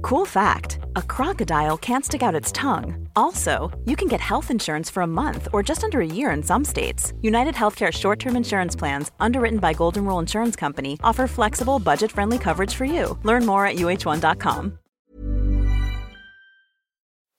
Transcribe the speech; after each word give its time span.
Cool 0.00 0.24
fact 0.24 0.78
a 0.96 1.02
crocodile 1.02 1.76
can't 1.76 2.04
stick 2.04 2.22
out 2.22 2.34
its 2.34 2.52
tongue. 2.52 3.08
Also, 3.16 3.70
you 3.84 3.96
can 3.96 4.08
get 4.08 4.20
health 4.20 4.50
insurance 4.50 4.90
for 4.90 5.02
a 5.02 5.06
month 5.06 5.48
or 5.52 5.62
just 5.62 5.84
under 5.84 6.00
a 6.00 6.06
year 6.06 6.30
in 6.30 6.42
some 6.42 6.64
states. 6.64 7.12
United 7.20 7.54
Healthcare 7.54 7.92
short 7.92 8.18
term 8.18 8.36
insurance 8.36 8.76
plans, 8.76 9.10
underwritten 9.20 9.58
by 9.58 9.72
Golden 9.72 10.04
Rule 10.04 10.18
Insurance 10.18 10.56
Company, 10.56 10.98
offer 11.02 11.26
flexible, 11.26 11.78
budget 11.78 12.10
friendly 12.12 12.38
coverage 12.38 12.74
for 12.74 12.84
you. 12.84 13.18
Learn 13.22 13.46
more 13.46 13.66
at 13.66 13.76
uh1.com. 13.76 14.78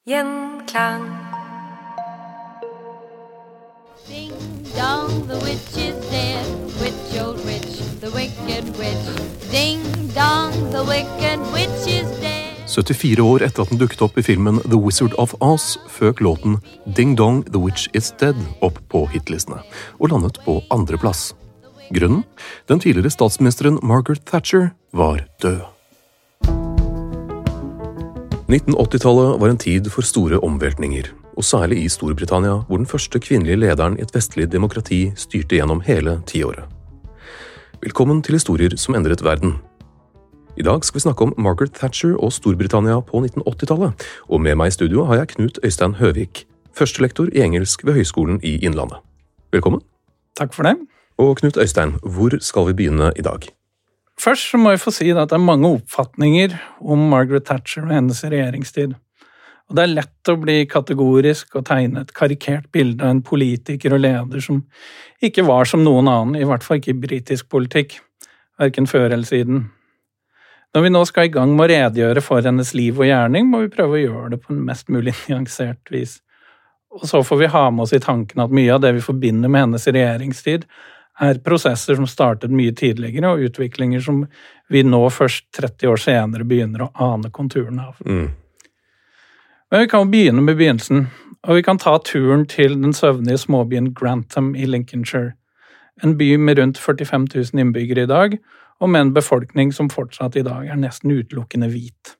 Gjenklang. 0.07 1.23
Ding 4.05 4.33
dong, 4.75 5.27
the 5.27 5.37
witch 5.39 5.77
is 5.77 5.95
dead. 6.11 6.45
Witch, 6.81 7.21
old 7.21 7.43
witch, 7.45 7.79
the 8.01 8.11
wicked 8.11 8.77
witch. 8.77 9.49
Ding 9.49 9.81
dong, 10.09 10.51
the 10.71 10.83
wicked 10.83 11.39
witch 11.53 11.87
is 11.87 12.11
dead. 12.19 12.32
74 12.73 13.21
år 13.21 13.43
etter 13.45 13.61
at 13.61 13.69
den 13.69 13.77
dukket 13.81 14.01
opp 14.01 14.17
i 14.17 14.23
filmen 14.25 14.57
The 14.65 14.79
Wizard 14.79 15.13
of 15.21 15.35
Oz, 15.45 15.75
føk 15.93 16.23
låten 16.25 16.57
Ding 16.97 17.13
Dong 17.19 17.43
The 17.45 17.61
Witch 17.61 17.85
Is 17.93 18.09
Dead 18.17 18.37
opp 18.65 18.79
på 18.89 19.05
hitlistene, 19.13 19.59
og 20.01 20.09
landet 20.13 20.39
på 20.45 20.57
andreplass. 20.73 21.31
Grunnen? 21.93 22.23
Den 22.71 22.81
tidligere 22.81 23.13
statsministeren 23.13 23.77
Margaret 23.85 24.25
Thatcher 24.25 24.71
var 24.91 25.21
død. 25.43 25.61
1980-tallet 28.49 29.37
var 29.41 29.49
en 29.49 29.61
tid 29.61 29.89
for 29.93 30.05
store 30.05 30.39
omveltninger, 30.41 31.11
og 31.37 31.45
særlig 31.45 31.83
i 31.83 31.89
Storbritannia, 31.89 32.63
hvor 32.67 32.81
den 32.81 32.89
første 32.89 33.21
kvinnelige 33.21 33.61
lederen 33.67 33.99
i 33.99 34.05
et 34.05 34.13
vestlig 34.15 34.49
demokrati 34.51 35.11
styrte 35.17 35.57
gjennom 35.57 35.81
hele 35.85 36.19
tiåret. 36.29 36.65
Velkommen 37.83 38.21
til 38.23 38.37
historier 38.37 38.77
som 38.79 38.95
endret 38.95 39.23
verden. 39.25 39.57
I 40.53 40.61
dag 40.61 40.83
skal 40.85 40.99
vi 40.99 41.01
snakke 41.01 41.25
om 41.25 41.31
Margaret 41.41 41.73
Thatcher 41.73 42.13
og 42.13 42.29
Storbritannia 42.35 42.99
på 43.01 43.23
1980-tallet, 43.23 44.03
og 44.29 44.41
med 44.45 44.59
meg 44.59 44.69
i 44.69 44.75
studio 44.75 45.07
har 45.09 45.23
jeg 45.23 45.31
Knut 45.31 45.57
Øystein 45.65 45.95
Høvik, 45.97 46.43
førstelektor 46.77 47.31
i 47.33 47.41
engelsk 47.41 47.81
ved 47.87 47.97
Høgskolen 47.97 48.37
i 48.45 48.59
Innlandet. 48.61 49.01
Velkommen. 49.55 49.81
Takk 50.37 50.53
for 50.53 50.69
det. 50.69 50.75
Og 51.17 51.41
Knut 51.41 51.57
Øystein, 51.57 51.95
hvor 52.05 52.37
skal 52.37 52.69
vi 52.69 52.77
begynne 52.83 53.09
i 53.17 53.25
dag? 53.25 53.49
Først 54.21 54.53
må 54.61 54.75
jeg 54.75 54.85
få 54.85 54.93
si 54.93 55.09
at 55.09 55.33
det 55.33 55.39
er 55.39 55.45
mange 55.49 55.73
oppfatninger 55.79 56.53
om 56.85 57.09
Margaret 57.09 57.49
Thatcher 57.49 57.87
og 57.89 57.97
hennes 57.97 58.21
regjeringstid. 58.21 58.93
Og 59.69 59.77
det 59.77 59.87
er 59.87 59.95
lett 59.97 60.29
å 60.29 60.37
bli 60.37 60.59
kategorisk 60.69 61.57
og 61.57 61.65
tegne 61.65 62.05
et 62.05 62.13
karikert 62.13 62.69
bilde 62.69 63.01
av 63.01 63.15
en 63.15 63.25
politiker 63.25 63.97
og 63.97 64.05
leder 64.05 64.43
som 64.43 64.61
ikke 65.17 65.49
var 65.49 65.65
som 65.65 65.81
noen 65.81 66.05
annen, 66.05 66.37
i 66.37 66.45
hvert 66.45 66.61
fall 66.61 66.77
ikke 66.77 66.93
i 66.93 67.05
britisk 67.07 67.49
politikk, 67.49 68.03
verken 68.61 68.85
før 68.85 69.09
eller 69.09 69.25
siden. 69.25 69.71
Når 70.73 70.81
vi 70.81 70.89
nå 70.89 71.03
skal 71.05 71.27
i 71.27 71.33
gang 71.33 71.51
med 71.53 71.67
å 71.67 71.69
redegjøre 71.69 72.21
for 72.25 72.41
hennes 72.41 72.73
liv 72.73 72.97
og 72.97 73.05
gjerning, 73.05 73.45
må 73.49 73.61
vi 73.61 73.73
prøve 73.73 73.99
å 73.99 74.01
gjøre 74.01 74.29
det 74.33 74.39
på 74.41 74.53
en 74.53 74.63
mest 74.65 74.89
mulig 74.93 75.13
nyansert 75.27 75.91
vis. 75.93 76.17
Og 76.93 77.05
så 77.09 77.21
får 77.25 77.39
vi 77.41 77.51
ha 77.53 77.67
med 77.73 77.85
oss 77.85 77.93
i 77.93 78.01
tanken 78.01 78.41
at 78.41 78.53
mye 78.53 78.73
av 78.73 78.81
det 78.81 78.93
vi 78.97 79.05
forbinder 79.05 79.49
med 79.49 79.67
hennes 79.67 79.87
regjeringstid, 79.87 80.65
er 81.21 81.37
prosesser 81.45 81.93
som 81.93 82.07
startet 82.09 82.53
mye 82.53 82.73
tidligere, 82.73 83.29
og 83.29 83.45
utviklinger 83.49 84.01
som 84.01 84.23
vi 84.73 84.81
nå 84.85 85.01
først 85.13 85.51
30 85.53 85.91
år 85.91 86.01
senere 86.01 86.47
begynner 86.49 86.87
å 86.87 86.91
ane 87.11 87.29
konturene 87.33 87.85
av. 87.91 87.99
Mm. 88.05 88.31
Men 89.69 89.83
vi 89.83 89.89
kan 89.91 90.05
jo 90.05 90.09
begynne 90.09 90.41
med 90.45 90.57
begynnelsen, 90.57 91.05
og 91.43 91.59
vi 91.59 91.65
kan 91.65 91.81
ta 91.81 91.99
turen 92.01 92.47
til 92.49 92.79
den 92.81 92.97
søvnige 92.97 93.41
småbyen 93.41 93.91
Grantham 93.93 94.55
i 94.55 94.65
Lincolnshire. 94.69 95.35
En 96.01 96.17
by 96.17 96.31
med 96.41 96.57
rundt 96.57 96.81
45 96.81 97.27
000 97.35 97.61
innbyggere 97.61 98.07
i 98.07 98.09
dag, 98.09 98.37
og 98.81 98.89
med 98.89 99.01
en 99.01 99.13
befolkning 99.15 99.73
som 99.75 99.91
fortsatt 99.91 100.37
i 100.39 100.45
dag 100.45 100.67
er 100.67 100.79
nesten 100.79 101.13
utelukkende 101.13 101.69
hvit. 101.71 102.15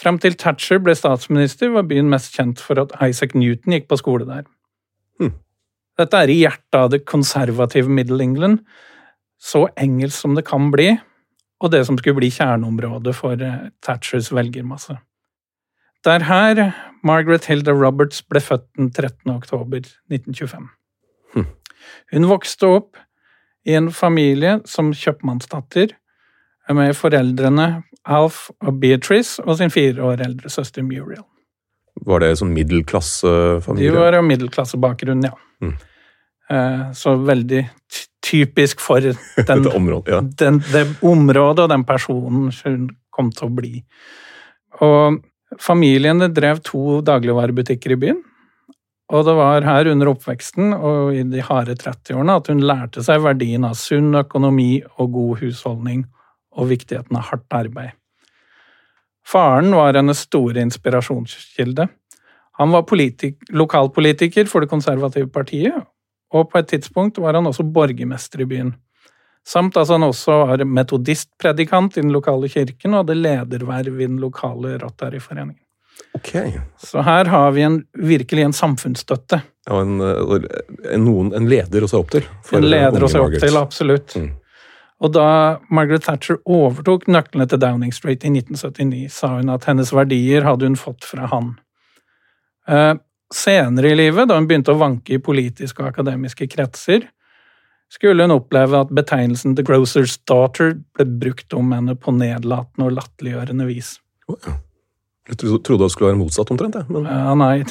Frem 0.00 0.16
til 0.20 0.36
Thatcher 0.40 0.80
ble 0.80 0.94
statsminister, 0.96 1.72
var 1.74 1.88
byen 1.88 2.08
mest 2.08 2.32
kjent 2.36 2.62
for 2.64 2.80
at 2.80 2.94
Isaac 3.04 3.34
Newton 3.36 3.76
gikk 3.76 3.90
på 3.90 3.98
skole 4.00 4.24
der. 4.28 4.46
Hm. 5.20 5.34
Dette 6.00 6.22
er 6.22 6.32
i 6.32 6.38
hjertet 6.40 6.78
av 6.78 6.88
det 6.94 7.04
konservative 7.04 7.92
Middle 7.92 8.24
England, 8.24 8.62
så 9.40 9.66
engelsk 9.80 10.16
som 10.16 10.36
det 10.36 10.46
kan 10.48 10.70
bli, 10.72 10.94
og 11.60 11.72
det 11.74 11.84
som 11.86 11.98
skulle 12.00 12.16
bli 12.16 12.32
kjerneområdet 12.32 13.14
for 13.16 13.40
eh, 13.44 13.68
Thatchers 13.84 14.30
velgermasse. 14.32 14.96
Det 16.00 16.14
er 16.14 16.24
her 16.24 16.60
Margaret 17.04 17.44
Hilda 17.50 17.74
Roberts 17.76 18.22
ble 18.24 18.40
født 18.40 18.70
den 18.78 18.88
13. 18.88 19.28
oktober 19.34 19.84
1925. 20.08 20.70
Hm. 21.34 21.48
Hun 22.14 22.28
vokste 22.30 22.72
opp 22.78 22.96
i 23.68 23.74
en 23.76 23.90
familie 23.92 24.58
som 24.68 24.92
kjøpmannsdatter 24.96 25.92
med 26.76 26.94
foreldrene 26.96 27.82
Alf 28.08 28.46
og 28.64 28.78
Beatrice 28.80 29.42
og 29.44 29.58
sin 29.58 29.72
fire 29.74 30.00
år 30.06 30.22
eldre 30.24 30.50
søster 30.52 30.84
Muriel. 30.86 31.24
Var 32.06 32.22
det 32.22 32.30
sånn 32.40 32.54
De 32.54 32.60
middelklassefamilie? 32.62 33.92
var 33.92 34.16
av 34.16 34.24
middelklassebakgrunn, 34.24 35.26
ja. 35.26 35.34
Mm. 35.60 35.74
Eh, 36.50 36.84
Så 36.96 37.16
veldig 37.26 37.64
typisk 38.24 38.80
for 38.80 39.00
den, 39.50 39.62
Det 39.66 39.74
området, 39.74 40.14
ja. 40.14 40.20
den, 40.22 40.62
det 40.72 40.86
området 41.02 41.66
og 41.66 41.68
den 41.74 41.84
personen 41.84 42.48
hun 42.64 42.88
kom 43.12 43.30
til 43.34 43.48
å 43.50 43.54
bli. 43.54 43.82
Og 44.80 45.20
familiene 45.60 46.30
drev 46.32 46.62
to 46.64 47.00
dagligvarebutikker 47.04 47.92
i 47.92 48.00
byen. 48.06 48.22
Og 49.10 49.24
det 49.26 49.32
var 49.34 49.64
her 49.66 49.88
under 49.90 50.12
oppveksten 50.12 50.74
og 50.76 51.14
i 51.18 51.22
de 51.26 51.42
harde 51.42 51.74
30-årene 51.80 52.36
at 52.38 52.50
hun 52.52 52.60
lærte 52.62 53.02
seg 53.02 53.24
verdien 53.24 53.66
av 53.66 53.74
sunn 53.78 54.14
økonomi 54.20 54.84
og 55.02 55.16
god 55.16 55.40
husholdning 55.42 56.04
og 56.54 56.68
viktigheten 56.70 57.18
av 57.18 57.26
hardt 57.30 57.56
arbeid. 57.58 57.96
Faren 59.26 59.74
var 59.74 59.98
hennes 59.98 60.22
store 60.26 60.62
inspirasjonskilde. 60.62 61.88
Han 62.60 62.74
var 62.74 62.86
politik 62.86 63.40
lokalpolitiker 63.50 64.46
for 64.50 64.62
det 64.62 64.70
konservative 64.70 65.30
partiet, 65.32 65.74
og 66.30 66.50
på 66.50 66.60
et 66.60 66.70
tidspunkt 66.70 67.18
var 67.22 67.34
han 67.38 67.48
også 67.50 67.66
borgermester 67.66 68.44
i 68.44 68.48
byen. 68.50 68.74
Samt 69.46 69.78
at 69.80 69.88
han 69.90 70.04
også 70.04 70.36
var 70.44 70.64
metodistpredikant 70.68 71.96
i 71.96 72.04
den 72.04 72.12
lokale 72.14 72.50
kirken 72.52 72.94
og 72.94 73.04
hadde 73.04 73.18
lederverv 73.18 73.96
i 73.96 74.06
den 74.06 74.20
lokale 74.22 74.76
Rotary-foreningen. 74.82 75.58
Ok. 76.16 76.34
Så 76.78 77.02
her 77.06 77.30
har 77.30 77.52
vi 77.56 77.62
en, 77.62 77.80
virkelig 77.94 78.42
en 78.42 78.56
samfunnsstøtte. 78.56 79.40
Ja, 79.68 79.80
en, 79.80 80.00
eh, 80.00 80.46
en, 80.94 81.04
noen, 81.04 81.32
en 81.36 81.48
leder 81.50 81.84
å 81.84 81.90
se 81.90 81.98
opp 82.00 82.12
til. 82.14 82.26
En 82.56 82.66
leder 82.66 83.04
å 83.04 83.10
se 83.10 83.20
opp 83.22 83.36
til, 83.38 83.58
absolutt. 83.60 84.16
Mm. 84.18 84.30
Og 85.00 85.12
da 85.16 85.28
Margaret 85.72 86.04
Thatcher 86.04 86.40
overtok 86.44 87.06
nøklene 87.08 87.46
til 87.48 87.60
Downing 87.62 87.92
Street 87.96 88.24
i 88.26 88.32
1979, 88.34 89.06
sa 89.14 89.36
hun 89.38 89.52
at 89.52 89.64
hennes 89.68 89.92
verdier 89.96 90.44
hadde 90.44 90.68
hun 90.68 90.76
fått 90.76 91.06
fra 91.08 91.30
han. 91.30 91.54
Eh, 92.68 92.92
senere 93.32 93.94
i 93.94 93.96
livet, 93.96 94.28
da 94.28 94.36
hun 94.36 94.48
begynte 94.50 94.74
å 94.74 94.80
vanke 94.80 95.16
i 95.16 95.22
politiske 95.22 95.82
og 95.82 95.92
akademiske 95.94 96.50
kretser, 96.52 97.08
skulle 97.90 98.26
hun 98.26 98.36
oppleve 98.36 98.84
at 98.84 98.92
betegnelsen 98.94 99.56
The 99.58 99.64
Grocer's 99.66 100.18
Daughter 100.28 100.76
ble 100.94 101.06
brukt 101.22 101.56
om 101.56 101.72
henne 101.74 101.96
på 101.98 102.12
nedlatende 102.14 102.90
og 102.90 102.98
latterliggjørende 102.98 103.66
vis. 103.70 103.96
Ja. 104.28 104.58
Jeg 105.28 105.36
trodde 105.38 105.84
det 105.84 105.90
skulle 105.92 106.10
være 106.10 106.18
motsatt 106.18 106.50
omtrent, 106.50 106.74
jeg. 106.80 106.86
Men 106.90 107.04
Ja, 107.06 107.34
nei 107.38 107.62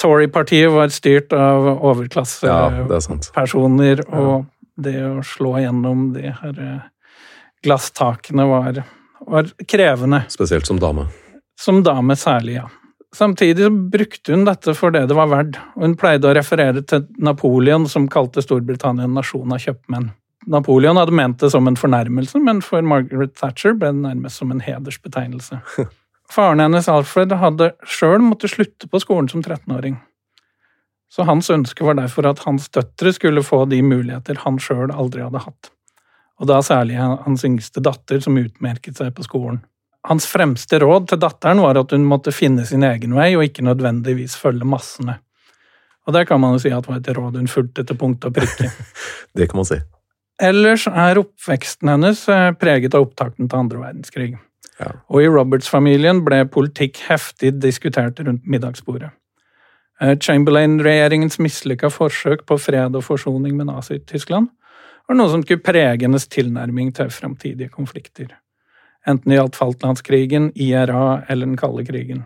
Tory-partiet 0.00 0.72
var 0.72 0.88
styrt 0.94 1.34
av 1.36 1.68
ja, 1.68 1.74
er 1.76 1.84
overklassepersoner, 1.90 4.02
ja, 4.02 4.08
og 4.18 4.82
det 4.82 4.96
å 5.04 5.20
slå 5.26 5.58
gjennom 5.60 6.08
de 6.16 6.32
her 6.32 6.58
eh, 6.58 6.80
glasstakene 7.62 8.48
var 8.48 8.82
var 9.26 9.46
krevende. 9.68 10.22
Spesielt 10.28 10.66
som 10.66 10.80
dame. 10.80 11.06
Som 11.60 11.82
dame 11.82 12.16
særlig, 12.16 12.54
ja. 12.54 12.68
Samtidig 13.14 13.68
brukte 13.92 14.32
hun 14.32 14.46
dette 14.48 14.72
for 14.74 14.90
det 14.90 15.04
det 15.10 15.16
var 15.16 15.28
verdt, 15.28 15.58
og 15.76 15.84
hun 15.84 15.96
pleide 16.00 16.30
å 16.30 16.34
referere 16.34 16.82
til 16.88 17.04
Napoleon, 17.20 17.84
som 17.88 18.08
kalte 18.08 18.42
Storbritannia 18.42 19.04
en 19.04 19.18
nasjon 19.18 19.52
av 19.52 19.60
kjøpmenn. 19.60 20.10
Napoleon 20.50 20.98
hadde 20.98 21.14
ment 21.14 21.38
det 21.38 21.52
som 21.52 21.68
en 21.68 21.76
fornærmelse, 21.78 22.40
men 22.42 22.62
for 22.64 22.82
Margaret 22.82 23.36
Thatcher 23.38 23.76
ble 23.78 23.92
det 23.92 24.02
nærmest 24.08 24.40
som 24.40 24.50
en 24.50 24.64
hedersbetegnelse. 24.64 25.60
Faren 26.32 26.62
hennes, 26.64 26.88
Alfred, 26.88 27.34
hadde 27.36 27.74
sjøl 27.84 28.22
måttet 28.24 28.54
slutte 28.54 28.88
på 28.88 29.00
skolen 29.02 29.28
som 29.28 29.42
13-åring. 29.44 29.98
Så 31.12 31.26
hans 31.28 31.50
ønske 31.52 31.84
var 31.84 31.98
derfor 31.98 32.24
at 32.30 32.40
hans 32.46 32.70
døtre 32.72 33.12
skulle 33.12 33.42
få 33.44 33.66
de 33.68 33.82
muligheter 33.84 34.38
han 34.46 34.56
sjøl 34.62 34.88
aldri 34.88 35.20
hadde 35.26 35.42
hatt. 35.44 35.68
Og 36.40 36.48
da 36.48 36.62
særlig 36.64 36.96
hans 36.96 37.44
yngste 37.44 37.82
datter, 37.84 38.22
som 38.24 38.38
utmerket 38.40 38.96
seg 38.96 39.12
på 39.14 39.26
skolen. 39.26 39.60
Hans 40.08 40.24
fremste 40.26 40.80
råd 40.82 41.10
til 41.10 41.20
datteren 41.22 41.60
var 41.62 41.78
at 41.78 41.92
hun 41.94 42.08
måtte 42.08 42.32
finne 42.34 42.64
sin 42.66 42.82
egen 42.86 43.12
vei, 43.14 43.28
og 43.36 43.44
ikke 43.46 43.66
nødvendigvis 43.66 44.38
følge 44.40 44.66
massene. 44.66 45.18
Og 46.08 46.16
der 46.16 46.24
kan 46.26 46.40
man 46.42 46.56
jo 46.56 46.62
si 46.64 46.72
at 46.72 46.88
det 46.88 46.90
var 46.90 47.02
et 47.02 47.12
råd 47.18 47.36
hun 47.38 47.50
fulgte 47.50 47.84
til 47.86 47.98
punkt 48.00 48.24
og 48.26 48.34
prikke. 48.34 48.72
det 49.36 49.50
kan 49.50 49.60
man 49.60 49.68
si. 49.68 49.78
Ellers 50.42 50.88
er 50.88 51.20
oppveksten 51.20 51.92
hennes 51.92 52.24
eh, 52.32 52.48
preget 52.58 52.96
av 52.96 53.04
opptakten 53.04 53.52
til 53.52 53.60
andre 53.60 53.84
verdenskrig. 53.84 54.32
Og 55.12 55.22
i 55.22 55.30
Roberts-familien 55.30 56.24
ble 56.26 56.42
politikk 56.50 57.04
heftig 57.08 57.52
diskutert 57.62 58.20
rundt 58.20 58.46
middagsbordet. 58.48 59.12
Eh, 60.00 60.16
Chamberlain-regjeringens 60.18 61.38
mislykka 61.38 61.92
forsøk 61.92 62.46
på 62.48 62.58
fred 62.58 62.96
og 62.98 63.04
forsoning 63.06 63.56
med 63.58 63.70
Nazi-Tyskland 63.70 64.50
var 65.08 65.18
noe 65.18 65.30
som 65.30 65.42
skulle 65.44 65.62
prege 65.62 66.06
hennes 66.06 66.26
tilnærming 66.30 66.94
til 66.96 67.10
framtidige 67.14 67.70
konflikter 67.70 68.32
enten 69.08 69.30
det 69.30 69.38
gjaldt 69.38 69.58
Falklandskrigen, 69.58 70.52
IRA 70.54 71.22
eller 71.28 71.46
den 71.46 71.58
kalde 71.58 71.84
krigen. 71.86 72.24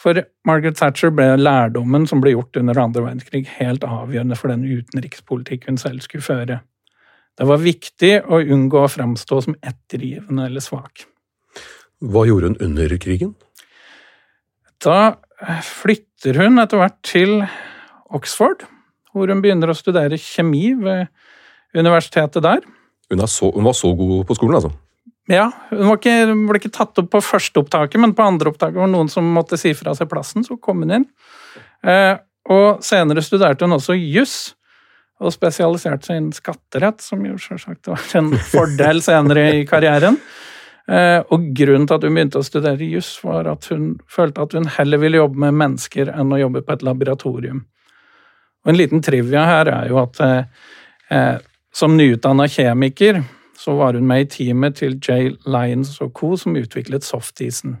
For 0.00 0.16
Margaret 0.48 0.78
Thatcher 0.80 1.12
ble 1.12 1.34
lærdommen 1.36 2.06
som 2.08 2.22
ble 2.24 2.32
gjort 2.32 2.56
under 2.56 2.78
andre 2.80 3.04
verdenskrig, 3.04 3.44
helt 3.58 3.84
avgjørende 3.84 4.38
for 4.38 4.52
den 4.52 4.64
utenrikspolitikk 4.64 5.68
hun 5.68 5.76
selv 5.80 6.00
skulle 6.00 6.24
føre. 6.24 6.60
Det 7.40 7.46
var 7.48 7.62
viktig 7.62 8.10
å 8.28 8.42
unngå 8.52 8.82
å 8.84 8.90
framstå 8.92 9.38
som 9.46 9.54
ettergivende 9.64 10.44
eller 10.50 10.60
svak. 10.60 11.06
Hva 12.04 12.26
gjorde 12.28 12.50
hun 12.50 12.58
under 12.66 12.92
krigen? 13.00 13.32
Da 14.84 15.16
flytter 15.64 16.36
hun 16.36 16.60
etter 16.60 16.82
hvert 16.82 16.98
til 17.06 17.38
Oxford, 18.12 18.66
hvor 19.14 19.32
hun 19.32 19.40
begynner 19.40 19.72
å 19.72 19.78
studere 19.78 20.20
kjemi 20.20 20.74
ved 20.76 21.08
universitetet 21.72 22.44
der. 22.44 22.60
Hun, 23.08 23.24
så, 23.24 23.48
hun 23.54 23.64
var 23.64 23.76
så 23.78 23.94
god 23.96 24.28
på 24.28 24.36
skolen, 24.36 24.60
altså? 24.60 24.74
Ja, 25.30 25.48
hun 25.70 25.94
ikke, 25.94 26.14
ble 26.48 26.60
ikke 26.60 26.74
tatt 26.74 27.00
opp 27.00 27.08
på 27.14 27.22
førsteopptaket, 27.24 28.00
men 28.02 28.12
på 28.18 28.26
andreopptaket 28.26 28.80
var 28.82 28.90
noen 28.90 29.08
som 29.12 29.28
måtte 29.32 29.56
si 29.60 29.72
fra 29.78 29.94
seg 29.96 30.10
plassen, 30.12 30.44
så 30.44 30.58
kom 30.60 30.84
hun 30.84 30.96
inn. 31.00 31.08
Eh, 31.86 32.18
og 32.50 32.84
senere 32.84 33.24
studerte 33.24 33.64
hun 33.64 33.78
også 33.78 33.96
juss, 33.96 34.40
og 35.20 35.34
spesialiserte 35.34 36.08
seg 36.08 36.20
innen 36.20 36.36
skatterett, 36.36 37.02
som 37.04 37.24
jo 37.26 37.36
selvsagt 37.40 37.90
var 37.90 38.04
en 38.16 38.30
fordel 38.52 39.02
senere 39.04 39.50
i 39.58 39.66
karrieren. 39.68 40.16
Eh, 40.90 41.20
og 41.30 41.50
grunnen 41.56 41.86
til 41.86 41.98
at 41.98 42.06
hun 42.06 42.16
begynte 42.16 42.40
å 42.40 42.46
studere 42.46 42.88
juss, 42.88 43.12
var 43.22 43.50
at 43.52 43.68
hun 43.70 43.92
følte 44.10 44.46
at 44.46 44.56
hun 44.56 44.70
heller 44.78 45.02
ville 45.02 45.20
jobbe 45.20 45.44
med 45.44 45.58
mennesker 45.60 46.10
enn 46.14 46.32
å 46.32 46.40
jobbe 46.40 46.64
på 46.64 46.74
et 46.74 46.86
laboratorium. 46.86 47.60
Og 48.64 48.72
en 48.72 48.80
liten 48.80 49.04
trivia 49.04 49.44
her 49.46 49.70
er 49.72 49.92
jo 49.92 50.00
at 50.02 50.24
eh, 50.24 50.66
eh 51.10 51.38
som 51.70 51.92
nyutdanna 51.94 52.48
kjemiker 52.50 53.20
så 53.54 53.76
var 53.78 53.94
hun 53.94 54.08
med 54.08 54.24
i 54.24 54.26
teamet 54.26 54.80
til 54.80 54.96
Jay 54.98 55.28
Lyons 55.46 56.00
og 56.02 56.10
co., 56.18 56.32
som 56.36 56.56
utviklet 56.58 57.06
softisen. 57.06 57.76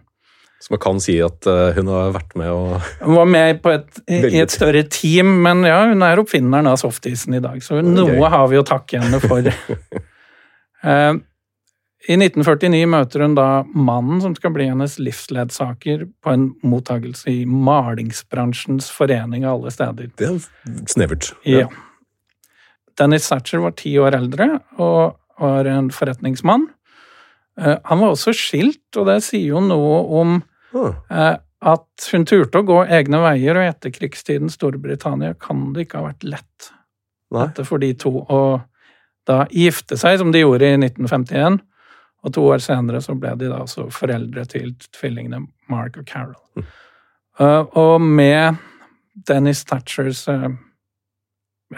Så 0.60 0.74
man 0.74 0.80
kan 0.82 0.98
si 1.00 1.14
at 1.24 1.46
eh, 1.48 1.72
hun 1.78 1.88
har 1.88 2.12
vært 2.12 2.34
med 2.36 2.50
og 2.52 2.74
Hun 3.00 3.16
var 3.16 3.28
med 3.32 3.64
et, 3.72 4.02
i 4.12 4.42
et 4.42 4.52
større 4.52 4.82
team, 4.92 5.38
men 5.46 5.64
ja, 5.64 5.86
hun 5.88 6.04
er 6.04 6.20
oppfinneren 6.20 6.68
av 6.68 6.76
softisen 6.82 7.38
i 7.38 7.40
dag, 7.40 7.62
så 7.64 7.80
noe 7.80 8.18
okay. 8.18 8.30
har 8.34 8.46
vi 8.52 8.60
å 8.60 8.66
takke 8.68 9.02
henne 9.04 9.22
for. 9.24 9.50
Eh, 10.80 11.10
I 12.08 12.14
1949 12.16 12.86
møter 12.88 13.20
hun 13.20 13.34
da 13.36 13.66
mannen 13.76 14.22
som 14.24 14.32
skal 14.32 14.54
bli 14.54 14.64
hennes 14.70 14.94
livsledsager 14.96 16.06
på 16.24 16.32
en 16.32 16.46
mottagelse 16.64 17.28
i 17.28 17.42
malingsbransjens 17.44 18.88
forening 18.88 19.44
av 19.44 19.58
alle 19.58 19.74
steder. 19.74 20.08
Det 20.16 20.30
er 20.30 20.78
snevert. 20.88 21.28
Ja. 21.44 21.66
Dennis 22.96 23.28
Thatcher 23.28 23.60
var 23.60 23.76
ti 23.76 23.92
år 24.00 24.16
eldre, 24.16 24.48
og 24.80 25.20
var 25.36 25.68
en 25.68 25.92
forretningsmann. 25.92 26.64
Eh, 27.60 27.76
han 27.84 28.00
var 28.00 28.14
også 28.14 28.32
skilt, 28.32 28.86
og 28.96 29.12
det 29.12 29.20
sier 29.28 29.52
jo 29.52 29.60
noe 29.68 30.00
om 30.22 30.40
uh. 30.74 31.36
at 31.60 32.10
hun 32.12 32.26
turte 32.28 32.60
å 32.60 32.66
gå 32.66 32.82
egne 32.86 33.20
veier, 33.24 33.58
og 33.58 33.66
i 33.66 33.72
etterkrigstidens 33.72 34.58
Storbritannia 34.58 35.34
kan 35.40 35.70
det 35.74 35.86
ikke 35.86 36.00
ha 36.00 36.10
vært 36.10 36.26
lett 36.28 36.70
dette 37.30 37.64
for 37.66 37.82
de 37.82 37.92
to 37.94 38.12
å 38.26 38.40
da 39.28 39.44
gifte 39.54 39.98
seg, 40.00 40.18
som 40.18 40.32
de 40.34 40.42
gjorde 40.42 40.66
i 40.66 40.78
1951. 40.78 41.60
Og 42.20 42.34
to 42.34 42.44
år 42.52 42.62
senere 42.64 43.00
så 43.04 43.14
ble 43.16 43.32
de 43.40 43.48
da 43.48 43.62
også 43.64 43.86
foreldre 43.94 44.44
til 44.48 44.72
tvillingene 44.92 45.44
Mark 45.72 46.00
og 46.00 46.08
Carol. 46.08 46.36
Mm. 46.56 46.66
Uh, 47.40 47.62
og 47.80 48.02
med 48.02 48.58
Dennis 49.28 49.62
Thatchers 49.68 50.26
uh, 50.28 50.50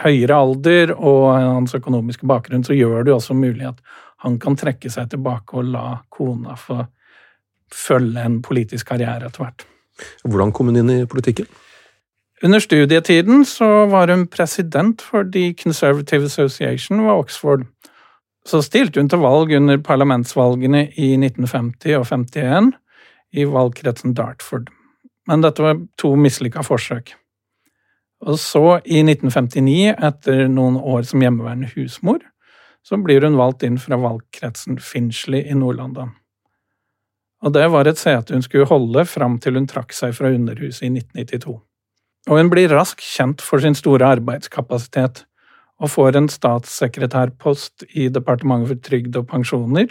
høyere 0.02 0.38
alder 0.38 0.94
og 0.96 1.28
hans 1.36 1.76
økonomiske 1.78 2.26
bakgrunn, 2.26 2.64
så 2.66 2.74
gjør 2.74 3.04
det 3.04 3.12
jo 3.12 3.18
også 3.20 3.36
mulig 3.38 3.68
at 3.68 3.78
han 4.24 4.38
kan 4.42 4.56
trekke 4.58 4.90
seg 4.90 5.12
tilbake 5.12 5.58
og 5.58 5.70
la 5.74 5.86
kona 6.10 6.56
få 6.58 6.80
følge 7.76 8.24
en 8.24 8.40
politisk 8.44 8.92
karriere 8.92 9.28
etter 9.28 9.44
hvert. 9.44 9.66
Hvordan 10.24 10.52
kom 10.52 10.70
hun 10.70 10.80
inn 10.80 10.90
i 10.90 11.04
politikken? 11.06 11.48
Under 12.42 12.58
studietiden 12.58 13.44
så 13.46 13.86
var 13.86 14.10
hun 14.10 14.26
president 14.26 15.02
for 15.02 15.22
The 15.22 15.52
Conservative 15.54 16.26
Association 16.26 17.04
ved 17.04 17.12
Oxford. 17.12 17.66
Så 18.46 18.62
stilte 18.66 19.00
hun 19.00 19.08
til 19.08 19.22
valg 19.22 19.52
under 19.56 19.78
parlamentsvalgene 19.78 20.88
i 20.98 21.12
1950 21.14 21.98
og 22.00 22.06
51 22.10 22.72
i 23.32 23.44
valgkretsen 23.46 24.14
Dartford. 24.18 24.72
Men 25.30 25.44
dette 25.44 25.62
var 25.62 25.78
to 25.98 26.16
mislykka 26.18 26.64
forsøk. 26.66 27.14
Og 28.26 28.38
så, 28.38 28.80
i 28.86 29.02
1959, 29.02 29.94
etter 29.98 30.48
noen 30.50 30.76
år 30.78 31.06
som 31.06 31.22
hjemmeværende 31.22 31.70
husmor, 31.74 32.18
så 32.82 32.98
blir 32.98 33.22
hun 33.22 33.38
valgt 33.38 33.62
inn 33.66 33.78
fra 33.78 33.98
valgkretsen 33.98 34.78
Finchley 34.82 35.44
i 35.46 35.54
Nord-London. 35.58 36.10
Og 37.42 37.54
det 37.54 37.64
var 37.74 37.88
et 37.88 37.98
sete 37.98 38.34
hun 38.34 38.44
skulle 38.44 38.70
holde 38.70 39.04
fram 39.08 39.38
til 39.42 39.58
hun 39.58 39.66
trakk 39.70 39.94
seg 39.96 40.14
fra 40.14 40.30
Underhuset 40.30 40.86
i 40.86 40.92
1992. 40.92 41.56
Og 42.30 42.38
hun 42.38 42.52
blir 42.52 42.70
raskt 42.70 43.02
kjent 43.02 43.42
for 43.42 43.62
sin 43.62 43.74
store 43.74 44.12
arbeidskapasitet, 44.18 45.24
og 45.82 45.90
får 45.90 46.16
en 46.16 46.28
statssekretærpost 46.30 47.88
i 47.98 48.06
Departementet 48.14 48.70
for 48.70 48.82
trygd 48.86 49.16
og 49.18 49.26
pensjoner 49.32 49.90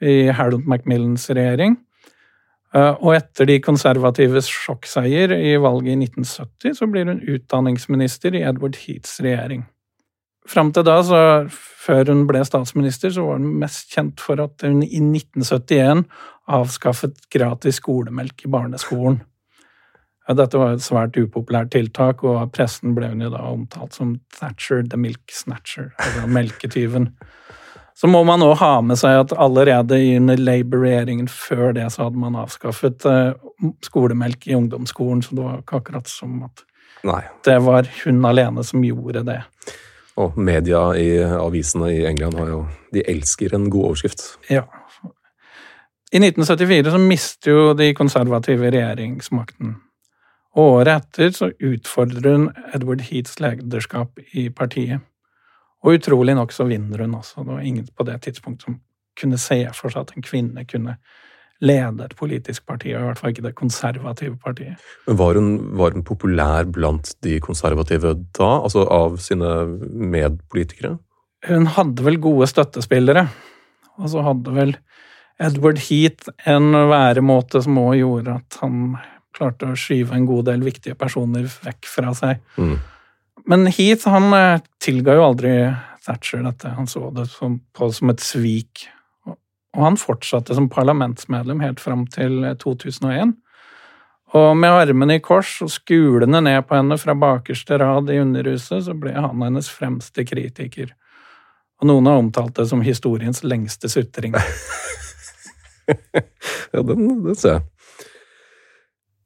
i 0.00 0.30
Harold 0.32 0.64
Macmillans 0.64 1.26
regjering, 1.28 1.76
Eh, 2.70 2.92
og 3.02 3.16
etter 3.16 3.48
de 3.50 3.58
konservatives 3.62 4.46
sjokkseier 4.50 5.34
i 5.34 5.56
valget 5.58 5.96
i 5.96 5.98
1970, 6.04 6.76
så 6.78 6.86
blir 6.90 7.08
hun 7.10 7.22
utdanningsminister 7.26 8.36
i 8.38 8.44
Edward 8.46 8.78
Heats 8.84 9.18
regjering. 9.24 9.64
Fram 10.48 10.70
til 10.74 10.86
da, 10.86 10.96
så 11.04 11.22
før 11.50 12.12
hun 12.12 12.24
ble 12.30 12.44
statsminister, 12.46 13.10
så 13.14 13.26
var 13.26 13.40
hun 13.40 13.58
mest 13.60 13.90
kjent 13.92 14.22
for 14.22 14.40
at 14.42 14.62
hun 14.66 14.84
i 14.86 15.02
1971 15.02 16.06
avskaffet 16.50 17.26
gratis 17.32 17.80
skolemelk 17.80 18.44
i 18.44 18.50
barneskolen. 18.52 19.20
Dette 20.30 20.58
var 20.60 20.76
et 20.76 20.84
svært 20.84 21.16
upopulært 21.18 21.72
tiltak, 21.74 22.22
og 22.22 22.36
av 22.38 22.50
pressen 22.54 22.94
ble 22.94 23.08
hun 23.10 23.24
jo 23.24 23.32
da 23.32 23.40
omtalt 23.50 23.96
som 23.96 24.12
Thatcher 24.36 24.84
the 24.86 24.98
Milk 25.00 25.32
Snatcher, 25.34 25.90
altså 25.98 26.28
melketyven. 26.30 27.08
Så 27.98 28.08
må 28.08 28.22
man 28.24 28.40
òg 28.44 28.54
ha 28.62 28.76
med 28.84 28.96
seg 28.96 29.26
at 29.26 29.34
allerede 29.36 29.98
under 30.16 30.38
Labour-regjeringen 30.40 31.28
før 31.28 31.74
det 31.76 31.88
så 31.92 32.06
hadde 32.06 32.22
man 32.22 32.38
avskaffet 32.38 33.04
eh, 33.10 33.34
skolemelk 33.84 34.46
i 34.48 34.54
ungdomsskolen, 34.56 35.20
så 35.26 35.36
det 35.36 35.44
var 35.44 35.58
ikke 35.60 35.82
akkurat 35.82 36.08
som 36.08 36.38
at 36.46 36.64
Nei. 37.04 37.20
det 37.44 37.58
var 37.66 37.88
hun 38.04 38.24
alene 38.28 38.64
som 38.64 38.84
gjorde 38.86 39.24
det. 39.26 39.40
Og 40.20 40.38
media 40.40 40.80
i 41.00 41.10
avisene 41.20 41.90
i 41.92 42.04
England 42.08 42.38
har 42.40 42.48
jo 42.50 42.60
De 42.90 43.04
elsker 43.06 43.52
en 43.54 43.68
god 43.70 43.92
overskrift. 43.92 44.24
Ja. 44.50 44.64
I 46.10 46.18
1974 46.18 46.90
så 46.90 46.98
mister 46.98 47.52
jo 47.52 47.70
de 47.78 47.92
konservative 47.94 48.70
regjeringsmakten. 48.74 49.76
Og 50.58 50.80
året 50.80 51.04
etter 51.04 51.30
så 51.36 51.52
utfordrer 51.54 52.32
hun 52.34 52.48
Edward 52.74 53.04
Heats 53.06 53.38
lederskap 53.38 54.18
i 54.34 54.48
partiet. 54.50 55.04
Og 55.84 56.00
utrolig 56.00 56.34
nok 56.36 56.52
så 56.52 56.66
vinner 56.66 57.04
hun 57.04 57.14
også. 57.14 57.44
Det 57.44 57.54
var 57.54 57.62
ingen 57.64 57.86
på 57.96 58.06
det 58.08 58.18
tidspunktet 58.26 58.66
som 58.66 58.80
kunne 59.20 59.38
se 59.38 59.62
for 59.76 59.92
seg 59.92 60.08
at 60.08 60.16
en 60.16 60.26
kvinne 60.26 60.64
kunne 60.68 60.96
lede 61.60 62.06
et 62.06 62.16
politisk 62.16 62.64
parti, 62.66 62.94
og 62.94 63.02
i 63.02 63.06
hvert 63.06 63.20
fall 63.20 63.34
ikke 63.34 63.44
det 63.44 63.54
konservative 63.58 64.36
partiet. 64.40 64.80
Men 65.06 65.18
var 65.20 65.36
hun, 65.36 65.50
var 65.76 65.92
hun 65.92 66.04
populær 66.08 66.64
blant 66.72 67.12
de 67.24 67.36
konservative 67.44 68.14
da, 68.38 68.50
altså 68.64 68.86
av 68.88 69.18
sine 69.20 69.50
medpolitikere? 69.92 70.94
Hun 71.48 71.68
hadde 71.76 72.04
vel 72.04 72.16
gode 72.20 72.48
støttespillere, 72.48 73.26
og 74.00 74.08
så 74.12 74.24
hadde 74.24 74.56
vel 74.56 74.74
Edward 75.40 75.80
Heath 75.86 76.28
en 76.48 76.74
væremåte 76.90 77.62
som 77.64 77.78
òg 77.80 77.94
gjorde 78.00 78.36
at 78.42 78.60
han 78.60 78.96
klarte 79.36 79.70
å 79.70 79.78
skyve 79.78 80.16
en 80.16 80.26
god 80.28 80.50
del 80.50 80.64
viktige 80.66 80.98
personer 80.98 81.46
vekk 81.64 81.88
fra 81.88 82.14
seg. 82.16 82.40
Mm. 82.60 82.74
Men 83.48 83.68
Heath 83.72 84.08
han 84.10 84.32
eh, 84.36 84.62
tilga 84.82 85.16
jo 85.16 85.28
aldri 85.30 85.52
Thatcher 86.04 86.42
dette. 86.44 86.72
Han 86.76 86.88
så 86.90 87.10
det 87.14 87.28
som, 87.32 87.58
på 87.76 87.90
som 87.92 88.12
et 88.12 88.24
svik. 88.24 88.86
Og, 89.28 89.38
han 89.80 89.96
fortsatte 90.00 90.56
som 90.56 90.68
parlamentsmedlem 90.72 91.62
helt 91.64 91.80
fram 91.80 92.06
til 92.10 92.42
2001. 92.60 93.36
Og 94.36 94.50
med 94.56 94.70
armene 94.84 95.18
i 95.18 95.22
kors 95.24 95.56
og 95.64 95.72
skulende 95.74 96.42
ned 96.44 96.62
på 96.68 96.76
henne 96.78 96.98
fra 97.00 97.16
bakerste 97.18 97.80
rad 97.82 98.10
i 98.12 98.20
Underhuset, 98.22 98.84
så 98.86 98.94
ble 98.94 99.16
han 99.16 99.42
hennes 99.42 99.70
fremste 99.72 100.24
kritiker. 100.26 100.92
Og 101.80 101.88
noen 101.90 102.06
har 102.06 102.20
omtalt 102.20 102.54
det 102.60 102.68
som 102.70 102.84
historiens 102.84 103.42
lengste 103.42 103.90
sutring. 103.90 104.36
ja, 106.74 106.82
den, 106.82 107.06
den 107.24 107.36
ser 107.38 107.58
jeg. 107.58 107.66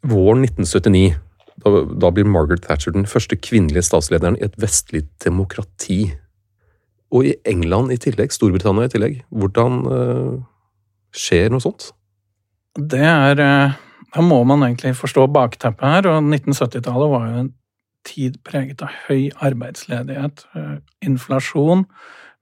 Våren 0.04 0.44
1979. 0.44 1.14
Da, 1.64 1.70
da 1.87 2.11
blir 2.12 2.26
Margaret 2.28 2.64
Thatcher 2.66 2.92
den 2.92 3.06
første 3.08 3.38
kvinnelige 3.40 3.87
statslederen 3.87 4.37
i 4.37 4.44
et 4.44 4.56
vestlig 4.61 5.04
demokrati. 5.25 6.12
Og 7.14 7.28
i 7.30 7.34
England 7.49 7.94
i 7.94 7.99
tillegg, 8.00 8.34
Storbritannia 8.34 8.88
i 8.88 8.92
tillegg. 8.92 9.20
Hvordan 9.30 9.80
uh, 9.87 10.32
skjer 11.14 11.52
noe 11.52 11.62
sånt? 11.62 11.92
Det 12.75 13.04
er 13.06 13.38
uh, 13.38 13.76
Da 14.14 14.23
må 14.23 14.40
man 14.46 14.62
egentlig 14.66 14.96
forstå 14.99 15.28
bakteppet 15.34 15.87
her, 15.88 16.08
og 16.11 16.26
1970-tallet 16.26 17.12
var 17.12 17.28
jo 17.28 17.44
en 17.44 17.52
tid 18.04 18.37
preget 18.46 18.82
av 18.84 18.92
høy 19.06 19.30
arbeidsledighet, 19.42 20.44
uh, 20.58 20.76
inflasjon, 21.06 21.87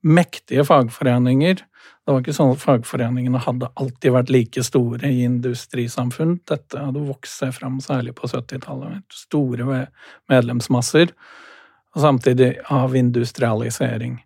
mektige 0.02 0.64
fagforeninger. 0.66 1.62
Det 2.02 2.10
var 2.10 2.22
ikke 2.24 2.34
sånn 2.34 2.56
at 2.56 2.62
fagforeningene 2.62 3.38
hadde 3.44 3.68
alltid 3.78 4.14
vært 4.16 4.30
like 4.34 4.64
store 4.66 5.06
i 5.06 5.20
industrisamfunn. 5.22 6.40
Dette 6.50 6.80
hadde 6.82 7.04
vokst 7.06 7.38
seg 7.38 7.52
fram 7.54 7.78
særlig 7.84 8.16
på 8.18 8.26
70-tallet. 8.26 9.04
Store 9.14 9.84
medlemsmasser, 10.32 11.12
og 11.94 12.02
samtidig 12.02 12.56
av 12.74 12.96
industrialisering. 12.98 14.16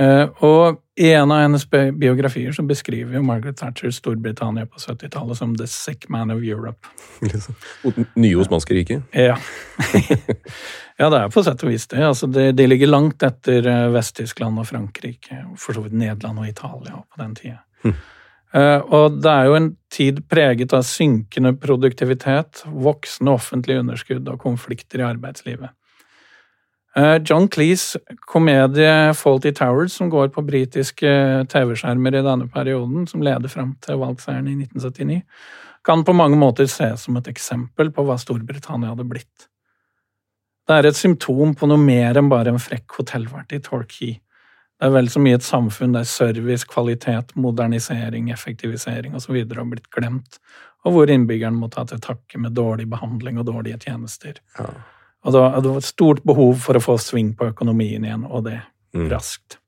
Eh, 0.00 0.26
Og 0.40 0.80
i 1.00 1.12
en 1.12 1.30
av 1.32 1.38
hennes 1.40 1.70
biografier 1.70 2.52
så 2.52 2.62
beskriver 2.62 3.16
jo 3.16 3.22
Margaret 3.24 3.56
Thatcher 3.56 3.92
Storbritannia 3.94 4.66
på 4.68 4.78
70-tallet 4.78 5.38
som 5.38 5.54
the 5.56 5.66
sick 5.66 6.08
man 6.12 6.30
of 6.30 6.42
Europe. 6.44 6.88
Liksom. 7.24 7.56
Mot 7.84 8.00
nye 8.20 8.36
osmanske 8.36 8.74
riket? 8.76 9.02
Ja. 9.16 9.38
ja, 11.00 11.08
det 11.08 11.22
er 11.22 11.32
på 11.32 11.44
sett 11.46 11.64
og 11.64 11.72
vis 11.72 11.88
det. 11.88 12.02
Altså, 12.04 12.28
de, 12.28 12.50
de 12.52 12.68
ligger 12.68 12.92
langt 12.92 13.24
etter 13.24 13.64
eh, 13.64 13.86
Vest-Tyskland 13.94 14.60
og 14.60 14.68
Frankrike, 14.68 15.40
og 15.48 15.56
for 15.62 15.78
så 15.78 15.86
vidt 15.86 15.96
Nederland 15.96 16.44
og 16.44 16.52
Italia 16.52 17.00
på 17.00 17.22
den 17.22 17.34
tida. 17.38 17.62
Eh, 18.52 18.78
og 18.92 19.20
det 19.24 19.32
er 19.32 19.48
jo 19.48 19.56
en 19.56 19.72
tid 19.94 20.20
preget 20.28 20.76
av 20.76 20.84
synkende 20.84 21.54
produktivitet, 21.64 22.64
voksende 22.66 23.38
offentlige 23.40 23.86
underskudd 23.86 24.28
og 24.28 24.42
konflikter 24.42 25.00
i 25.00 25.08
arbeidslivet. 25.14 25.72
Eh, 26.96 27.16
John 27.24 27.48
Cleese 27.48 27.98
komedie 28.26 29.14
Faulty 29.14 29.52
Towers, 29.52 29.92
som 29.92 30.10
går 30.10 30.28
på 30.34 30.42
britiske 30.42 31.10
TV-skjermer 31.52 32.16
i 32.18 32.24
denne 32.26 32.48
perioden, 32.50 33.06
som 33.06 33.22
leder 33.22 33.48
fram 33.48 33.76
til 33.84 34.00
valgseieren 34.00 34.48
i 34.50 34.56
1979, 34.64 35.20
kan 35.86 36.02
på 36.04 36.14
mange 36.16 36.38
måter 36.38 36.66
ses 36.66 37.06
som 37.06 37.16
et 37.16 37.30
eksempel 37.30 37.92
på 37.94 38.04
hva 38.04 38.18
Storbritannia 38.18 38.90
hadde 38.90 39.06
blitt. 39.08 39.46
Det 40.66 40.76
er 40.76 40.90
et 40.90 40.98
symptom 40.98 41.54
på 41.54 41.66
noe 41.70 41.80
mer 41.80 42.18
enn 42.18 42.28
bare 42.30 42.52
en 42.52 42.60
frekk 42.62 42.98
hotellvert 42.98 43.54
i 43.54 43.62
Torquay. 43.64 44.18
Det 44.80 44.88
er 44.88 44.92
vel 44.94 45.10
så 45.12 45.22
mye 45.22 45.38
et 45.38 45.46
samfunn 45.46 45.94
der 45.94 46.06
service, 46.08 46.66
kvalitet, 46.68 47.34
modernisering, 47.36 48.30
effektivisering 48.34 49.14
osv. 49.14 49.42
har 49.44 49.66
blitt 49.68 49.90
glemt, 49.94 50.38
og 50.84 50.94
hvor 50.94 51.10
innbyggeren 51.12 51.58
må 51.58 51.68
ta 51.70 51.84
til 51.88 52.00
takke 52.00 52.40
med 52.40 52.56
dårlig 52.56 52.88
behandling 52.90 53.38
og 53.38 53.46
dårlige 53.46 53.78
tjenester. 53.84 54.40
Og 55.24 55.34
det 55.34 55.40
var, 55.40 55.60
det 55.60 55.68
var 55.68 55.82
et 55.82 55.88
stort 55.88 56.22
behov 56.24 56.62
for 56.64 56.78
å 56.78 56.84
få 56.84 56.96
sving 57.00 57.34
på 57.36 57.50
økonomien 57.52 58.04
igjen, 58.06 58.24
og 58.24 58.46
det 58.48 58.60
raskt. 59.10 59.58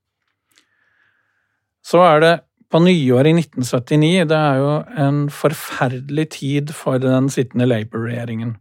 Så 1.83 2.01
er 2.01 2.19
det 2.23 2.33
på 2.73 2.79
nyåret 2.81 3.29
i 3.29 3.35
1979, 3.37 4.25
det 4.31 4.37
er 4.37 4.57
jo 4.57 4.71
en 4.97 5.17
forferdelig 5.29 6.29
tid 6.39 6.73
for 6.73 6.97
den 6.97 7.29
sittende 7.29 7.67
Labour-regjeringen. 7.69 8.55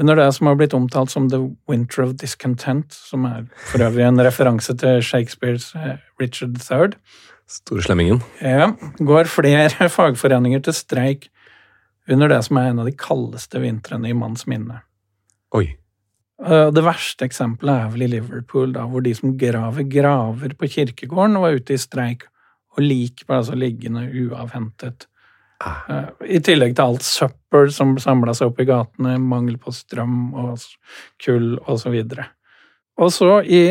Under 0.00 0.16
det 0.16 0.30
som 0.32 0.48
har 0.48 0.56
blitt 0.56 0.74
omtalt 0.74 1.12
som 1.12 1.26
The 1.28 1.42
Winter 1.68 2.06
of 2.06 2.14
Discontent, 2.16 2.94
som 2.94 3.26
er 3.28 3.42
for 3.68 3.84
øvrig 3.84 4.06
en 4.06 4.22
referanse 4.24 4.72
til 4.80 5.02
Shakespeares 5.04 5.74
eh, 5.74 5.98
Richard 6.20 6.56
III, 6.56 6.96
Store 7.50 7.82
slemmingen. 7.82 8.22
ja, 8.40 8.70
går 8.98 9.24
flere 9.26 9.88
fagforeninger 9.98 10.62
til 10.62 10.74
streik 10.74 11.28
under 12.08 12.30
det 12.30 12.44
som 12.46 12.56
er 12.56 12.70
en 12.70 12.78
av 12.78 12.86
de 12.86 12.94
kaldeste 12.96 13.60
vintrene 13.60 14.08
i 14.08 14.16
manns 14.16 14.46
minne. 14.46 14.80
Oi. 15.58 15.66
Eh, 16.46 16.70
Det 16.72 16.84
verste 16.84 17.26
eksempelet 17.28 17.84
er 17.84 17.92
vel 17.92 18.06
i 18.06 18.10
Liverpool, 18.16 18.72
da, 18.72 18.86
hvor 18.88 19.04
de 19.04 19.14
som 19.14 19.36
graver 19.36 19.84
graver 19.88 20.54
på 20.56 20.68
kirkegården, 20.68 21.40
var 21.40 21.56
ute 21.56 21.74
i 21.74 21.80
streik, 21.80 22.24
og 22.76 22.84
lik 22.84 23.26
ble 23.26 23.40
altså 23.40 23.56
liggende 23.58 24.06
uavhentet. 24.08 25.06
Eh, 25.60 26.08
I 26.36 26.40
tillegg 26.40 26.76
til 26.76 26.84
alt 26.84 27.04
søppel 27.04 27.72
som 27.72 27.98
samla 28.00 28.34
seg 28.34 28.48
opp 28.48 28.60
i 28.60 28.68
gatene, 28.68 29.18
mangel 29.20 29.58
på 29.60 29.72
strøm 29.74 30.34
og 30.34 30.58
kull 31.20 31.58
osv. 31.68 31.98
Og 33.00 33.12
så 33.12 33.42
i 33.44 33.64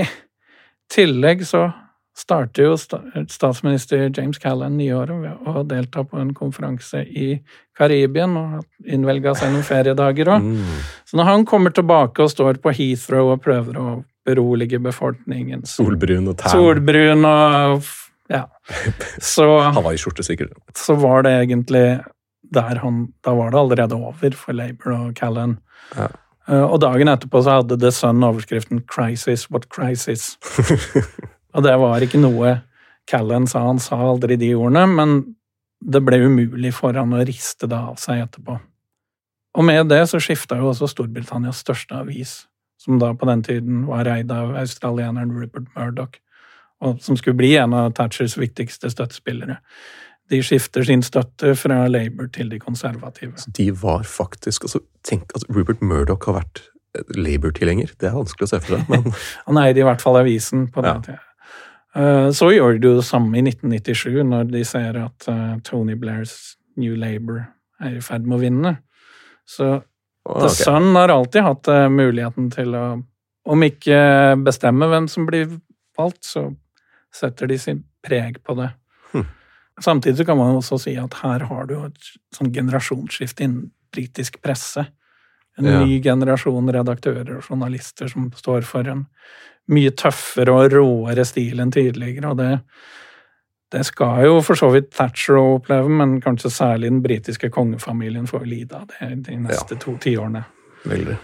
tillegg 0.89 1.45
så 1.45 1.71
starter 2.19 2.65
jo 2.67 2.73
statsminister 2.79 4.09
James 4.17 4.38
Callan 4.41 4.75
nyåret 4.77 5.21
ved 5.23 5.47
å 5.47 5.63
delta 5.67 6.03
på 6.03 6.19
en 6.19 6.33
konferanse 6.35 7.01
i 7.07 7.29
Karibien 7.79 8.35
og 8.39 8.65
innvelga 8.83 9.33
seg 9.39 9.53
noen 9.53 9.63
feriedager 9.63 10.33
òg. 10.35 10.49
Så 11.07 11.19
når 11.19 11.29
han 11.31 11.45
kommer 11.47 11.71
tilbake 11.75 12.25
og 12.25 12.33
står 12.33 12.59
på 12.63 12.73
Heathrow 12.75 13.31
og 13.33 13.41
prøver 13.45 13.79
å 13.79 13.88
berolige 14.27 14.81
befolkningen 14.83 15.63
Solbrun 15.65 16.27
og 16.29 16.38
tan. 16.41 16.51
Solbrun 16.53 17.25
og 17.25 17.88
ja. 18.29 18.43
Så, 19.33 19.47
Hawaiiskjorte, 19.73 20.21
sikkert. 20.27 20.53
så 20.77 20.93
var 20.99 21.23
det 21.25 21.31
egentlig 21.47 21.85
der 22.53 22.81
han 22.83 23.07
Da 23.25 23.33
var 23.38 23.51
det 23.53 23.59
allerede 23.59 23.95
over 23.97 24.35
for 24.38 24.53
Labour 24.53 24.93
og 24.97 25.15
Callan. 25.17 25.57
Ja. 25.95 26.09
Eh, 26.49 26.61
Og 26.65 26.79
dagen 26.81 27.07
etterpå 27.09 27.41
så 27.45 27.59
hadde 27.61 27.79
The 27.79 27.91
Sun 27.91 28.21
overskriften 28.23 28.83
'Crisis, 28.85 29.49
what 29.49 29.69
crisis'? 29.69 30.35
og 31.53 31.63
det 31.65 31.75
var 31.81 32.05
ikke 32.05 32.21
noe 32.21 32.57
Callan 33.09 33.47
sa. 33.49 33.63
Han 33.65 33.79
sa 33.81 33.97
aldri 34.05 34.35
de 34.37 34.51
ordene, 34.55 34.85
men 34.87 35.15
det 35.81 36.01
ble 36.05 36.19
umulig 36.27 36.73
for 36.75 36.93
han 36.93 37.13
å 37.15 37.23
riste 37.25 37.67
det 37.71 37.77
av 37.77 37.95
seg 38.01 38.21
etterpå. 38.25 38.59
Og 39.57 39.65
med 39.65 39.87
det 39.89 40.03
så 40.11 40.19
skifta 40.21 40.59
jo 40.59 40.69
også 40.69 40.87
Storbritannias 40.91 41.63
største 41.63 41.95
avis, 42.03 42.43
som 42.79 42.99
da 43.01 43.13
på 43.17 43.25
den 43.27 43.41
tiden 43.43 43.85
var 43.87 44.05
eid 44.11 44.29
av 44.31 44.53
australieneren 44.61 45.31
Rupert 45.35 45.71
Murdoch, 45.75 46.19
og 46.85 46.99
som 47.03 47.17
skulle 47.19 47.35
bli 47.39 47.55
en 47.59 47.73
av 47.75 47.89
Thatchers 47.97 48.37
viktigste 48.39 48.91
støttespillere. 48.93 49.57
De 50.29 50.37
skifter 50.45 50.85
sin 50.85 51.01
støtte 51.03 51.55
fra 51.57 51.87
Labour 51.89 52.29
til 52.31 52.51
de 52.53 52.59
konservative. 52.61 53.33
De 53.57 53.71
var 53.81 54.03
faktisk 54.05 54.67
altså, 54.67 54.83
Tenk 55.03 55.33
at 55.35 55.47
Rupert 55.49 55.81
Murdoch 55.81 56.27
har 56.29 56.37
vært 56.43 56.61
Labour-tilhenger. 57.17 57.95
Det 57.99 58.09
er 58.11 58.15
vanskelig 58.17 58.45
å 58.47 58.51
se 58.53 58.59
for 58.61 58.75
seg, 58.77 58.85
men 58.91 59.09
Han 59.47 59.59
eide 59.63 59.81
i 59.81 59.87
hvert 59.87 60.01
fall 60.03 60.19
avisen 60.21 60.67
på 60.71 60.83
den 60.85 60.93
Ja. 60.93 61.01
tida. 61.09 61.19
Eh, 61.96 62.29
Så 62.31 62.51
gjør 62.53 62.77
de 62.79 62.96
det 63.00 63.05
samme 63.08 63.38
i 63.39 63.41
1997, 63.41 64.24
når 64.24 64.51
de 64.51 64.63
ser 64.67 64.98
at 65.01 65.27
eh, 65.27 65.55
Tony 65.65 65.96
Blairs 66.00 66.55
New 66.77 66.96
Labour 66.96 67.48
er 67.81 67.98
i 67.98 68.03
ferd 68.03 68.27
med 68.27 68.38
å 68.38 68.43
vinne. 68.43 68.75
Så 69.50 69.79
Ah, 70.29 70.41
The. 70.43 70.50
Sun 70.50 70.93
har 70.96 71.10
alltid 71.10 71.41
hatt 71.41 71.67
eh, 71.72 71.88
muligheten 71.89 72.50
til 72.53 72.75
å, 72.75 72.84
om 73.50 73.63
ikke 73.65 74.36
bestemme 74.46 74.86
hvem 74.91 75.08
som 75.10 75.25
blir 75.25 75.48
valgt, 75.98 76.27
så 76.27 76.43
setter 77.15 77.50
de 77.50 77.58
sin 77.58 77.79
preg 78.05 78.38
på 78.46 78.53
det. 78.60 78.67
Hm. 79.13 79.25
Samtidig 79.81 80.27
kan 80.27 80.38
man 80.38 80.60
også 80.60 80.77
si 80.84 80.93
at 81.00 81.15
her 81.24 81.48
har 81.50 81.65
du 81.65 81.77
et 81.88 82.12
sånn 82.36 82.51
generasjonsskifte 82.53 83.48
innen 83.48 83.72
britisk 83.96 84.38
presse. 84.43 84.86
En 85.59 85.65
Ja. 85.65 85.79
ny 85.85 85.99
generasjon 86.01 86.71
redaktører 86.71 87.37
og 87.37 87.43
journalister 87.49 88.07
som 88.07 88.29
står 88.31 88.63
for 88.63 88.87
en 88.87 89.05
mye 89.69 89.91
tøffere 89.91 90.49
og 90.55 90.71
råere 90.71 91.25
stil 91.27 91.59
enn 91.59 91.71
tidligere, 91.71 92.31
og 92.31 92.37
det, 92.39 92.61
det 93.71 93.83
skal 93.85 94.23
jo 94.25 94.39
for 94.41 94.55
så 94.57 94.71
vidt 94.73 94.89
Thatcher 94.95 95.37
oppleve, 95.37 95.89
men 95.89 96.21
kanskje 96.23 96.49
særlig 96.49 96.89
den 96.89 97.01
britiske 97.03 97.51
kongefamilien 97.53 98.25
får 98.27 98.45
lide 98.49 98.79
av 98.79 98.87
det 98.87 99.11
de 99.27 99.35
neste 99.43 99.77
to 99.77 99.97
tiårene. 100.01 100.45
Veldig. 100.89 101.17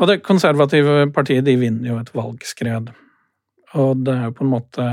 Og 0.00 0.08
det 0.08 0.22
konservative 0.24 1.12
partiet 1.14 1.44
de 1.44 1.54
vinner 1.60 1.92
jo 1.92 1.98
et 2.00 2.10
valgskred. 2.16 2.90
Og 3.78 4.02
det 4.04 4.14
er 4.16 4.24
jo 4.24 4.34
på 4.40 4.44
en 4.46 4.50
måte 4.50 4.86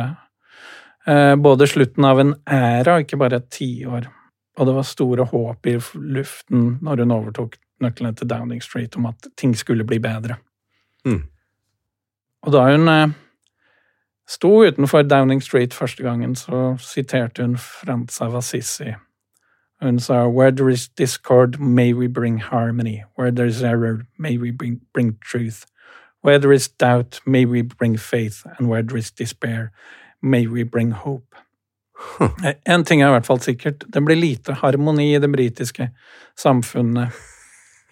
eh, 1.07 1.35
både 1.35 1.67
slutten 1.67 2.05
av 2.05 2.19
en 2.21 2.35
æra, 2.45 2.99
ikke 3.01 3.17
bare 3.17 3.39
et 3.39 3.49
tiår. 3.55 4.05
Og 4.59 4.67
det 4.67 4.75
var 4.75 4.83
store 4.85 5.25
håp 5.31 5.65
i 5.71 5.77
luften 5.95 6.77
når 6.85 7.01
hun 7.05 7.15
overtok 7.15 7.55
nøklene 7.81 8.15
til 8.15 8.29
Downing 8.29 8.63
Street 8.63 8.95
om 8.95 9.05
at 9.05 9.27
ting 9.37 9.57
skulle 9.57 9.83
bli 9.83 9.99
bedre. 9.99 10.35
Mm. 11.05 11.23
Og 12.41 12.53
da 12.53 12.63
hun 12.71 12.87
eh, 12.87 13.09
sto 14.27 14.63
utenfor 14.63 15.01
Downing 15.01 15.43
Street 15.43 15.73
første 15.73 16.03
gangen, 16.03 16.35
så 16.35 16.75
siterte 16.79 17.41
hun 17.41 17.57
Frans 17.57 18.21
av 18.21 18.37
Assisi. 18.37 18.93
Hun 19.81 19.99
sa 19.99 20.27
Where 20.27 20.51
there 20.51 20.69
is 20.69 20.87
discord, 20.87 21.59
may 21.59 21.93
we 21.93 22.07
bring 22.07 22.39
harmony. 22.39 23.03
Where 23.15 23.31
there 23.31 23.47
is 23.47 23.63
error, 23.63 24.05
may 24.17 24.37
we 24.37 24.51
bring, 24.51 24.81
bring 24.93 25.17
truth. 25.31 25.65
Where 26.21 26.39
there 26.39 26.53
is 26.53 26.67
doubt, 26.67 27.21
may 27.25 27.45
we 27.45 27.61
bring 27.61 27.97
faith. 27.97 28.43
And 28.57 28.67
where 28.67 28.83
there 28.83 28.97
is 28.97 29.11
despair, 29.11 29.71
may 30.21 30.47
we 30.47 30.63
bring 30.63 30.91
hope. 30.91 31.35
En 32.65 32.83
ting 32.83 33.01
er 33.01 33.07
i 33.07 33.11
hvert 33.11 33.27
fall 33.27 33.41
sikkert, 33.43 33.83
det 33.93 34.01
blir 34.05 34.15
lite 34.15 34.53
harmoni 34.61 35.09
i 35.15 35.19
det 35.19 35.31
britiske 35.31 35.89
samfunnet 36.39 37.15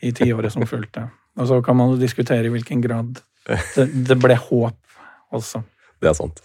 i 0.02 0.12
tiåret 0.16 0.54
som 0.54 0.66
fulgte. 0.68 1.08
Og 1.38 1.50
så 1.50 1.62
kan 1.66 1.78
man 1.78 1.94
jo 1.94 2.02
diskutere 2.02 2.48
i 2.48 2.54
hvilken 2.54 2.82
grad 2.82 3.20
det, 3.48 3.88
det 4.08 4.18
ble 4.20 4.36
håp 4.36 4.78
også. 5.34 5.64
Det 5.98 6.12
er 6.12 6.14
sant. 6.14 6.44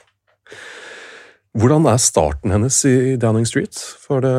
Hvordan 1.61 1.85
er 1.91 1.99
starten 2.01 2.55
hennes 2.55 2.79
i 2.89 3.19
Downing 3.21 3.45
Street? 3.45 3.77
For 4.01 4.25
det 4.25 4.37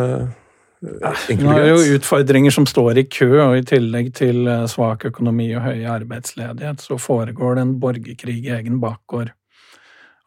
Hun 1.30 1.46
har 1.46 1.68
jo 1.68 1.94
utfordringer 1.96 2.52
som 2.52 2.66
står 2.66 2.98
i 2.98 3.04
kø, 3.06 3.30
og 3.44 3.60
i 3.60 3.68
tillegg 3.68 4.10
til 4.18 4.48
eh, 4.50 4.66
svak 4.68 5.06
økonomi 5.08 5.52
og 5.56 5.68
høy 5.68 5.86
arbeidsledighet, 5.86 6.82
så 6.82 6.98
foregår 6.98 7.56
det 7.56 7.64
en 7.64 7.78
borgerkrig 7.80 8.40
i 8.42 8.52
egen 8.58 8.82
bakgård. 8.82 9.30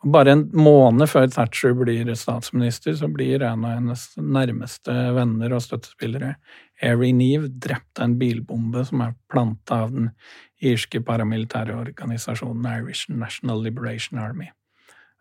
Og 0.04 0.12
bare 0.14 0.36
en 0.36 0.46
måned 0.54 1.10
før 1.10 1.26
Thatcher 1.34 1.74
blir 1.76 2.14
statsminister, 2.14 2.94
så 2.94 3.10
blir 3.10 3.42
en 3.42 3.66
av 3.66 3.74
hennes 3.80 4.06
nærmeste 4.16 4.94
venner 5.18 5.56
og 5.56 5.64
støttespillere, 5.66 6.36
Airy 6.82 7.12
Neve, 7.16 7.48
drepte 7.48 8.04
en 8.04 8.18
bilbombe 8.20 8.84
som 8.84 9.00
er 9.04 9.14
planta 9.32 9.82
av 9.86 9.94
den 9.94 10.10
irske 10.64 11.00
paramilitære 11.04 11.76
organisasjonen 11.76 12.66
Irish 12.78 13.10
National 13.12 13.62
Liberation 13.64 14.20
Army. 14.20 14.50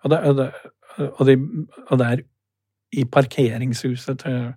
Og 0.03 0.11
det, 0.11 0.19
og 0.19 0.35
det, 0.37 0.49
og 1.05 1.25
det, 1.27 1.37
og 1.87 1.99
det 1.99 2.07
er 2.11 2.23
i 2.95 3.05
parkeringshuset 3.05 4.19
til 4.23 4.53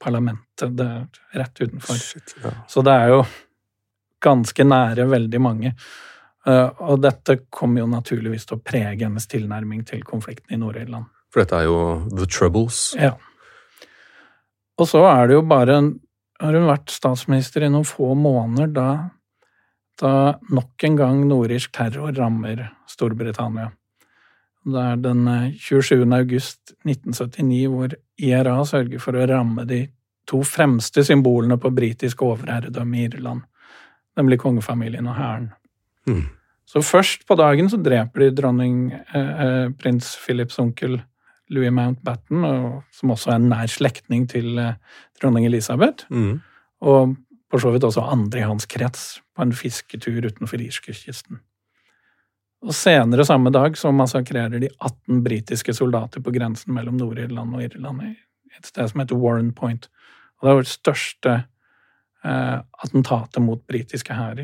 parlamentet, 0.00 0.80
rett 1.34 1.60
utenfor. 1.60 1.98
Shit, 2.00 2.36
ja. 2.44 2.52
Så 2.68 2.84
det 2.84 2.92
er 2.92 3.14
jo 3.14 3.22
ganske 4.24 4.64
nære 4.64 5.08
veldig 5.10 5.40
mange. 5.40 5.72
Eh, 6.46 6.70
Og 6.78 7.00
dette 7.02 7.40
kommer 7.50 7.82
jo 7.82 7.90
naturligvis 7.90 8.46
til 8.46 8.58
å 8.58 8.62
prege 8.64 9.04
hennes 9.04 9.26
tilnærming 9.26 9.84
til 9.88 10.04
konflikten 10.06 10.54
i 10.54 10.60
Nord-Irland. 10.60 11.08
For 11.32 11.42
dette 11.42 11.58
er 11.58 11.68
jo 11.68 11.78
The 12.12 12.26
Troubles. 12.30 12.94
Ja. 12.98 13.16
Og 14.78 14.88
så 14.88 15.02
er 15.08 15.28
det 15.28 15.38
jo 15.38 15.42
bare 15.48 15.78
en, 15.80 15.94
Har 16.40 16.56
hun 16.56 16.68
vært 16.68 16.92
statsminister 16.92 17.64
i 17.64 17.70
noen 17.72 17.86
få 17.88 18.12
måneder 18.18 18.72
da, 18.76 18.90
da 20.00 20.12
nok 20.52 20.84
en 20.88 20.98
gang 20.98 21.24
nordirsk 21.28 21.72
terror 21.76 22.12
rammer 22.16 22.66
Storbritannia. 22.90 23.70
Det 24.66 24.82
er 24.82 24.96
den 24.98 25.26
eh, 25.30 25.52
27. 25.62 26.02
august 26.12 26.74
1979 26.84 27.66
hvor 27.70 27.94
IRA 28.18 28.56
sørger 28.66 29.02
for 29.02 29.16
å 29.16 29.26
ramme 29.30 29.66
de 29.68 29.84
to 30.26 30.40
fremste 30.46 31.04
symbolene 31.06 31.58
på 31.62 31.70
britisk 31.70 32.24
overherredømme 32.26 32.98
i 32.98 33.04
Irland, 33.06 33.44
nemlig 34.18 34.40
kongefamilien 34.42 35.06
og 35.06 35.14
hæren. 35.20 35.52
Mm. 36.10 36.24
Så 36.66 36.82
først 36.82 37.22
på 37.28 37.36
dagen 37.38 37.70
så 37.70 37.78
dreper 37.78 38.24
de 38.24 38.32
dronning 38.34 38.78
eh, 38.90 39.44
eh, 39.44 39.68
prins 39.78 40.16
Philips 40.18 40.58
onkel 40.58 40.98
Louis 41.54 41.70
Mountbatten, 41.70 42.42
og, 42.42 42.80
som 42.90 43.12
også 43.14 43.30
er 43.30 43.38
en 43.38 43.50
nær 43.52 43.70
slektning 43.70 44.26
til 44.30 44.58
eh, 44.58 44.74
dronning 45.20 45.46
Elisabeth. 45.48 46.06
Mm. 46.10 46.40
Og 46.86 47.16
for 47.50 47.62
så 47.62 47.72
vidt 47.74 47.84
også 47.86 48.04
andre 48.04 48.42
i 48.42 48.48
hans 48.48 48.66
krets 48.66 49.20
på 49.36 49.44
en 49.44 49.54
fisketur 49.56 50.24
utenfor 50.26 50.60
irskekysten. 50.62 51.40
Og 52.66 52.74
senere 52.74 53.26
samme 53.28 53.52
dag 53.54 53.76
så 53.78 53.92
massakrerer 53.94 54.58
de 54.62 54.70
18 54.80 55.22
britiske 55.24 55.74
soldater 55.76 56.22
på 56.24 56.32
grensen 56.34 56.74
mellom 56.74 56.96
Nord-Irland 56.98 57.54
og 57.54 57.62
Irland 57.62 58.02
i 58.08 58.14
et 58.56 58.66
sted 58.66 58.88
som 58.90 59.02
heter 59.02 59.20
Warren 59.20 59.52
Point. 59.54 59.90
Og 60.38 60.46
det 60.46 60.50
er 60.50 60.58
vårt 60.60 60.72
største 60.72 61.34
eh, 62.24 62.58
attentatet 62.82 63.42
mot 63.44 63.62
britiske 63.68 64.16
hær 64.16 64.40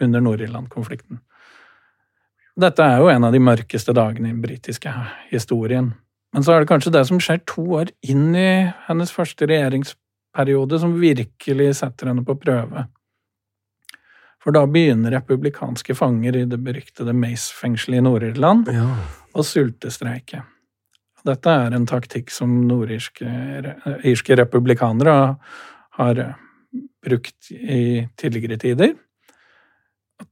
under 0.00 0.24
Nord-Irland-konflikten. 0.24 1.20
Dette 2.56 2.82
er 2.82 3.02
jo 3.02 3.10
en 3.12 3.26
av 3.28 3.34
de 3.34 3.42
mørkeste 3.42 3.92
dagene 3.92 4.30
i 4.30 4.32
den 4.32 4.40
britiske 4.40 4.92
historien. 5.28 5.92
Men 6.32 6.44
så 6.46 6.54
er 6.54 6.62
det 6.62 6.70
kanskje 6.70 6.94
det 6.94 7.04
som 7.08 7.20
skjer 7.20 7.42
to 7.48 7.66
år 7.82 7.92
inn 8.06 8.30
i 8.36 8.72
hennes 8.86 9.12
første 9.12 9.48
regjeringsperiode, 10.36 10.78
som 10.80 11.00
virkelig 11.00 11.76
setter 11.76 12.06
henne 12.06 12.24
på 12.24 12.36
prøve. 12.38 12.86
For 14.42 14.52
da 14.52 14.66
begynner 14.66 15.10
republikanske 15.10 15.94
fanger 15.94 16.36
i 16.36 16.44
det 16.44 16.58
beryktede 16.58 17.12
Mace-fengselet 17.12 17.98
i 17.98 18.00
Nord-Irland 18.00 18.68
Ja. 18.72 18.96
å 19.34 19.42
sultestreike. 19.42 20.44
Dette 21.24 21.46
er 21.48 21.74
en 21.74 21.86
taktikk 21.86 22.30
som 22.30 22.68
nordirske 22.68 23.26
republikanere 24.36 25.38
har 25.90 26.36
brukt 27.04 27.50
i 27.50 28.08
tidligere 28.16 28.58
tider. 28.58 28.94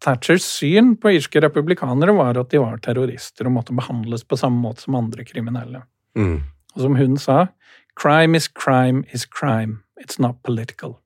Thatchers 0.01 0.45
syn 0.45 0.97
på 0.97 1.11
irske 1.17 1.40
republikanere 1.40 2.14
var 2.14 2.38
at 2.38 2.51
de 2.51 2.59
var 2.59 2.79
terrorister 2.79 3.47
og 3.47 3.53
måtte 3.53 3.75
behandles 3.75 4.23
på 4.25 4.38
samme 4.38 4.62
måte 4.62 4.81
som 4.81 4.95
andre 4.95 5.25
kriminelle. 5.25 5.83
Mm. 6.17 6.43
Og 6.77 6.81
som 6.81 6.95
hun 6.97 7.17
sa, 7.17 7.49
crime 7.97 8.37
is 8.37 8.49
crime 8.49 9.05
is 9.12 9.27
crime, 9.27 9.83
it's 10.01 10.21
not 10.21 10.43
political. 10.43 10.99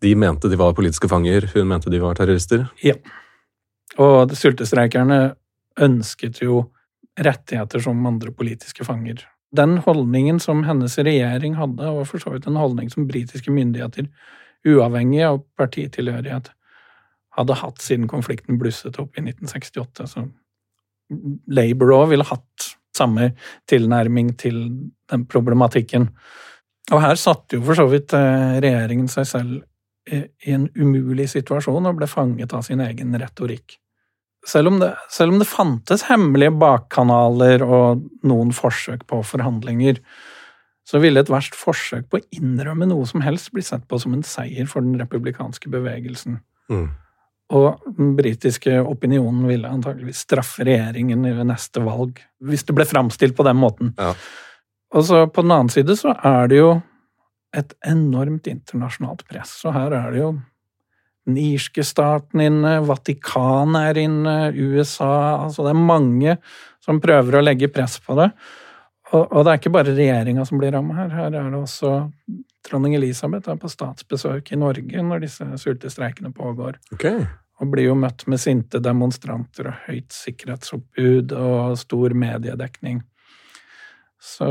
De 0.00 0.14
mente 0.14 0.48
de 0.48 0.56
var 0.56 0.74
politiske 0.74 1.08
fanger, 1.10 1.50
hun 1.54 1.68
mente 1.68 1.90
de 1.90 2.00
var 2.02 2.14
terrorister. 2.14 2.68
Ja. 2.82 2.94
Og 3.98 4.34
sultestreikerne 4.38 5.34
ønsket 5.82 6.42
jo 6.42 6.68
rettigheter 7.18 7.82
som 7.82 8.06
andre 8.06 8.30
politiske 8.30 8.86
fanger. 8.86 9.24
Den 9.56 9.78
holdningen 9.82 10.38
som 10.40 10.62
hennes 10.68 10.98
regjering 10.98 11.56
hadde, 11.58 11.90
var 11.96 12.06
for 12.06 12.22
så 12.22 12.34
vidt 12.34 12.46
en 12.46 12.60
holdning 12.60 12.90
som 12.92 13.08
britiske 13.08 13.50
myndigheter, 13.50 14.06
uavhengig 14.68 15.22
av 15.24 15.40
partitilhørighet, 15.58 16.52
hadde 17.38 17.56
hatt 17.60 17.82
siden 17.82 18.08
konflikten 18.10 18.58
blusset 18.58 18.98
opp 19.00 19.16
i 19.16 19.24
1968. 19.24 20.06
Så 20.10 20.26
Labour 21.54 21.94
òg 21.96 22.10
ville 22.12 22.26
hatt 22.28 22.68
samme 22.98 23.32
tilnærming 23.70 24.34
til 24.40 24.58
den 25.10 25.24
problematikken. 25.30 26.10
Og 26.92 27.02
her 27.04 27.18
satte 27.20 27.58
jo 27.58 27.64
for 27.66 27.76
så 27.76 27.84
vidt 27.90 28.14
eh, 28.16 28.60
regjeringen 28.62 29.10
seg 29.12 29.26
selv 29.28 29.58
i 30.08 30.54
en 30.54 30.68
umulig 30.78 31.26
situasjon 31.34 31.90
og 31.90 31.98
ble 31.98 32.08
fanget 32.08 32.54
av 32.56 32.64
sin 32.64 32.80
egen 32.80 33.12
retorikk. 33.20 33.76
Selv 34.48 34.70
om 34.70 34.78
det, 34.80 34.92
selv 35.12 35.34
om 35.34 35.42
det 35.42 35.48
fantes 35.50 36.06
hemmelige 36.08 36.54
bakkanaler 36.56 37.64
og 37.66 38.04
noen 38.26 38.54
forsøk 38.56 39.04
på 39.10 39.20
forhandlinger, 39.26 40.00
så 40.88 41.02
ville 41.02 41.20
et 41.20 41.28
verst 41.28 41.58
forsøk 41.58 42.06
på 42.08 42.20
å 42.20 42.26
innrømme 42.32 42.88
noe 42.88 43.04
som 43.08 43.20
helst 43.20 43.50
bli 43.52 43.64
sett 43.66 43.84
på 43.90 43.98
som 44.00 44.14
en 44.16 44.24
seier 44.24 44.70
for 44.70 44.84
den 44.84 44.96
republikanske 45.00 45.68
bevegelsen. 45.72 46.38
Mm. 46.72 46.88
Og 47.58 47.92
den 47.98 48.14
britiske 48.16 48.78
opinionen 48.80 49.44
ville 49.48 49.68
antageligvis 49.68 50.22
straffe 50.24 50.64
regjeringen 50.68 51.26
i 51.28 51.34
neste 51.48 51.82
valg, 51.84 52.20
hvis 52.44 52.64
det 52.68 52.76
ble 52.76 52.88
framstilt 52.88 53.36
på 53.36 53.44
den 53.44 53.60
måten. 53.60 53.92
Ja. 54.00 54.14
Og 54.94 55.04
så 55.04 55.26
på 55.28 55.44
den 55.44 55.52
annen 55.52 55.72
side 55.72 55.96
så 55.98 56.14
er 56.24 56.48
det 56.48 56.62
jo 56.62 56.70
et 57.56 57.74
enormt 57.88 58.48
internasjonalt 58.48 59.24
press. 59.28 59.58
Og 59.68 59.76
her 59.76 59.96
er 59.96 60.14
det 60.14 60.22
jo 60.22 60.30
den 61.28 61.36
irske 61.42 61.84
staten 61.84 62.40
inne, 62.40 62.78
Vatikanet 62.88 63.90
er 63.90 63.98
inne, 64.06 64.36
USA 64.56 65.44
Altså 65.44 65.66
det 65.66 65.74
er 65.74 65.88
mange 65.90 66.38
som 66.84 67.02
prøver 67.04 67.36
å 67.36 67.44
legge 67.44 67.68
press 67.72 67.98
på 68.00 68.16
det. 68.16 68.30
Og, 69.12 69.24
og 69.24 69.44
det 69.44 69.52
er 69.52 69.60
ikke 69.60 69.72
bare 69.72 69.96
regjeringa 69.96 70.44
som 70.48 70.60
blir 70.60 70.72
ramma 70.72 70.96
her. 71.02 71.12
Her 71.12 71.36
er 71.36 71.50
det 71.52 71.58
også 71.58 71.92
dronning 72.68 72.96
Elisabeth 72.96 73.52
er 73.52 73.60
på 73.60 73.70
statsbesøk 73.72 74.52
i 74.52 74.60
Norge 74.60 75.04
når 75.04 75.24
disse 75.24 75.46
sultestreikene 75.60 76.32
pågår. 76.36 76.80
Okay. 76.96 77.26
Og 77.60 77.72
blir 77.72 77.88
jo 77.88 77.98
møtt 77.98 78.24
med 78.30 78.40
sinte 78.40 78.80
demonstranter 78.84 79.70
og 79.72 79.86
høyt 79.88 80.14
sikkerhetsoppbud 80.14 81.32
og 81.36 81.78
stor 81.80 82.16
mediedekning. 82.16 83.02
Så 84.28 84.46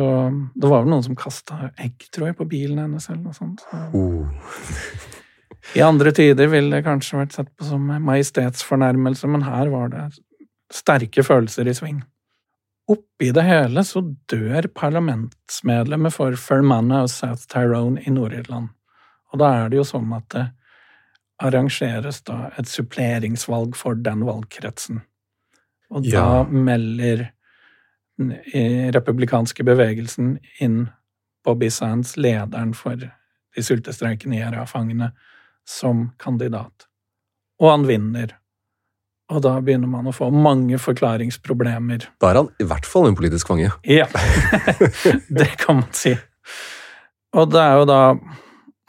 det 0.55 0.69
var 0.71 0.81
vel 0.83 0.91
noen 0.91 1.05
som 1.05 1.17
kasta 1.17 1.69
egg, 1.77 2.07
tror 2.13 2.31
jeg, 2.31 2.37
på 2.39 2.47
bilen 2.49 2.81
hennes 2.81 3.05
eller 3.11 3.27
noe 3.27 3.37
sånt. 3.37 3.61
Så. 3.61 3.81
Oh. 3.93 4.25
I 5.77 5.83
andre 5.85 6.13
tider 6.15 6.49
ville 6.51 6.79
det 6.79 6.85
kanskje 6.87 7.19
vært 7.21 7.35
sett 7.35 7.49
på 7.57 7.67
som 7.67 7.85
majestetsfornærmelse, 8.07 9.29
men 9.29 9.45
her 9.45 9.69
var 9.73 9.91
det 9.93 10.05
sterke 10.73 11.23
følelser 11.23 11.69
i 11.69 11.75
sving. 11.77 12.01
Oppi 12.87 13.33
det 13.35 13.43
hele 13.43 13.83
så 13.83 14.01
dør 14.31 14.69
parlamentsmedlemmet 14.75 16.15
for 16.15 16.37
Fermanagh 16.39 17.05
og 17.05 17.11
South 17.11 17.47
Tyrone 17.51 18.01
i 18.07 18.13
Nord-Irland. 18.15 18.71
Og 19.33 19.41
da 19.43 19.51
er 19.59 19.71
det 19.71 19.81
jo 19.81 19.87
sånn 19.87 20.13
at 20.15 20.29
det 20.31 20.45
arrangeres 21.43 22.23
da 22.25 22.47
et 22.57 22.69
suppleringsvalg 22.71 23.75
for 23.77 23.99
den 23.99 24.23
valgkretsen. 24.25 25.03
Og 25.91 26.03
da 26.07 26.09
Ja. 26.09 26.43
melder 26.43 27.31
eh, 28.19 28.89
republikanske 28.95 29.63
bevegelsen 29.67 30.37
inn 30.63 30.87
Bobby 31.45 31.69
Sands, 31.71 32.15
lederen 32.17 32.73
for 32.75 32.99
de 32.99 33.63
sultestreikende 33.63 34.39
IRA-fangene, 34.41 35.11
som 35.67 36.09
kandidat. 36.21 36.87
Og 37.61 37.71
han 37.71 37.87
vinner. 37.87 38.35
Og 39.31 39.41
da 39.43 39.57
begynner 39.63 39.89
man 39.91 40.07
å 40.07 40.15
få 40.15 40.29
mange 40.31 40.79
forklaringsproblemer. 40.79 42.05
Da 42.21 42.31
er 42.31 42.41
han 42.41 42.51
i 42.63 42.67
hvert 42.67 42.87
fall 42.87 43.09
en 43.09 43.17
politisk 43.17 43.49
fange. 43.51 43.71
Ja, 43.87 44.07
det 45.39 45.49
kan 45.59 45.81
man 45.81 45.89
si. 45.95 46.13
Og 47.35 47.51
det 47.51 47.63
er 47.63 47.81
jo 47.81 47.87
da 47.89 48.01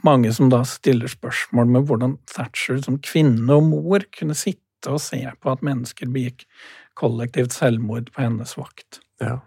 mange 0.06 0.30
som 0.34 0.50
da 0.52 0.62
stiller 0.68 1.10
spørsmål 1.10 1.72
med 1.74 1.88
hvordan 1.88 2.16
Thatcher 2.30 2.78
som 2.84 3.00
kvinne 3.02 3.50
og 3.56 3.66
mor 3.66 4.06
kunne 4.14 4.36
sitte 4.38 4.92
og 4.92 5.02
se 5.02 5.24
på 5.42 5.50
at 5.50 5.64
mennesker 5.66 6.10
begikk 6.14 6.46
kollektivt 6.98 7.54
selvmord 7.54 8.12
på 8.14 8.22
hennes 8.22 8.54
vakt. 8.58 9.00
Ja. 9.22 9.38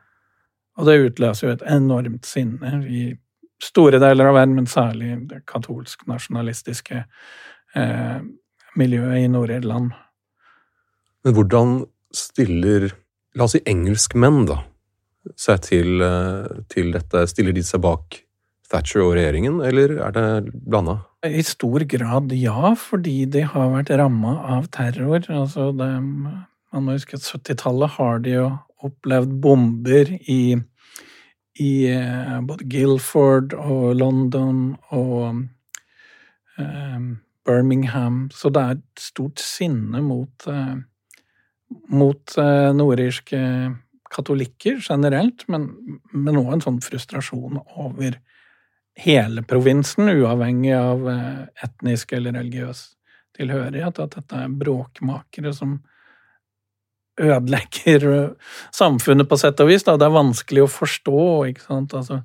Og 0.79 0.87
det 0.87 1.01
utløser 1.05 1.47
jo 1.47 1.53
et 1.55 1.65
enormt 1.69 2.27
sinne 2.27 2.79
i 2.87 3.11
store 3.61 3.99
deler 4.01 4.31
av 4.31 4.37
verden, 4.39 4.57
men 4.57 4.69
særlig 4.69 5.13
det 5.29 5.43
katolsk-nasjonalistiske 5.49 7.03
eh, 7.77 8.19
miljøet 8.79 9.21
i 9.21 9.29
Nord-Irland. 9.29 9.91
Men 11.21 11.37
hvordan 11.37 11.75
stiller, 12.15 12.89
la 13.37 13.45
oss 13.45 13.55
si 13.57 13.61
engelskmenn, 13.69 14.45
da, 14.49 14.61
seg 15.37 15.61
til, 15.67 16.01
eh, 16.01 16.65
til 16.73 16.91
dette? 16.95 17.27
Stiller 17.29 17.55
de 17.55 17.63
seg 17.65 17.83
bak 17.85 18.23
Thatcher 18.71 19.03
og 19.03 19.15
regjeringen, 19.17 19.59
eller 19.67 19.97
er 19.99 20.15
det 20.15 20.53
blanda? 20.55 21.01
I 21.27 21.43
stor 21.45 21.83
grad 21.85 22.31
ja, 22.33 22.73
fordi 22.79 23.25
de 23.29 23.43
har 23.45 23.73
vært 23.75 23.91
ramma 23.99 24.37
av 24.55 24.71
terror. 24.73 25.19
Altså, 25.27 25.69
det, 25.75 25.89
man 26.01 26.85
må 26.87 26.95
huske 26.95 27.19
at 27.19 27.27
70-tallet 27.27 27.97
har 27.99 28.23
de 28.25 28.37
jo 28.39 28.45
opplevd 28.85 29.33
bomber 29.43 30.13
i, 30.29 30.55
i 31.59 31.71
eh, 31.91 32.37
både 32.47 32.67
Guilford 32.71 33.55
og 33.57 33.95
London 33.99 34.63
og 34.95 35.43
eh, 36.59 36.99
Birmingham, 37.45 38.23
så 38.33 38.51
det 38.53 38.63
er 38.63 38.79
et 38.79 39.03
stort 39.03 39.41
sinne 39.41 40.03
mot, 40.05 40.47
eh, 40.47 40.75
mot 41.89 42.35
nordirske 42.75 43.41
katolikker 44.11 44.81
generelt, 44.83 45.47
men, 45.47 45.69
også 46.11 46.57
en 46.57 46.65
sånn 46.65 46.81
frustrasjon 46.83 47.61
over 47.79 48.17
hele 48.99 49.43
provinsen, 49.47 50.11
uavhengig 50.11 50.73
av 50.75 51.05
etnisk 51.63 52.11
eller 52.17 52.35
religiøs 52.35 52.89
tilhørighet, 53.39 54.01
at 54.03 54.17
dette 54.17 54.41
er 54.43 54.51
bråkmakere 54.59 55.53
som 55.55 55.77
ødelegger 57.21 58.07
eh, 58.11 58.55
samfunnet 58.75 59.29
på 59.29 59.37
sett 59.39 59.61
og 59.63 59.69
vis. 59.71 59.85
Da. 59.87 59.97
Det 60.01 60.07
er 60.09 60.15
vanskelig 60.17 60.65
å 60.65 60.71
forstå, 60.71 61.21
ikke 61.51 61.65
sant. 61.67 61.93
Altså, 61.97 62.21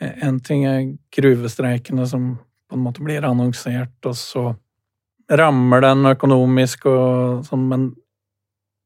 en 0.00 0.40
ting 0.44 0.64
er 0.68 0.82
gruvestreikene 1.16 2.06
som 2.06 2.34
på 2.68 2.76
en 2.76 2.84
måte 2.84 3.02
blir 3.02 3.24
annonsert, 3.24 3.96
og 4.06 4.14
så 4.18 4.50
rammer 5.28 5.82
den 5.84 6.06
økonomisk 6.08 6.86
og 6.88 7.42
sånn, 7.48 7.64
men 7.68 7.88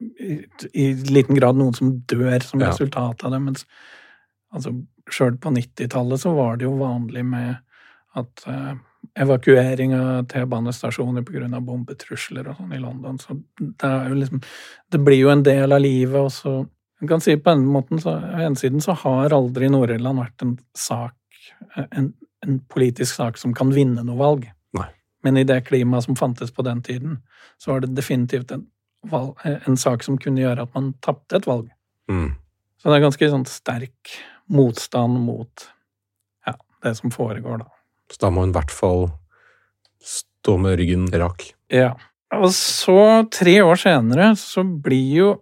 i, 0.03 0.41
i 0.75 0.87
liten 1.15 1.37
grad 1.39 1.59
noen 1.59 1.75
som 1.79 1.93
dør 2.11 2.43
som 2.43 2.63
Ja. 2.63 2.71
resultat 2.73 3.23
av 3.23 3.35
det. 3.35 3.41
Mens 3.45 3.67
altså, 4.55 4.73
sjøl 5.11 5.37
på 5.39 5.53
90-tallet 5.55 6.23
så 6.23 6.33
var 6.35 6.57
det 6.59 6.67
jo 6.67 6.77
vanlig 6.81 7.23
med 7.27 7.61
at 8.19 8.47
eh, 8.51 8.73
evakuering 9.19 9.95
av 9.97 10.27
T-banestasjoner 10.31 11.25
pga. 11.27 11.61
bombetrusler 11.61 12.49
og 12.49 12.57
sånn 12.57 12.73
i 12.73 12.81
London. 12.81 13.19
Så 13.19 13.37
det 13.59 13.91
jo 14.09 14.15
liksom 14.15 14.43
Det 14.91 14.99
blir 14.99 15.19
jo 15.19 15.31
en 15.31 15.43
del 15.43 15.73
av 15.73 15.81
livet, 15.81 16.21
og 16.21 16.33
så 16.33 16.67
Man 17.03 17.09
kan 17.09 17.21
si 17.21 17.35
på 17.37 17.51
en 17.51 17.65
måten 17.67 17.99
så 17.99 18.13
en 18.15 18.55
siden 18.55 18.81
så 18.81 18.93
har 18.95 19.33
aldri 19.35 19.67
Nord-Irland 19.69 20.21
vært 20.21 20.43
en 20.43 20.59
sak 20.73 21.17
en, 21.91 22.13
en 22.47 22.61
politisk 22.71 23.17
sak 23.17 23.39
som 23.39 23.55
kan 23.55 23.73
vinne 23.75 24.05
noe 24.07 24.19
valg. 24.19 24.45
Nei. 24.79 24.87
Men 25.27 25.41
i 25.41 25.45
det 25.45 25.65
klimaet 25.67 26.05
som 26.05 26.17
fantes 26.17 26.53
på 26.55 26.63
den 26.63 26.83
tiden, 26.83 27.19
så 27.59 27.73
var 27.73 27.81
det 27.83 27.97
definitivt 27.97 28.53
en, 28.55 28.67
valg, 29.11 29.35
en 29.43 29.77
sak 29.77 30.07
som 30.07 30.19
kunne 30.19 30.45
gjøre 30.45 30.63
at 30.63 30.75
man 30.79 30.93
tapte 31.05 31.41
et 31.41 31.49
valg. 31.49 31.71
Mm. 32.11 32.35
Så 32.79 32.91
det 32.91 32.99
er 32.99 33.07
ganske 33.07 33.31
sånn 33.35 33.47
sterk 33.51 34.17
motstand 34.53 35.21
mot 35.23 35.69
ja, 36.47 36.57
det 36.85 36.97
som 36.99 37.15
foregår, 37.15 37.63
da. 37.63 37.72
Så 38.13 38.21
da 38.21 38.31
må 38.33 38.45
hun 38.45 38.53
i 38.53 38.57
hvert 38.59 38.75
fall 38.75 39.07
stå 40.05 40.59
med 40.61 40.77
ryggen 40.81 41.09
rak. 41.17 41.49
Ja. 41.73 41.95
Og 42.37 42.51
så, 42.57 43.25
tre 43.33 43.59
år 43.63 43.81
senere, 43.81 44.33
så 44.41 44.65
blir 44.65 45.09
jo 45.17 45.33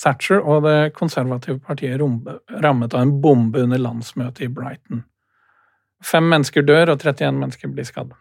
Thatcher 0.00 0.40
og 0.40 0.64
det 0.64 0.94
konservative 0.96 1.60
partiet 1.60 2.00
rammet 2.00 2.94
av 2.94 3.02
en 3.02 3.16
bombe 3.20 3.60
under 3.66 3.80
landsmøtet 3.80 4.46
i 4.46 4.50
Brighton. 4.54 5.04
Fem 6.04 6.28
mennesker 6.30 6.64
dør, 6.64 6.94
og 6.94 7.02
31 7.02 7.36
mennesker 7.36 7.72
blir 7.74 7.88
skadd. 7.88 8.14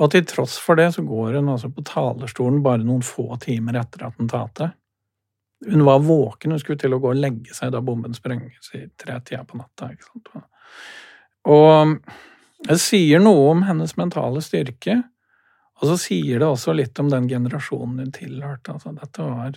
Og 0.00 0.12
til 0.12 0.26
tross 0.28 0.54
for 0.62 0.78
det 0.78 0.92
så 0.94 1.02
går 1.02 1.40
hun 1.40 1.50
altså 1.50 1.72
på 1.74 1.82
talerstolen 1.86 2.62
bare 2.62 2.84
noen 2.86 3.02
få 3.04 3.34
timer 3.42 3.80
etter 3.80 4.06
attentatet. 4.06 4.76
Hun 5.66 5.82
var 5.84 6.04
våken, 6.04 6.54
hun 6.54 6.62
skulle 6.62 6.80
til 6.80 6.94
å 6.96 7.00
gå 7.02 7.10
og 7.10 7.18
legge 7.20 7.52
seg 7.56 7.74
da 7.74 7.82
bomben 7.84 8.14
sprenges 8.16 8.70
i 8.78 8.86
tre 8.96 9.18
tida 9.26 9.42
på 9.44 9.58
natta. 9.60 9.90
ikke 9.92 10.06
sant? 10.06 10.30
Og 11.50 11.98
det 12.68 12.76
sier 12.82 13.22
noe 13.22 13.50
om 13.54 13.62
hennes 13.64 13.96
mentale 13.96 14.42
styrke, 14.44 14.98
og 15.80 15.88
så 15.88 15.96
sier 15.96 16.42
det 16.42 16.48
også 16.48 16.74
litt 16.76 16.98
om 17.00 17.08
den 17.08 17.28
generasjonen 17.28 18.02
hun 18.04 18.12
tilhørte. 18.12 18.74
Altså, 18.74 18.92
dette 18.92 19.24
var 19.24 19.54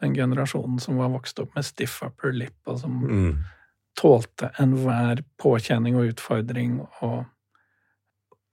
den 0.00 0.14
generasjonen 0.14 0.78
som 0.80 1.00
var 1.00 1.10
vokst 1.12 1.40
opp 1.42 1.56
med 1.58 1.66
stiff 1.66 1.98
upper 2.06 2.32
lip, 2.32 2.56
og 2.70 2.78
som 2.78 3.00
Mm. 3.02 3.34
tålte 3.98 4.52
enhver 4.62 5.24
påkjenning 5.42 5.96
og 5.98 6.12
utfordring. 6.12 6.80
Og... 7.02 7.24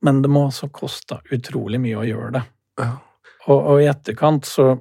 Men 0.01 0.21
det 0.21 0.29
må 0.33 0.47
også 0.47 0.71
koste 0.73 1.21
utrolig 1.31 1.79
mye 1.79 2.01
å 2.01 2.07
gjøre 2.07 2.31
det. 2.39 2.43
Ja. 2.81 2.89
Og, 3.47 3.61
og 3.61 3.81
i 3.81 3.87
etterkant 3.87 4.45
så 4.49 4.71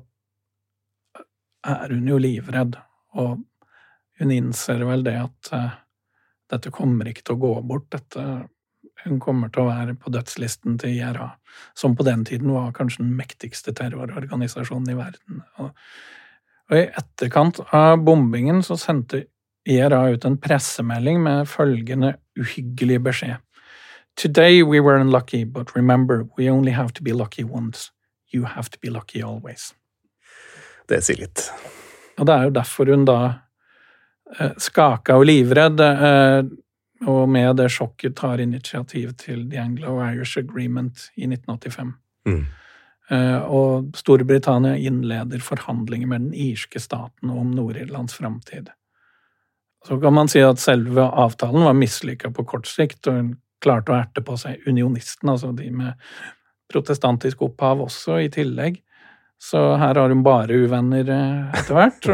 er 1.66 1.92
hun 1.92 2.08
jo 2.08 2.18
livredd, 2.18 2.76
og 3.14 3.42
hun 4.18 4.32
innser 4.32 4.82
vel 4.88 5.04
det 5.04 5.16
at 5.20 5.52
uh, 5.52 5.70
dette 6.50 6.72
kommer 6.74 7.08
ikke 7.10 7.26
til 7.26 7.36
å 7.36 7.42
gå 7.42 7.52
bort. 7.68 7.88
Dette, 7.92 8.24
hun 9.04 9.20
kommer 9.20 9.50
til 9.52 9.64
å 9.64 9.70
være 9.70 9.94
på 10.00 10.10
dødslisten 10.14 10.78
til 10.82 10.96
IRA, 10.98 11.30
som 11.78 11.96
på 11.96 12.06
den 12.06 12.24
tiden 12.26 12.52
var 12.54 12.74
kanskje 12.76 13.04
den 13.04 13.14
mektigste 13.18 13.74
terrororganisasjonen 13.76 14.92
i 14.92 14.98
verden. 14.98 15.42
Og, 15.62 15.72
og 16.70 16.78
i 16.78 16.86
etterkant 16.88 17.60
av 17.76 18.02
bombingen 18.06 18.62
så 18.66 18.78
sendte 18.80 19.26
IRA 19.66 20.04
ut 20.14 20.24
en 20.24 20.38
pressemelding 20.38 21.20
med 21.22 21.48
følgende 21.50 22.16
uhyggelige 22.38 23.02
beskjed. 23.02 23.42
Today 24.16 24.62
we 24.62 24.80
were 24.80 24.96
unlucky, 25.00 25.44
but 25.44 25.76
remember, 25.76 26.24
we 26.38 26.50
only 26.50 26.72
have 26.72 26.94
to 26.94 27.02
be 27.02 27.12
lucky 27.12 27.44
once. 27.44 27.90
You 28.32 28.44
have 28.44 28.70
to 28.70 28.78
be 28.80 28.90
lucky 28.90 29.22
always. 29.22 29.74
Det 30.88 31.02
sier 31.04 31.18
litt. 31.20 31.42
Og 32.16 32.26
det 32.28 32.34
er 32.34 32.46
jo 32.46 32.54
derfor 32.56 32.90
hun 32.94 33.04
da 33.04 33.18
eh, 34.38 34.54
skaka 34.62 35.18
og 35.18 35.26
livredd, 35.28 35.82
eh, 35.82 36.38
og 37.04 37.28
med 37.28 37.58
det 37.60 37.68
sjokket 37.74 38.16
tar 38.16 38.40
initiativ 38.40 39.12
til 39.20 39.44
The 39.50 39.60
Anglo-Irish 39.60 40.38
Agreement 40.40 41.10
i 41.16 41.26
1985. 41.28 41.92
Mm. 42.28 42.46
Eh, 43.10 43.38
og 43.38 43.92
Storbritannia 43.96 44.76
innleder 44.76 45.42
forhandlinger 45.44 46.08
med 46.10 46.28
den 46.28 46.38
irske 46.48 46.80
staten 46.82 47.30
om 47.30 47.52
Nord-Irlands 47.54 48.16
framtid. 48.16 48.70
Så 49.86 50.00
kan 50.02 50.14
man 50.16 50.28
si 50.28 50.40
at 50.42 50.58
selve 50.58 51.04
avtalen 51.04 51.66
var 51.68 51.76
mislykka 51.78 52.32
på 52.34 52.46
kort 52.48 52.66
sikt, 52.66 53.06
og 53.06 53.20
hun 53.20 53.28
klarte 53.62 53.92
å 53.92 54.00
erte 54.00 54.24
på 54.24 54.34
seg 54.40 54.64
unionisten, 54.66 55.30
altså 55.30 55.52
de 55.54 55.68
med 55.70 55.94
protestantisk 56.72 57.44
opphav 57.46 57.84
også, 57.84 58.18
i 58.24 58.32
tillegg. 58.32 58.80
Så 59.38 59.60
her 59.76 59.98
har 60.00 60.08
hun 60.08 60.24
bare 60.24 60.56
uvenner 60.64 61.10
eh, 61.12 61.60
etter 61.60 61.76
hvert. 61.76 62.08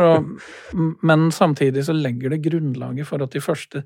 Men 1.08 1.30
samtidig 1.32 1.86
så 1.86 1.94
legger 1.96 2.34
det 2.34 2.42
grunnlaget 2.44 3.08
for 3.08 3.22
at 3.24 3.32
de 3.32 3.40
første 3.40 3.84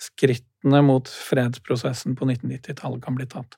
skrittene 0.00 0.82
mot 0.84 1.08
fredsprosessen 1.08 2.16
på 2.16 2.26
1990-tallet 2.28 3.02
kan 3.04 3.14
bli 3.18 3.26
tatt. 3.26 3.56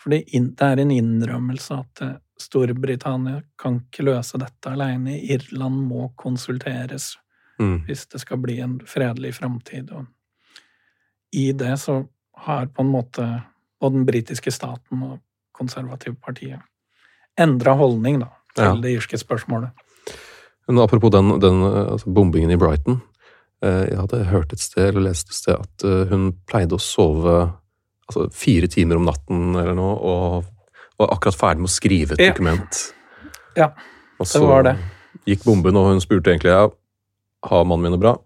For 0.00 0.10
det 0.10 0.24
er 0.60 0.80
en 0.80 0.90
innrømmelse 0.94 1.76
at 1.80 2.02
eh, 2.02 2.14
Storbritannia 2.40 3.42
kan 3.60 3.82
ikke 3.82 4.06
løse 4.08 4.38
dette 4.40 4.70
alene. 4.72 5.18
Irland 5.20 5.82
må 5.88 6.12
konsulteres 6.16 7.16
Mm. 7.60 7.82
hvis 7.84 8.06
det 8.08 8.20
skal 8.22 8.38
bli 8.40 8.54
en 8.64 8.78
fredelig 8.88 9.34
framtid. 9.36 9.90
Og 9.92 10.06
i 11.36 11.52
det 11.52 11.74
så 11.78 12.06
har 12.46 12.66
på 12.72 12.80
en 12.80 12.88
måte 12.88 13.26
både 13.80 13.98
den 13.98 14.06
britiske 14.08 14.50
staten 14.50 15.02
og 15.04 15.18
konservativpartiet 15.52 16.60
endra 17.36 17.74
holdning 17.76 18.20
da, 18.20 18.30
til 18.56 18.64
Ja. 18.64 18.74
det 18.80 18.94
irske 18.96 19.18
spørsmålet. 19.20 19.70
Men 20.68 20.78
apropos 20.78 21.10
den, 21.12 21.38
den 21.40 21.60
altså 21.62 22.08
bombingen 22.14 22.50
i 22.50 22.56
Brighton. 22.56 23.02
Eh, 23.62 23.86
Jeg 23.90 23.98
hadde 24.00 24.24
hørt 24.30 24.52
et 24.52 24.60
sted, 24.62 24.88
eller 24.90 25.08
lest 25.10 25.28
et 25.30 25.34
sted, 25.38 25.54
at 25.60 25.84
eh, 25.84 26.06
hun 26.12 26.30
pleide 26.48 26.76
å 26.76 26.80
sove 26.82 27.34
altså, 28.08 28.28
fire 28.32 28.68
timer 28.70 28.96
om 29.00 29.04
natten 29.08 29.54
eller 29.56 29.74
noe, 29.78 29.94
og 29.96 30.44
var 31.00 31.14
akkurat 31.14 31.38
ferdig 31.40 31.62
med 31.64 31.70
å 31.70 31.74
skrive 31.74 32.16
et 32.16 32.20
Ja. 32.24 32.32
dokument. 32.32 32.80
Ja, 33.56 33.70
Og 34.20 34.26
det 34.26 34.40
var 34.42 34.62
det. 34.62 34.76
gikk 35.26 35.44
bomben, 35.44 35.76
og 35.76 35.88
hun 35.92 36.00
spurte 36.00 36.30
egentlig 36.32 36.52
ja, 36.52 36.68
har 37.48 37.64
mannen 37.64 37.82
min 37.88 37.92
det 37.96 38.00
bra. 38.02 38.16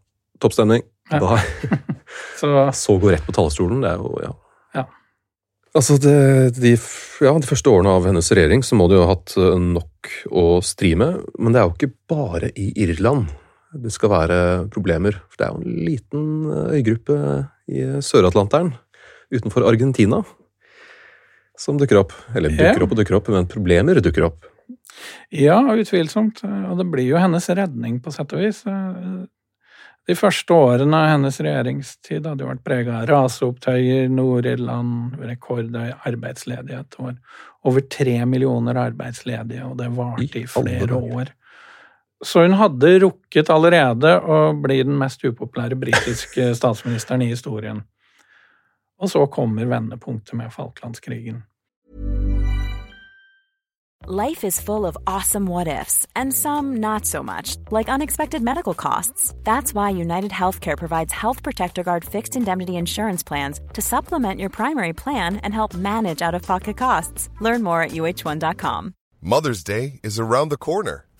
Topp 0.42 0.53
stemning. 0.57 0.83
Ja. 1.11 1.18
Da, 1.20 1.37
Så 2.38 2.49
så 2.73 2.97
gå 3.01 3.11
rett 3.12 3.25
på 3.27 3.33
talerstolen, 3.35 3.81
det 3.85 3.90
er 3.92 3.97
jo 4.03 4.18
ja. 4.23 4.33
Ja. 4.75 4.85
Altså, 5.75 5.97
det, 5.99 6.55
de, 6.61 6.75
ja, 7.25 7.33
de 7.38 7.47
første 7.49 7.70
årene 7.70 7.90
av 7.94 8.05
hennes 8.07 8.29
regjering 8.35 8.62
så 8.66 8.77
må 8.79 8.87
de 8.90 8.94
jo 8.99 9.05
ha 9.07 9.14
hatt 9.14 9.35
eh, 9.38 9.55
nok 9.59 10.11
å 10.31 10.44
stri 10.62 10.94
med. 10.99 11.23
Men 11.38 11.53
det 11.55 11.61
er 11.62 11.66
jo 11.68 11.75
ikke 11.75 11.94
bare 12.11 12.51
i 12.59 12.68
Irland 12.85 13.31
det 13.82 13.92
skal 13.92 14.10
være 14.12 14.38
problemer. 14.72 15.18
For 15.32 15.40
det 15.40 15.46
er 15.46 15.52
jo 15.52 15.60
en 15.62 15.84
liten 15.88 16.24
eh, 16.52 16.78
øygruppe 16.78 17.18
i 17.68 17.84
Sør-Atlanteren 18.04 18.74
utenfor 19.34 19.66
Argentina 19.66 20.22
som 21.58 21.78
dukker 21.78 22.00
opp. 22.02 22.12
Eller 22.34 22.50
dukker 22.50 22.80
Ja. 22.80 22.84
opp 22.84 22.92
og 22.92 22.98
dukker 22.98 23.16
opp, 23.18 23.28
men 23.34 23.46
problemer 23.46 24.00
dukker 24.02 24.26
opp. 24.26 24.44
Ja, 25.34 25.60
utvilsomt. 25.74 26.42
Og 26.70 26.78
det 26.78 26.87
blir 26.90 27.06
jo 27.08 27.16
hennes 27.20 27.46
redning, 27.50 28.00
på 28.02 28.12
sett 28.14 28.32
og 28.32 28.40
vis. 28.40 28.62
De 30.04 30.14
første 30.18 30.52
årene 30.52 30.92
av 30.98 31.08
hennes 31.14 31.38
regjeringstid 31.40 32.26
hadde 32.28 32.44
jo 32.44 32.50
vært 32.50 32.64
prega 32.66 32.98
av 33.00 33.06
raseopptøyer, 33.08 34.10
Nord-Irland, 34.12 35.14
rekordhøy 35.30 35.94
arbeidsledighet. 36.04 36.90
Det 36.90 36.98
var 37.00 37.14
over 37.64 37.80
tre 37.88 38.18
millioner 38.28 38.74
arbeidsledige, 38.82 39.64
og 39.64 39.78
det 39.80 39.88
varte 39.96 40.40
i 40.40 40.42
I 40.44 40.46
flere 40.50 40.98
år. 41.00 41.32
Så 42.24 42.42
hun 42.42 42.56
hadde 42.56 42.98
rukket 43.04 43.50
allerede 43.52 44.16
å 44.16 44.54
bli 44.56 44.80
den 44.82 44.96
mest 44.98 45.24
upopulære 45.24 45.76
britiske 45.76 46.50
statsministeren 46.60 47.22
i 47.22 47.32
historien. 47.32 47.82
Og 49.00 49.10
så 49.12 49.26
kommer 49.26 49.68
vendepunktet 49.68 50.38
med 50.38 50.52
Falklandskrigen. 50.52 51.42
Life 54.06 54.44
is 54.44 54.60
full 54.60 54.84
of 54.84 54.98
awesome 55.06 55.46
what 55.46 55.66
ifs, 55.66 56.06
and 56.14 56.30
some 56.30 56.76
not 56.76 57.06
so 57.06 57.22
much, 57.22 57.56
like 57.70 57.88
unexpected 57.88 58.42
medical 58.42 58.74
costs. 58.74 59.32
That's 59.44 59.72
why 59.72 59.88
United 59.90 60.30
Healthcare 60.30 60.76
provides 60.76 61.10
Health 61.10 61.42
Protector 61.42 61.82
Guard 61.82 62.04
fixed 62.04 62.37
indemnity 62.37 62.76
insurance 62.76 63.22
plans 63.22 63.60
to 63.72 63.80
supplement 63.80 64.40
your 64.40 64.50
primary 64.50 64.92
plan 64.92 65.38
and 65.38 65.54
help 65.54 65.72
manage 65.72 66.20
out 66.20 66.34
of 66.34 66.42
pocket 66.42 66.76
costs. 66.76 67.30
Learn 67.40 67.62
more 67.62 67.80
at 67.80 67.92
uh1.com. 67.92 68.92
Mother's 69.22 69.64
Day 69.64 70.00
is 70.02 70.18
around 70.18 70.50
the 70.50 70.58
corner. 70.58 71.06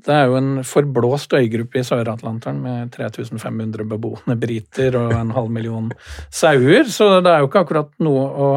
Det 0.00 0.14
er 0.14 0.30
jo 0.30 0.38
en 0.38 0.64
forblåst 0.64 1.34
øygruppe 1.36 1.80
i 1.80 1.84
Sør-Atlanteren 1.84 2.60
med 2.62 2.92
3500 2.94 3.84
beboende 3.88 4.36
briter 4.40 4.96
og 5.00 5.12
en 5.16 5.34
halv 5.36 5.50
million 5.52 5.90
sauer, 6.32 6.88
så 6.88 7.18
det 7.20 7.32
er 7.32 7.42
jo 7.42 7.50
ikke 7.50 7.64
akkurat 7.66 7.94
noe 8.04 8.26
å 8.26 8.50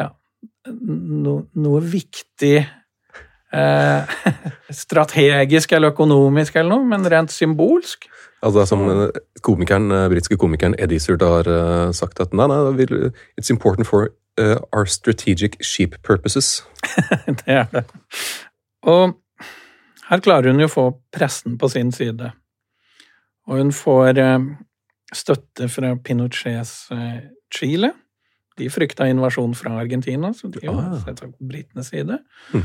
Ja, 0.00 0.08
no, 0.70 1.36
noe 1.54 1.80
viktig 1.80 2.56
eh, 3.54 4.14
strategisk 4.82 5.72
eller 5.72 5.94
økonomisk 5.94 6.56
eller 6.56 6.76
noe, 6.76 6.88
men 6.94 7.08
rent 7.10 7.32
symbolsk. 7.34 8.08
Altså, 8.44 8.58
det 8.58 8.62
er 8.62 8.70
som 8.70 9.10
komikeren, 9.42 9.90
eh, 9.90 10.08
britiske 10.12 10.36
komikeren 10.36 10.74
Eddie 10.78 11.00
Izzard 11.00 11.22
har 11.22 11.48
eh, 11.48 11.92
sagt 11.92 12.20
at 12.20 12.34
nei, 12.36 12.46
nei, 12.50 13.10
it's 13.40 13.50
important 13.50 13.86
for 13.86 14.10
eh, 14.38 14.56
our 14.72 14.84
strategic 14.84 15.56
sheep 15.62 15.96
purposes. 16.02 16.64
det 17.26 17.46
er 17.46 17.66
det. 17.72 17.84
Og 18.82 19.14
her 20.10 20.20
klarer 20.24 20.52
hun 20.52 20.60
jo 20.62 20.68
å 20.68 20.74
få 20.74 20.86
pressen 21.14 21.58
på 21.60 21.68
sin 21.72 21.92
side. 21.94 22.32
Og 23.48 23.60
hun 23.60 23.72
får 23.76 24.18
eh, 24.20 24.46
støtte 25.14 25.68
fra 25.72 25.94
Pinochets 25.96 26.90
eh, 26.94 27.20
Chile. 27.54 27.92
De 28.58 28.68
frykta 28.70 29.08
invasjon 29.10 29.54
fra 29.58 29.76
Argentina, 29.82 30.32
så 30.34 30.48
de 30.48 30.62
var 30.66 30.82
Ah. 30.92 30.98
selvsagt 31.02 31.38
på 31.38 31.48
britenes 31.50 31.88
side. 31.90 32.18
Mm. 32.54 32.64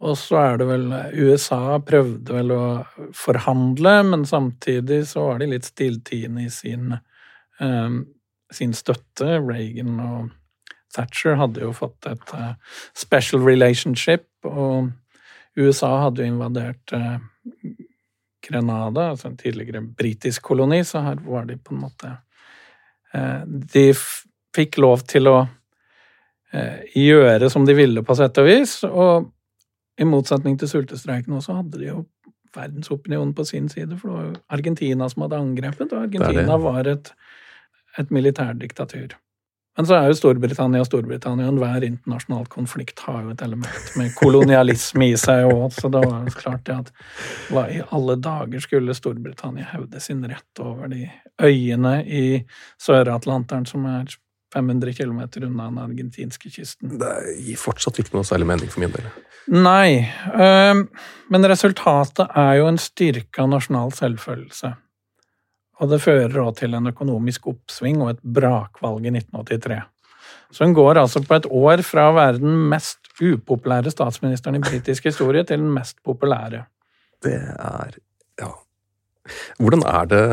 Og 0.00 0.14
så 0.16 0.36
er 0.38 0.58
det 0.60 0.66
vel 0.68 0.86
USA 1.18 1.78
prøvde 1.82 2.32
vel 2.36 2.52
å 2.54 2.86
forhandle, 3.18 3.96
men 4.06 4.24
samtidig 4.24 5.02
så 5.10 5.24
var 5.26 5.40
de 5.42 5.48
litt 5.50 5.66
stilltiende 5.66 6.44
i 6.46 6.50
sin, 6.54 6.94
um, 7.60 8.04
sin 8.54 8.72
støtte. 8.78 9.40
Reagan 9.42 9.98
og 10.00 10.30
Thatcher 10.94 11.34
hadde 11.40 11.60
jo 11.66 11.72
fått 11.74 12.06
et 12.06 12.32
uh, 12.32 12.54
special 12.94 13.42
relationship, 13.42 14.28
og 14.46 14.92
USA 15.58 15.90
hadde 16.04 16.24
jo 16.24 16.32
invadert 16.32 16.92
eh, 16.96 17.18
Grenada, 18.48 19.10
altså 19.12 19.28
en 19.28 19.36
tidligere 19.36 19.82
britisk 19.82 20.42
koloni, 20.42 20.84
så 20.84 21.02
her 21.04 21.20
var 21.26 21.48
de 21.48 21.58
på 21.58 21.74
en 21.74 21.82
måte 21.82 22.12
eh, 23.12 23.42
De 23.46 23.88
fikk 24.56 24.78
lov 24.80 25.02
til 25.10 25.28
å 25.30 25.38
eh, 26.52 26.86
gjøre 26.96 27.50
som 27.52 27.66
de 27.68 27.76
ville, 27.76 28.04
på 28.06 28.16
sett 28.18 28.38
og 28.40 28.48
vis, 28.48 28.78
og 28.88 29.28
i 29.98 30.06
motsetning 30.06 30.56
til 30.58 30.70
sultestreiken 30.70 31.34
også, 31.34 31.58
hadde 31.58 31.82
de 31.82 31.90
jo 31.90 32.04
verdensopinionen 32.54 33.34
på 33.36 33.44
sin 33.44 33.68
side, 33.68 33.98
for 33.98 34.08
det 34.08 34.16
var 34.16 34.26
jo 34.28 34.34
Argentina 34.56 35.08
som 35.10 35.26
hadde 35.26 35.40
angrepet, 35.42 35.90
og 35.90 35.96
Det 35.96 36.04
Argentina 36.06 36.54
det. 36.54 36.62
var 36.64 36.92
et, 36.94 37.10
et 37.98 38.14
militærdiktatur. 38.14 39.18
Men 39.78 39.86
så 39.86 39.94
er 39.94 40.08
jo 40.10 40.16
Storbritannia 40.18 40.82
Storbritannia, 40.82 41.46
og 41.46 41.54
enhver 41.54 41.84
internasjonal 41.86 42.48
konflikt 42.50 42.98
har 43.06 43.20
jo 43.22 43.30
et 43.30 43.42
element 43.46 43.92
med 43.94 44.10
kolonialisme 44.18 45.06
i 45.12 45.18
seg 45.20 45.46
òg, 45.52 45.68
så 45.76 45.86
det 45.94 46.00
var 46.02 46.24
jo 46.26 46.32
klart 46.34 46.64
det 46.66 46.78
at 46.80 46.90
hva 47.54 47.62
i 47.70 47.78
alle 47.94 48.16
dager 48.18 48.64
skulle 48.64 48.96
Storbritannia 48.98 49.68
hevde 49.70 50.02
sin 50.02 50.24
rett 50.26 50.64
over 50.64 50.90
de 50.90 51.04
øyene 51.46 52.00
i 52.02 52.24
Sør-Atlanteren 52.82 53.68
som 53.70 53.86
er 53.86 54.10
500 54.54 54.96
km 54.98 55.20
unna 55.44 55.68
den 55.68 55.78
argentinske 55.84 56.50
kysten? 56.50 56.98
Det 56.98 57.14
gir 57.46 57.62
fortsatt 57.62 58.02
ikke 58.02 58.16
noe 58.18 58.26
særlig 58.26 58.50
mening 58.50 58.74
for 58.74 58.82
min 58.82 58.96
del. 58.96 59.06
Nei, 59.54 60.02
øh, 60.34 60.82
men 61.30 61.50
resultatet 61.54 62.34
er 62.34 62.58
jo 62.58 62.66
en 62.66 62.82
styrka 62.82 63.46
nasjonal 63.46 63.94
selvfølelse. 63.94 64.74
Og 65.78 65.92
det 65.92 66.00
fører 66.02 66.40
òg 66.42 66.56
til 66.58 66.74
en 66.74 66.90
økonomisk 66.90 67.46
oppsving 67.52 68.00
og 68.02 68.14
et 68.14 68.22
brakvalg 68.22 69.06
i 69.06 69.14
1983. 69.14 69.78
Så 70.50 70.64
hun 70.64 70.74
går 70.74 70.98
altså 71.02 71.22
på 71.24 71.36
et 71.36 71.46
år 71.46 71.82
fra 71.86 72.08
å 72.08 72.16
være 72.16 72.40
den 72.40 72.56
mest 72.70 73.10
upopulære 73.20 73.92
statsministeren 73.92 74.58
i 74.58 74.62
britisk 74.64 75.10
historie 75.10 75.44
til 75.46 75.60
den 75.60 75.70
mest 75.74 75.98
populære. 76.06 76.64
Det 77.22 77.36
er 77.36 77.98
Ja. 78.38 78.52
Hvordan 79.58 79.82
er 79.84 80.04
det 80.06 80.24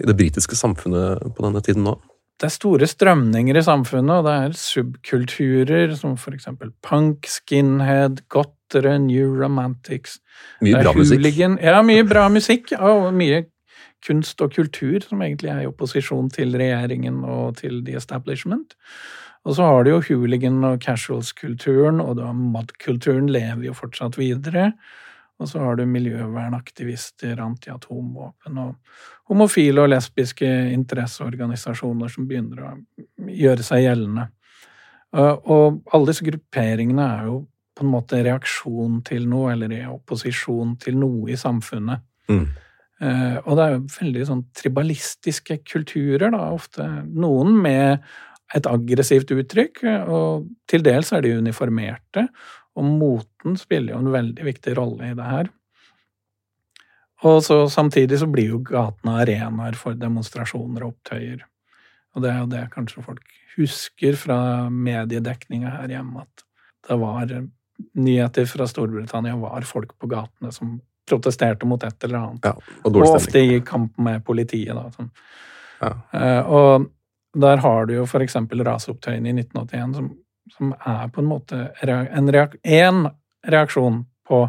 i 0.00 0.06
det 0.06 0.16
britiske 0.16 0.56
samfunnet 0.56 1.20
på 1.36 1.44
denne 1.44 1.62
tiden 1.62 1.84
nå? 1.84 2.00
Det 2.40 2.48
er 2.48 2.52
store 2.52 2.86
strømninger 2.86 3.56
i 3.56 3.62
samfunnet, 3.62 4.18
og 4.18 4.24
det 4.24 4.32
er 4.32 4.56
subkulturer 4.60 5.94
som 5.96 6.16
for 6.16 6.32
eksempel 6.32 6.72
punk, 6.82 7.24
skinhead, 7.26 8.28
gottere, 8.28 8.98
new 8.98 9.32
romantics. 9.42 10.18
Mye 10.60 10.82
bra 10.82 10.92
musikk. 10.92 11.38
Ja, 11.62 11.82
mye 11.82 12.04
bra 12.04 12.26
musikk, 12.28 12.72
og 12.76 13.14
mye 13.14 13.44
kunst 14.06 14.40
og 14.44 14.54
kultur 14.54 15.02
som 15.02 15.22
egentlig 15.24 15.50
er 15.52 15.64
i 15.64 15.70
opposisjon 15.70 16.30
til 16.34 16.54
regjeringen 16.58 17.24
og 17.24 17.58
til 17.60 17.82
the 17.86 17.96
establishment. 17.98 18.76
Og 19.46 19.54
så 19.54 19.66
har 19.66 19.84
du 19.84 19.90
jo 19.90 20.02
hooligan- 20.02 20.64
og 20.66 20.80
casuals-kulturen, 20.82 22.00
og 22.00 22.16
du 22.16 22.22
har 22.26 22.34
mod-kulturen 22.34 23.28
lever 23.30 23.68
jo 23.68 23.74
fortsatt 23.74 24.18
videre. 24.18 24.72
Og 25.38 25.48
så 25.48 25.60
har 25.60 25.76
du 25.76 25.84
miljøvernaktivister, 25.86 27.36
antiatomvåpen 27.44 28.58
og 28.58 28.74
homofile 29.28 29.84
og 29.84 29.90
lesbiske 29.92 30.48
interesseorganisasjoner 30.72 32.08
som 32.08 32.26
begynner 32.26 32.62
å 32.64 32.72
gjøre 33.28 33.66
seg 33.66 33.84
gjeldende. 33.84 34.30
Og 35.16 35.82
alle 35.92 36.10
disse 36.10 36.24
grupperingene 36.26 37.04
er 37.18 37.28
jo 37.28 37.42
på 37.76 37.84
en 37.84 37.92
måte 37.92 38.22
reaksjon 38.24 39.02
til 39.04 39.28
noe, 39.28 39.52
eller 39.52 39.74
i 39.76 39.82
opposisjon 39.84 40.78
til 40.80 40.96
noe 40.98 41.34
i 41.34 41.36
samfunnet. 41.38 42.02
Mm. 42.32 42.46
Eh, 43.02 43.36
og 43.44 43.58
det 43.58 43.64
er 43.64 43.74
jo 43.74 43.82
veldig 43.98 44.28
sånn 44.28 44.44
tribalistiske 44.56 45.58
kulturer, 45.68 46.30
da, 46.32 46.46
ofte. 46.54 46.86
Noen 47.06 47.52
med 47.62 48.04
et 48.54 48.68
aggressivt 48.70 49.32
uttrykk, 49.34 49.82
og 50.06 50.46
til 50.70 50.84
dels 50.86 51.10
er 51.12 51.24
de 51.24 51.34
uniformerte, 51.40 52.28
og 52.76 52.86
moten 52.86 53.56
spiller 53.58 53.94
jo 53.94 54.02
en 54.04 54.14
veldig 54.14 54.46
viktig 54.46 54.76
rolle 54.78 55.10
i 55.10 55.16
det 55.18 55.26
her. 55.26 55.50
Og 57.26 57.40
så 57.44 57.62
samtidig 57.72 58.20
så 58.20 58.28
blir 58.28 58.52
jo 58.52 58.62
gatene 58.64 59.16
arenaer 59.22 59.76
for 59.80 59.96
demonstrasjoner 59.96 60.84
og 60.84 60.94
opptøyer. 60.94 61.42
Og 62.14 62.24
det 62.24 62.32
er 62.32 62.42
jo 62.42 62.50
det 62.52 62.64
kanskje 62.74 63.04
folk 63.04 63.36
husker 63.56 64.18
fra 64.20 64.38
mediedekninga 64.72 65.72
her 65.78 65.94
hjemme, 65.96 66.26
at 66.26 66.44
det 66.86 66.98
var 67.00 67.32
nyheter 67.96 68.46
fra 68.48 68.66
Storbritannia 68.68 69.36
var 69.40 69.64
folk 69.68 69.96
på 70.00 70.08
gatene 70.12 70.52
som 70.52 70.76
protesterte 71.08 71.68
mot 71.68 71.82
et 71.84 72.04
eller 72.04 72.18
annet. 72.18 72.48
Ja, 72.48 72.76
og, 72.82 72.96
og 72.96 73.16
ofte 73.16 73.42
i 73.42 73.60
kamp 73.66 73.98
med 74.02 74.24
politiet, 74.26 74.74
da. 74.74 74.90
sånn. 74.96 75.10
ja. 75.80 75.92
uh, 76.12 76.52
og 76.58 76.92
der 77.36 77.60
har 77.60 77.86
du 77.86 77.94
jo 77.98 78.06
eksempel 78.24 78.64
raseopptøyene 78.64 79.28
i 79.28 79.34
1981, 79.42 79.96
som, 79.98 80.12
som, 80.56 80.74
er 80.88 81.08
på 81.12 81.20
en 81.20 81.28
måte 81.28 81.58
en, 81.84 82.30
reak 82.32 82.56
en 82.62 83.08
reaksjon 83.46 84.04
på 84.26 84.46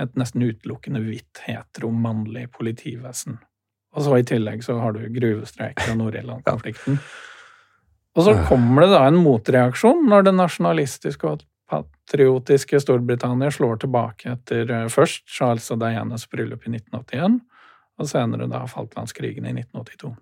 et 0.00 0.14
nesten 0.16 0.42
utelukkende 0.42 1.02
hvitt, 1.04 1.42
hetero-mannlig 1.44 2.46
politivesen. 2.56 3.36
Og 3.92 4.06
så 4.06 4.16
i 4.16 4.24
tillegg 4.24 4.64
så 4.64 4.78
har 4.80 4.96
du 4.96 5.04
gruvestreiken 5.12 5.92
og 5.92 6.00
Nord-Irland-konflikten. 6.00 6.96
Og 8.16 8.26
så 8.26 8.34
kommer 8.48 8.84
det 8.84 8.94
da 8.94 9.04
en 9.08 9.20
motreaksjon 9.20 10.06
når 10.08 10.26
det 10.26 10.34
nasjonalistiske 10.36 11.28
og 11.28 11.44
patriotiske 11.72 12.80
Storbritannia 12.82 13.50
slår 13.54 13.80
tilbake 13.84 14.34
etter 14.36 14.68
eh, 14.70 14.90
først 14.92 15.24
Charles 15.30 15.70
og 15.74 15.80
Dianas 15.82 16.28
bryllup 16.30 16.68
i 16.68 16.74
1981, 16.76 17.40
og 18.00 18.10
senere 18.10 18.50
da 18.50 18.66
Falklandskrigen 18.70 19.48
i 19.48 19.56
1982. 19.56 20.12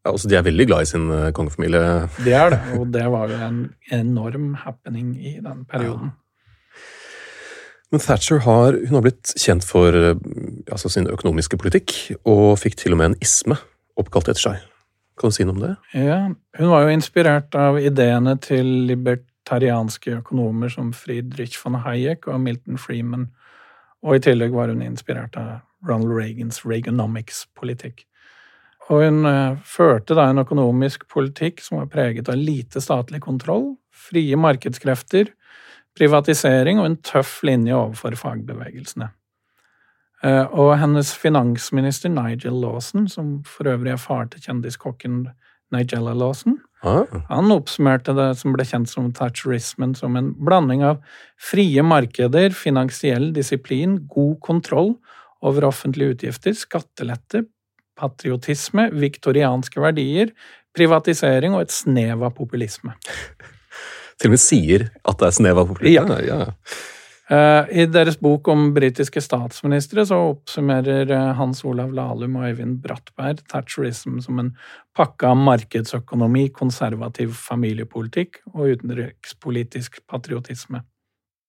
Ja, 0.00 0.14
altså 0.14 0.30
De 0.30 0.36
er 0.38 0.46
veldig 0.46 0.66
glad 0.70 0.86
i 0.86 0.88
sin 0.88 1.10
eh, 1.12 1.28
kongefamilie? 1.36 1.82
Det 2.24 2.34
er 2.36 2.54
det, 2.54 2.62
og 2.78 2.88
det 2.94 3.04
var 3.12 3.32
jo 3.32 3.42
en 3.50 3.60
enorm 3.92 4.54
happening 4.62 5.12
i 5.18 5.36
den 5.44 5.66
perioden. 5.68 6.14
Ja. 6.14 6.16
Men 7.90 8.00
Thatcher 8.00 8.38
har, 8.46 8.76
hun 8.86 8.94
har 8.94 9.02
blitt 9.02 9.32
kjent 9.34 9.66
for 9.66 9.96
eh, 9.96 10.14
altså, 10.70 10.88
sin 10.92 11.10
økonomiske 11.10 11.58
politikk, 11.60 11.96
og 12.24 12.58
fikk 12.62 12.78
til 12.78 12.94
og 12.94 13.02
med 13.02 13.12
en 13.12 13.22
isme 13.24 13.58
oppkalt 13.98 14.30
etter 14.30 14.44
seg. 14.46 14.68
Kan 15.20 15.32
du 15.32 15.36
si 15.36 15.44
noe 15.44 15.58
om 15.58 15.64
det? 15.66 15.74
Ja, 15.92 16.20
Hun 16.56 16.70
var 16.72 16.86
jo 16.86 16.94
inspirert 16.94 17.54
av 17.58 17.76
ideene 17.82 18.38
til 18.40 18.68
libert 18.88 19.26
libertarianske 19.50 20.20
økonomer 20.20 20.68
som 20.68 20.92
Friedrich 20.92 21.58
von 21.64 21.80
Hayek 21.82 22.28
og 22.28 22.40
Milton 22.40 22.78
Freeman, 22.78 23.30
og 24.02 24.16
i 24.16 24.20
tillegg 24.22 24.52
var 24.52 24.68
hun 24.68 24.82
inspirert 24.82 25.36
av 25.36 25.60
Ronald 25.86 26.12
Reagans 26.14 26.64
Reaganomics-politikk. 26.64 28.06
Og 28.90 29.04
hun 29.04 29.26
uh, 29.26 29.58
førte 29.64 30.14
da 30.14 30.30
en 30.30 30.38
økonomisk 30.38 31.08
politikk 31.08 31.60
som 31.62 31.78
var 31.78 31.90
preget 31.90 32.28
av 32.28 32.38
lite 32.38 32.80
statlig 32.80 33.20
kontroll, 33.20 33.76
frie 33.90 34.36
markedskrefter, 34.36 35.32
privatisering 35.98 36.78
og 36.78 36.86
en 36.86 37.00
tøff 37.02 37.40
linje 37.42 37.74
overfor 37.74 38.16
fagbevegelsene. 38.16 39.10
Uh, 40.22 40.46
og 40.52 40.76
hennes 40.78 41.12
finansminister 41.16 42.10
Nigel 42.10 42.54
Lawson, 42.54 43.08
som 43.08 43.40
for 43.44 43.68
øvrig 43.68 43.96
er 43.96 44.00
far 44.00 44.30
til 44.30 44.46
kjendiskokken 44.46 45.24
Nigella 45.74 46.14
Lawson, 46.14 46.60
Ah. 46.80 47.04
Han 47.28 47.52
oppsummerte 47.52 48.14
det 48.16 48.30
som 48.40 48.54
ble 48.54 48.64
kjent 48.64 48.88
som 48.88 49.10
thatcherismen 49.16 49.92
som 49.98 50.16
en 50.16 50.30
blanding 50.32 50.84
av 50.86 51.02
frie 51.50 51.82
markeder, 51.84 52.54
finansiell 52.56 53.30
disiplin, 53.36 53.98
god 54.08 54.38
kontroll 54.44 54.94
over 55.44 55.66
offentlige 55.68 56.16
utgifter, 56.16 56.56
skattelette, 56.56 57.44
patriotisme, 58.00 58.88
viktorianske 58.96 59.82
verdier, 59.82 60.32
privatisering 60.76 61.56
og 61.56 61.66
et 61.66 61.74
snev 61.74 62.24
av 62.24 62.32
populisme. 62.38 62.96
Til 64.20 64.28
og 64.28 64.36
med 64.36 64.42
sier 64.42 64.88
at 65.08 65.20
det 65.20 65.28
er 65.28 65.36
snev 65.36 65.60
av 65.60 65.68
populisme? 65.72 66.18
Ja. 66.24 66.44
ja. 66.48 66.80
Eh, 67.30 67.64
I 67.78 67.86
deres 67.86 68.16
bok 68.18 68.48
om 68.50 68.72
britiske 68.74 69.20
statsministre 69.22 70.02
så 70.08 70.16
oppsummerer 70.32 71.12
eh, 71.14 71.28
Hans 71.38 71.62
Olav 71.64 71.92
Lahlum 71.94 72.40
og 72.40 72.48
Øyvind 72.48 72.80
Brattberg 72.82 73.44
thatcherism 73.52 74.16
som 74.24 74.40
en 74.42 74.48
pakke 74.98 75.30
av 75.30 75.38
markedsøkonomi, 75.38 76.48
konservativ 76.56 77.36
familiepolitikk 77.38 78.40
og 78.50 78.74
utenrikspolitisk 78.74 80.02
patriotisme. 80.10 80.82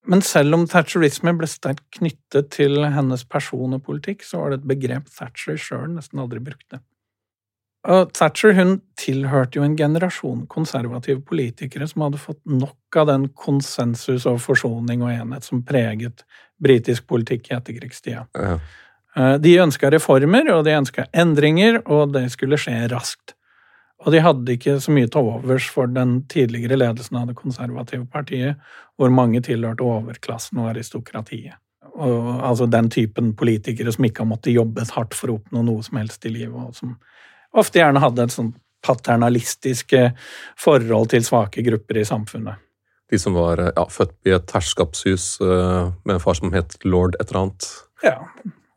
Men 0.05 0.21
selv 0.25 0.59
om 0.59 0.67
thatcherisme 0.69 1.33
ble 1.37 1.49
sterkt 1.49 1.87
knyttet 1.97 2.53
til 2.53 2.85
hennes 2.85 3.25
person 3.25 3.73
og 3.77 3.81
politikk, 3.85 4.21
så 4.25 4.43
var 4.43 4.53
det 4.53 4.61
et 4.61 4.71
begrep 4.75 5.09
Thatcher 5.17 5.57
sjøl 5.61 5.89
nesten 5.95 6.21
aldri 6.21 6.41
brukte. 6.45 6.81
Og 7.89 8.11
Thatcher 8.13 8.53
hun 8.53 8.75
tilhørte 8.99 9.57
jo 9.57 9.65
en 9.65 9.77
generasjon 9.77 10.43
konservative 10.51 11.23
politikere 11.25 11.87
som 11.89 12.05
hadde 12.05 12.21
fått 12.21 12.41
nok 12.45 12.99
av 13.01 13.09
den 13.09 13.25
konsensus 13.33 14.27
og 14.29 14.37
forsoning 14.43 15.01
og 15.01 15.13
enhet 15.15 15.47
som 15.47 15.63
preget 15.65 16.21
britisk 16.61 17.07
politikk 17.09 17.49
i 17.49 17.55
etterkrigstida. 17.57 18.27
Ja. 18.37 18.59
Eh, 19.17 19.35
de 19.41 19.55
ønska 19.63 19.89
reformer, 19.91 20.51
og 20.53 20.65
de 20.65 20.77
ønska 20.77 21.07
endringer, 21.11 21.81
og 21.87 22.13
det 22.13 22.27
skulle 22.35 22.59
skje 22.61 22.85
raskt. 22.91 23.33
Og 24.01 24.13
de 24.13 24.21
hadde 24.23 24.55
ikke 24.55 24.77
så 24.81 24.93
mye 24.93 25.09
til 25.11 25.27
overs 25.33 25.67
for 25.69 25.89
den 25.89 26.21
tidligere 26.29 26.79
ledelsen 26.79 27.19
av 27.19 27.27
det 27.29 27.37
konservative 27.37 28.05
partiet, 28.09 28.61
hvor 28.97 29.13
mange 29.13 29.43
tilhørte 29.45 29.85
overklassen 29.85 30.61
og 30.61 30.71
aristokratiet. 30.71 31.57
Og, 31.91 32.39
altså 32.45 32.65
den 32.71 32.89
typen 32.89 33.33
politikere 33.37 33.91
som 33.93 34.05
ikke 34.07 34.23
har 34.23 34.29
måttet 34.31 34.55
jobbet 34.55 34.93
hardt 34.95 35.17
for 35.17 35.29
å 35.29 35.35
oppnå 35.37 35.61
noe 35.67 35.83
som 35.85 35.99
helst 35.99 36.25
i 36.25 36.31
livet, 36.33 36.55
og 36.55 36.77
som 36.77 36.95
ofte 37.57 37.81
gjerne 37.81 38.01
hadde 38.03 38.27
et 38.27 38.33
sånt 38.33 38.57
paternalistisk 38.81 39.93
forhold 40.57 41.11
til 41.11 41.25
svake 41.25 41.61
grupper 41.65 41.99
i 42.01 42.05
samfunnet. 42.07 42.57
De 43.11 43.19
som 43.19 43.35
var 43.35 43.59
ja, 43.67 43.83
født 43.91 44.15
i 44.25 44.33
et 44.33 44.53
herskapshus 44.55 45.25
uh, 45.43 45.91
med 46.07 46.15
en 46.15 46.23
far 46.23 46.39
som 46.39 46.53
het 46.55 46.77
lord 46.87 47.17
et 47.19 47.27
eller 47.27 47.41
annet? 47.43 47.67
Ja. 48.01 48.15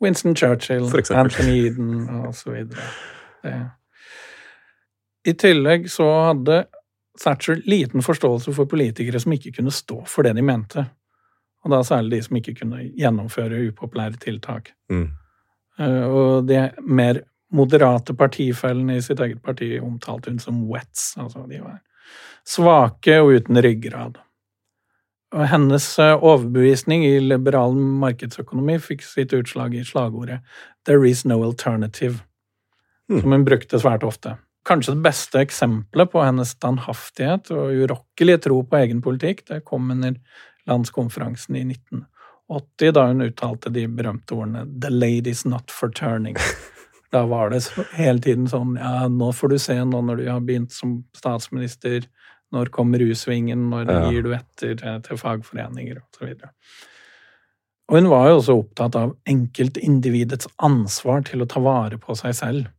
Winston 0.03 0.37
Churchill, 0.37 0.85
Anthony 1.15 1.55
Eden 1.67 2.03
videre. 2.47 3.71
I 5.25 5.33
tillegg 5.41 5.87
så 5.91 6.09
hadde 6.27 6.65
Thatcher 7.23 7.63
liten 7.65 8.03
forståelse 8.03 8.53
for 8.53 8.69
politikere 8.69 9.21
som 9.23 9.33
ikke 9.33 9.55
kunne 9.57 9.73
stå 9.73 10.03
for 10.11 10.27
det 10.27 10.35
de 10.37 10.45
mente. 10.45 10.85
Og 11.65 11.73
da 11.73 11.81
særlig 11.87 12.19
de 12.19 12.27
som 12.27 12.41
ikke 12.41 12.57
kunne 12.59 12.83
gjennomføre 12.99 13.63
upopulære 13.71 14.21
tiltak. 14.21 14.75
Mm. 14.93 15.07
Uh, 15.81 16.05
og 16.05 16.49
de 16.49 16.69
mer 16.85 17.23
moderate 17.55 18.14
partifellene 18.19 18.99
i 18.99 19.03
sitt 19.03 19.21
eget 19.23 19.43
parti 19.43 19.77
omtalte 19.81 20.33
hun 20.33 20.40
som 20.43 20.62
wets. 20.71 21.14
Altså, 21.21 21.47
de 21.51 21.62
var 21.62 21.81
svake 22.49 23.19
og 23.23 23.35
uten 23.38 23.61
ryggrad. 23.64 24.21
Og 25.35 25.49
hennes 25.51 25.87
eh, 25.99 26.14
overbevisning 26.14 27.05
i 27.07 27.17
liberal 27.23 27.75
markedsøkonomi 27.75 28.79
fikk 28.83 29.03
sitt 29.07 29.35
utslag 29.35 29.75
i 29.75 29.85
slagordet 29.87 30.40
'There 30.87 31.09
is 31.09 31.25
no 31.25 31.43
alternative', 31.43 32.23
mm. 33.11 33.21
som 33.21 33.33
hun 33.33 33.45
brukte 33.45 33.81
svært 33.81 34.07
ofte. 34.07 34.37
Kanskje 34.64 34.95
det 34.95 35.05
beste 35.05 35.40
eksempelet 35.40 36.12
på 36.12 36.23
hennes 36.25 36.55
standhaftighet 36.57 37.51
og 37.51 37.75
urokkelige 37.85 38.45
tro 38.47 38.62
på 38.62 38.77
egen 38.77 39.03
politikk, 39.03 39.45
det 39.49 39.64
kom 39.64 39.90
under 39.90 40.14
landskonferansen 40.67 41.57
i 41.57 41.64
1980, 41.75 42.93
da 42.93 43.09
hun 43.11 43.27
uttalte 43.27 43.73
de 43.73 43.88
berømte 43.88 44.38
ordene 44.38 44.64
'The 44.67 44.90
lady's 44.90 45.49
not 45.49 45.71
for 45.71 45.88
turning'. 45.88 46.38
Da 47.14 47.22
var 47.31 47.53
det 47.53 47.62
hele 47.94 48.18
tiden 48.22 48.48
sånn 48.50 48.74
Ja, 48.81 49.07
nå 49.11 49.31
får 49.37 49.55
du 49.55 49.59
se 49.62 49.77
nå 49.87 50.00
når 50.03 50.22
du 50.22 50.24
har 50.33 50.42
begynt 50.42 50.74
som 50.74 50.98
statsminister. 51.16 52.09
Når 52.55 52.70
kommer 52.74 53.03
U-svingen? 53.03 53.68
Når 53.70 53.90
ja. 53.90 54.00
gir 54.11 54.27
du 54.27 54.33
etter 54.35 54.74
til, 54.81 55.00
til 55.07 55.20
fagforeninger? 55.20 56.03
Og 56.03 56.18
så 56.18 56.27
videre. 56.27 56.53
Og 57.90 57.98
hun 57.98 58.09
var 58.09 58.31
jo 58.31 58.38
også 58.38 58.57
opptatt 58.57 58.96
av 58.96 59.12
enkeltindividets 59.29 60.48
ansvar 60.64 61.24
til 61.29 61.44
å 61.44 61.48
ta 61.50 61.61
vare 61.62 61.98
på 62.00 62.16
seg 62.16 62.37
selv. 62.38 62.70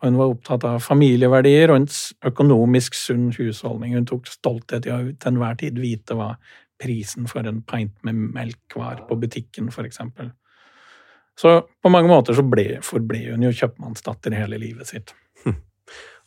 Og 0.00 0.08
hun 0.08 0.18
var 0.18 0.32
opptatt 0.32 0.64
av 0.66 0.80
familieverdier 0.82 1.70
og 1.70 1.82
en 1.82 1.88
økonomisk 2.30 2.96
sunn 2.96 3.28
husholdning. 3.36 3.94
Hun 3.98 4.08
tok 4.08 4.26
stolthet 4.32 4.88
i 4.88 4.94
å 4.94 5.02
til 5.12 5.30
enhver 5.30 5.60
tid 5.60 5.78
vite 5.78 6.16
hva 6.18 6.32
prisen 6.80 7.28
for 7.28 7.46
en 7.46 7.60
pint 7.68 7.92
med 8.06 8.16
melk 8.34 8.76
var 8.80 9.04
på 9.08 9.18
butikken, 9.20 9.68
eksempel. 9.84 10.32
Så 11.40 11.62
på 11.82 11.88
mange 11.92 12.10
måter 12.10 12.36
så 12.36 12.44
ble, 12.44 12.82
forble 12.84 13.22
hun 13.30 13.46
jo 13.46 13.52
kjøpmannsdatter 13.56 14.34
hele 14.36 14.58
livet 14.60 14.90
sitt. 14.90 15.14
Hm. 15.46 15.56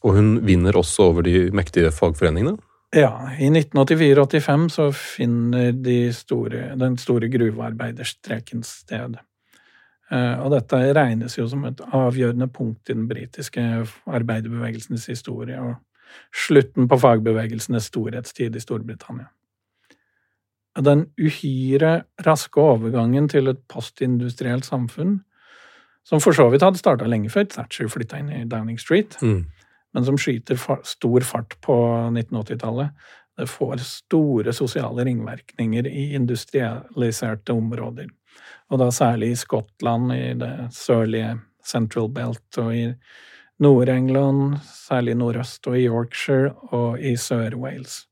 Og 0.03 0.15
hun 0.17 0.29
vinner 0.47 0.77
også 0.79 1.11
over 1.11 1.27
de 1.27 1.51
mektige 1.53 1.91
fagforeningene? 1.93 2.57
Ja, 2.93 3.11
i 3.37 3.49
1984-85 3.49 4.65
så 4.73 4.87
finner 4.93 5.71
de 5.73 5.97
store, 6.13 6.73
den 6.81 6.97
store 7.01 7.29
gruvearbeiderstreken 7.33 8.65
sted. 8.65 9.19
Eh, 10.13 10.35
og 10.41 10.51
dette 10.53 10.81
regnes 10.97 11.37
jo 11.37 11.47
som 11.49 11.65
et 11.69 11.81
avgjørende 11.93 12.49
punkt 12.53 12.89
i 12.89 12.97
den 12.97 13.07
britiske 13.09 13.63
arbeiderbevegelsens 14.05 15.07
historie, 15.09 15.61
og 15.61 15.77
slutten 16.45 16.89
på 16.89 17.01
fagbevegelsenes 17.01 17.89
storhetstid 17.89 18.57
i 18.57 18.61
Storbritannia 18.61 19.29
den 20.81 21.05
uhyre 21.21 22.03
raske 22.25 22.61
overgangen 22.61 23.27
til 23.29 23.51
et 23.51 23.61
postindustrielt 23.69 24.65
samfunn, 24.65 25.19
som 26.03 26.21
for 26.23 26.35
så 26.35 26.49
vidt 26.51 26.65
hadde 26.65 26.81
starta 26.81 27.07
lenge 27.07 27.31
før 27.31 27.45
Thatcher 27.51 27.91
flytta 27.91 28.19
inn 28.19 28.31
i 28.33 28.45
Downing 28.49 28.79
Street, 28.81 29.15
mm. 29.21 29.43
men 29.93 30.07
som 30.07 30.17
skyter 30.19 30.57
stor 30.57 31.27
fart 31.27 31.55
på 31.63 31.75
1980-tallet. 32.09 32.89
Det 33.37 33.47
får 33.49 33.81
store 33.85 34.53
sosiale 34.53 35.05
ringvirkninger 35.07 35.87
i 35.89 36.11
industrialiserte 36.17 37.53
områder. 37.53 38.09
Og 38.69 38.81
da 38.81 38.89
særlig 38.93 39.31
i 39.33 39.39
Skottland, 39.39 40.13
i 40.13 40.33
det 40.37 40.53
sørlige 40.73 41.37
Central 41.65 42.09
Belt, 42.13 42.57
og 42.57 42.75
i 42.75 42.87
Nord-England, 43.63 44.59
særlig 44.65 45.15
nordøst, 45.17 45.67
og 45.67 45.77
i 45.79 45.87
Yorkshire 45.87 46.51
og 46.73 46.99
i 46.99 47.15
Sør-Wales. 47.17 48.03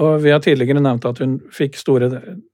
Og 0.00 0.22
vi 0.22 0.32
har 0.32 0.40
tidligere 0.40 0.80
nevnt 0.80 1.04
at 1.04 1.20
hun 1.20 1.36
fikk 1.52 1.76
store 1.76 2.08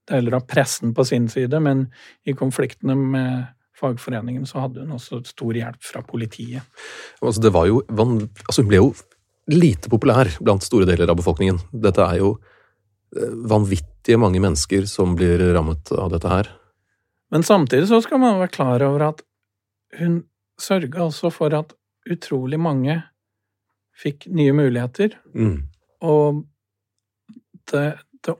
deler 0.08 0.38
av 0.38 0.46
pressen 0.50 0.94
på 0.94 1.04
sin 1.06 1.28
side, 1.30 1.60
men 1.62 1.86
i 2.26 2.34
konfliktene 2.34 2.96
med 2.98 3.46
fagforeningen 3.78 4.46
så 4.48 4.64
hadde 4.64 4.82
hun 4.82 4.96
også 4.96 5.20
stor 5.28 5.54
hjelp 5.54 5.84
fra 5.86 6.02
politiet. 6.06 6.66
Altså, 7.22 7.42
det 7.44 7.52
var 7.54 7.68
jo, 7.70 7.84
altså, 7.86 8.64
hun 8.64 8.70
ble 8.72 8.80
jo 8.80 8.90
lite 9.54 9.90
populær 9.92 10.30
blant 10.42 10.66
store 10.66 10.88
deler 10.88 11.12
av 11.12 11.20
befolkningen. 11.20 11.60
Dette 11.72 12.04
er 12.04 12.18
jo 12.20 12.34
eh, 13.14 13.36
vanvittige 13.48 14.18
mange 14.20 14.42
mennesker 14.42 14.88
som 14.90 15.14
blir 15.18 15.42
rammet 15.54 15.94
av 15.94 16.10
dette 16.12 16.32
her. 16.32 16.50
Men 17.30 17.44
samtidig 17.46 17.88
så 17.90 18.00
skal 18.04 18.20
man 18.22 18.40
være 18.42 18.54
klar 18.56 18.82
over 18.84 19.10
at 19.12 19.22
hun 19.98 20.22
sørga 20.60 21.06
altså 21.06 21.30
for 21.32 21.54
at 21.54 21.74
utrolig 22.08 22.58
mange 22.60 22.98
fikk 23.98 24.26
nye 24.32 24.54
muligheter. 24.56 25.16
Mm. 25.34 25.68
Og 26.08 26.44
det, 27.72 27.84
det, 28.24 28.34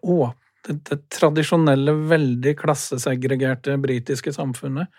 det, 0.66 0.76
det, 0.90 0.98
tradisjonelle, 1.14 1.94
veldig 2.10 2.54
klassesegregerte 2.58 3.76
britiske 3.80 4.32
samfunnet 4.36 4.92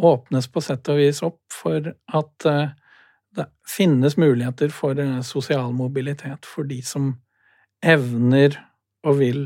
åpnes 0.00 0.46
på 0.52 0.62
sett 0.62 0.88
og 0.92 1.00
vis 1.00 1.22
opp 1.26 1.40
for 1.52 1.90
at 1.90 2.46
uh, 2.46 2.70
det 3.36 3.46
finnes 3.68 4.16
muligheter 4.20 4.70
for 4.74 4.98
uh, 4.98 5.18
sosial 5.26 5.74
mobilitet 5.76 6.46
for 6.46 6.68
de 6.68 6.78
som 6.86 7.12
evner 7.84 8.56
og 9.06 9.18
vil. 9.18 9.42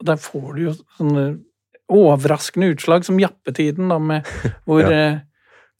Og 0.00 0.08
der 0.08 0.20
får 0.20 0.50
du 0.56 0.62
jo 0.64 0.74
sånne 0.98 1.24
overraskende 1.90 2.70
utslag 2.74 3.04
som 3.06 3.18
jappetiden, 3.20 3.90
da, 3.90 3.98
med 3.98 4.28
hvor 4.66 4.84
ja. 4.86 5.20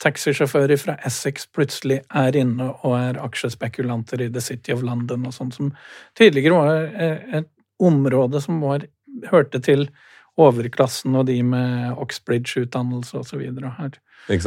Taxisjåfører 0.01 0.80
fra 0.80 0.96
Essex 1.07 1.46
plutselig 1.53 2.01
er 2.16 2.36
inne 2.38 2.70
og 2.72 2.94
er 2.96 3.18
aksjespekulanter 3.20 4.24
i 4.24 4.30
The 4.32 4.42
City 4.44 4.72
of 4.74 4.84
London 4.86 5.26
og 5.28 5.34
sånn, 5.36 5.53
som 5.53 5.72
tidligere 6.18 6.57
var 6.57 6.86
eh, 6.88 7.34
et 7.40 7.51
område 7.80 8.40
som 8.44 8.62
var, 8.64 8.86
hørte 9.30 9.61
til 9.64 9.88
overklassen 10.40 11.16
og 11.18 11.26
de 11.28 11.40
med 11.44 11.98
Oxbridge-utdannelse 12.01 13.18
og 13.18 13.26
Så, 13.28 13.36
videre 13.40 13.74
her. 13.76 13.98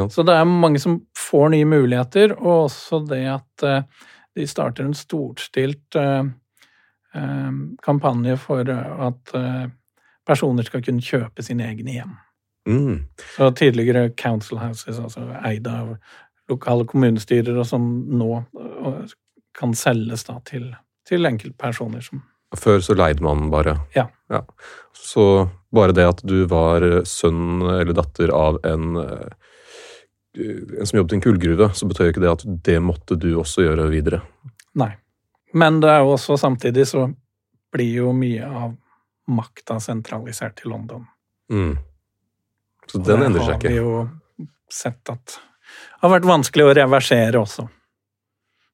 så 0.10 0.24
det 0.26 0.34
er 0.34 0.46
mange 0.48 0.80
som 0.80 1.02
får 1.18 1.50
nye 1.54 1.68
muligheter, 1.70 2.34
og 2.40 2.70
også 2.70 3.04
det 3.10 3.24
at 3.30 3.66
uh, 3.68 4.08
de 4.34 4.48
starter 4.48 4.88
en 4.88 4.98
storstilt 4.98 5.98
uh, 6.00 6.24
kampanje 7.84 8.38
for 8.42 8.70
at 8.70 9.34
personer 10.26 10.66
skal 10.66 10.82
kunne 10.82 11.04
kjøpe 11.04 11.46
sine 11.46 11.68
egne 11.68 11.94
hjem. 11.94 12.16
Mm. 12.68 13.06
Så 13.36 13.52
tidligere 13.52 14.10
council 14.10 14.58
houses, 14.58 15.00
altså 15.00 15.26
eid 15.44 15.68
av 15.68 15.96
lokale 16.50 16.86
kommunestyrer 16.88 17.58
og 17.60 17.68
som 17.68 17.88
nå 18.12 18.44
kan 19.58 19.74
selges 19.78 20.26
da 20.28 20.40
til, 20.48 20.70
til 21.08 21.28
enkeltpersoner 21.30 22.04
som 22.04 22.24
Før 22.54 22.84
så 22.86 22.94
leide 22.94 23.24
man 23.26 23.48
bare? 23.50 23.80
Ja. 23.96 24.08
ja. 24.30 24.44
Så 24.94 25.50
bare 25.74 25.96
det 25.98 26.04
at 26.06 26.20
du 26.22 26.44
var 26.46 26.84
sønn 27.10 27.64
eller 27.66 27.96
datter 27.98 28.30
av 28.30 28.60
en, 28.70 29.00
en 30.38 30.86
som 30.86 31.00
jobbet 31.00 31.16
i 31.16 31.18
en 31.18 31.24
kullgruve, 31.26 31.72
så 31.74 31.90
betød 31.90 32.12
ikke 32.12 32.22
det 32.22 32.30
at 32.30 32.46
det 32.68 32.78
måtte 32.86 33.18
du 33.18 33.32
også 33.42 33.66
gjøre 33.66 33.88
videre? 33.90 34.22
Nei. 34.78 34.92
Men 35.58 35.82
det 35.82 35.90
er 35.96 36.06
jo 36.06 36.14
også 36.14 36.38
samtidig 36.38 36.86
så 36.90 37.08
blir 37.74 38.04
jo 38.04 38.14
mye 38.14 38.46
av 38.46 38.78
makta 39.34 39.80
sentralisert 39.82 40.62
i 40.62 40.70
London. 40.70 41.06
Mm. 41.50 41.78
Så 42.92 43.02
den 43.02 43.24
endrer 43.28 43.48
seg 43.48 43.58
ikke. 43.58 43.70
Det 43.70 43.78
har 43.78 43.80
vi 43.80 43.82
jo 43.82 44.04
sett 44.74 45.14
at 45.14 45.38
det 46.04 46.08
har 46.08 46.12
vært 46.18 46.28
vanskelig 46.28 46.66
å 46.68 46.74
reversere 46.76 47.40
også. 47.40 47.64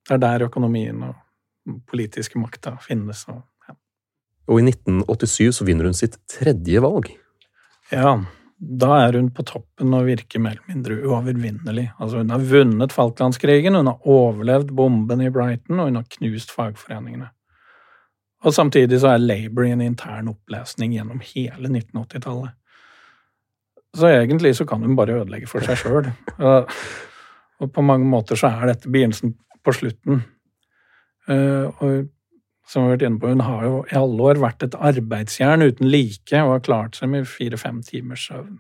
Det 0.08 0.16
er 0.16 0.22
der 0.24 0.48
økonomien 0.48 1.04
og 1.06 1.78
politiske 1.90 2.40
makta 2.42 2.74
finnes. 2.82 3.22
Og, 3.30 3.44
ja. 3.68 3.76
og 4.50 4.62
i 4.62 4.66
1987 4.72 5.60
så 5.60 5.68
vinner 5.68 5.90
hun 5.90 5.98
sitt 5.98 6.18
tredje 6.32 6.82
valg. 6.82 7.12
Ja, 7.94 8.16
da 8.60 8.90
er 9.06 9.16
hun 9.16 9.30
på 9.32 9.46
toppen 9.48 9.94
og 9.96 10.10
virker 10.10 10.42
mer 10.44 10.58
eller 10.58 10.74
mindre 10.74 10.98
uovervinnelig. 11.06 11.86
Altså, 11.98 12.24
hun 12.24 12.34
har 12.34 12.44
vunnet 12.50 12.96
Falklandskrigen, 12.96 13.78
hun 13.78 13.88
har 13.88 14.10
overlevd 14.10 14.74
bomben 14.76 15.24
i 15.24 15.30
Brighton, 15.34 15.80
og 15.80 15.92
hun 15.92 16.02
har 16.02 16.10
knust 16.18 16.52
fagforeningene. 16.56 17.30
Og 18.44 18.56
samtidig 18.56 19.02
så 19.02 19.14
er 19.14 19.24
Labour 19.24 19.68
i 19.68 19.74
en 19.76 19.84
intern 19.84 20.32
opplesning 20.32 20.94
gjennom 20.96 21.22
hele 21.24 21.72
1980-tallet. 21.72 22.56
Så 23.98 24.10
egentlig 24.12 24.54
så 24.56 24.66
kan 24.70 24.84
hun 24.86 24.96
bare 24.96 25.18
ødelegge 25.22 25.50
for 25.50 25.66
seg 25.66 25.80
sjøl. 25.82 26.12
Og, 26.38 26.70
på 27.74 27.82
mange 27.84 28.08
måter 28.08 28.40
så 28.40 28.52
er 28.54 28.70
dette 28.70 28.92
begynnelsen 28.92 29.34
på 29.66 29.74
slutten. 29.76 30.22
Uh, 31.30 31.68
og 31.84 32.08
som 32.70 32.84
vi 32.84 32.88
har 32.88 32.96
vært 32.96 33.06
inne 33.08 33.20
på, 33.20 33.32
hun 33.34 33.44
har 33.44 33.66
jo 33.66 33.78
i 33.90 33.98
alle 33.98 34.26
år 34.30 34.40
vært 34.44 34.64
et 34.64 34.76
arbeidsjern 34.78 35.66
uten 35.66 35.90
like 35.90 36.42
og 36.46 36.54
har 36.54 36.66
klart 36.66 37.00
seg 37.00 37.10
med 37.12 37.28
fire-fem 37.28 37.82
timers 37.86 38.28
søvn. 38.30 38.60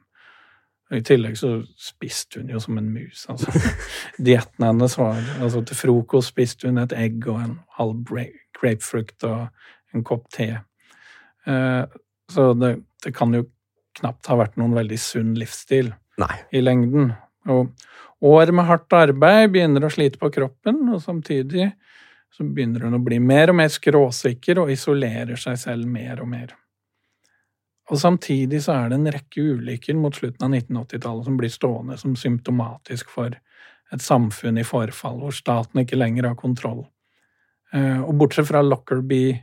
Og 0.89 0.97
I 0.97 1.03
tillegg 1.05 1.37
så 1.37 1.51
spiste 1.77 2.41
hun 2.41 2.49
jo 2.49 2.59
som 2.63 2.79
en 2.81 2.89
mus. 2.89 3.27
altså. 3.29 3.53
Dietten 4.25 4.65
hennes 4.65 4.97
var 4.97 5.19
altså 5.37 5.61
Til 5.61 5.77
frokost 5.77 6.33
spiste 6.33 6.67
hun 6.67 6.81
et 6.81 6.95
egg 6.97 7.27
og 7.29 7.43
en 7.43 7.59
halv 7.77 8.01
grapefrukt 8.57 9.27
og 9.29 9.47
en 9.93 10.05
kopp 10.05 10.25
te. 10.33 10.49
Uh, 11.45 11.85
så 12.29 12.51
det, 12.57 12.79
det, 13.05 13.13
kan 13.15 13.33
jo 13.33 13.45
knapt 13.99 14.29
har 14.31 14.39
vært 14.41 14.57
noen 14.59 14.75
veldig 14.77 14.99
sunn 15.01 15.35
livsstil 15.39 15.91
Nei. 16.19 16.33
i 16.55 16.63
lengden. 16.63 17.13
Og 17.49 17.69
år 18.25 18.53
med 18.55 18.67
hardt 18.67 18.95
arbeid 18.95 19.53
begynner 19.53 19.85
å 19.85 19.91
slite 19.93 20.19
på 20.21 20.31
kroppen, 20.33 20.81
og 20.91 21.03
samtidig 21.03 21.69
så 22.35 22.45
begynner 22.45 22.85
hun 22.85 22.97
å 22.99 23.03
bli 23.03 23.19
mer 23.19 23.51
og 23.51 23.59
mer 23.59 23.71
skråsikker 23.73 24.61
og 24.61 24.73
isolerer 24.73 25.39
seg 25.39 25.57
selv 25.59 25.89
mer 25.89 26.21
og 26.23 26.29
mer. 26.31 26.55
Og 27.89 27.97
samtidig 27.97 28.61
så 28.63 28.75
er 28.75 28.91
det 28.91 28.99
en 28.99 29.11
rekke 29.15 29.43
ulykker 29.55 29.97
mot 29.97 30.15
slutten 30.15 30.45
av 30.45 30.53
1980-tallet 30.53 31.25
som 31.25 31.37
blir 31.39 31.53
stående 31.53 31.97
som 31.97 32.15
symptomatisk 32.19 33.09
for 33.09 33.33
et 33.89 34.03
samfunn 34.05 34.59
i 34.61 34.65
forfall, 34.67 35.17
hvor 35.23 35.33
staten 35.33 35.81
ikke 35.81 35.97
lenger 35.97 36.29
har 36.29 36.37
kontroll. 36.37 36.83
Eh, 37.73 38.01
og 38.03 38.13
bortsett 38.21 38.49
fra 38.49 38.61
Lockerbie 38.61 39.39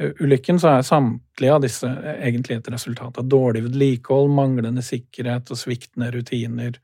ulykken, 0.00 0.58
så 0.60 0.76
er 0.76 0.86
samtlige 0.86 1.54
av 1.54 1.62
disse 1.62 1.88
egentlig 2.16 2.58
et 2.58 2.72
resultat 2.72 3.18
av 3.20 3.28
dårlig 3.28 3.64
vedlikehold, 3.66 4.32
manglende 4.32 4.84
sikkerhet 4.84 5.52
og 5.52 5.60
sviktende 5.60 6.10
rutiner 6.14 6.78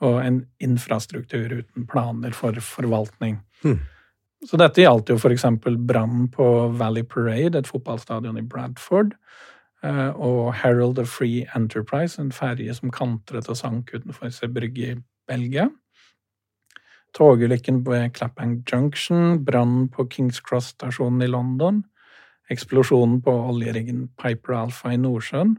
og 0.00 0.20
en 0.24 0.42
infrastruktur 0.64 1.52
uten 1.60 1.86
planer 1.88 2.32
for 2.36 2.56
forvaltning. 2.64 3.38
Hmm. 3.62 3.80
Så 4.48 4.56
dette 4.56 4.80
gjaldt 4.80 5.12
jo 5.12 5.18
f.eks. 5.20 5.44
brannen 5.84 6.30
på 6.32 6.46
Valley 6.80 7.04
Parade, 7.04 7.58
et 7.58 7.68
fotballstadion 7.68 8.38
i 8.40 8.46
Bradford, 8.46 9.12
eh, 9.84 10.08
og 10.16 10.54
Herald 10.62 10.98
of 11.02 11.12
Free 11.12 11.44
Enterprise, 11.56 12.16
en 12.20 12.32
ferge 12.32 12.72
som 12.78 12.92
kantret 12.94 13.50
og 13.52 13.60
sank 13.60 13.92
utenfor 13.92 14.32
Zeebrugge 14.32 14.94
i 14.94 14.96
Belgia. 15.28 15.68
Togulykken 17.12 17.82
ved 17.84 18.14
Clapham 18.16 18.62
Junction, 18.64 19.42
brannen 19.44 19.90
på 19.92 20.08
Kings 20.08 20.40
Cross-stasjonen 20.40 21.26
i 21.26 21.28
London, 21.28 21.82
eksplosjonen 22.50 23.20
på 23.24 23.34
oljeriggen 23.52 24.08
Piper 24.20 24.56
Alpha 24.64 24.94
i 24.94 24.98
Nordsjøen, 25.00 25.56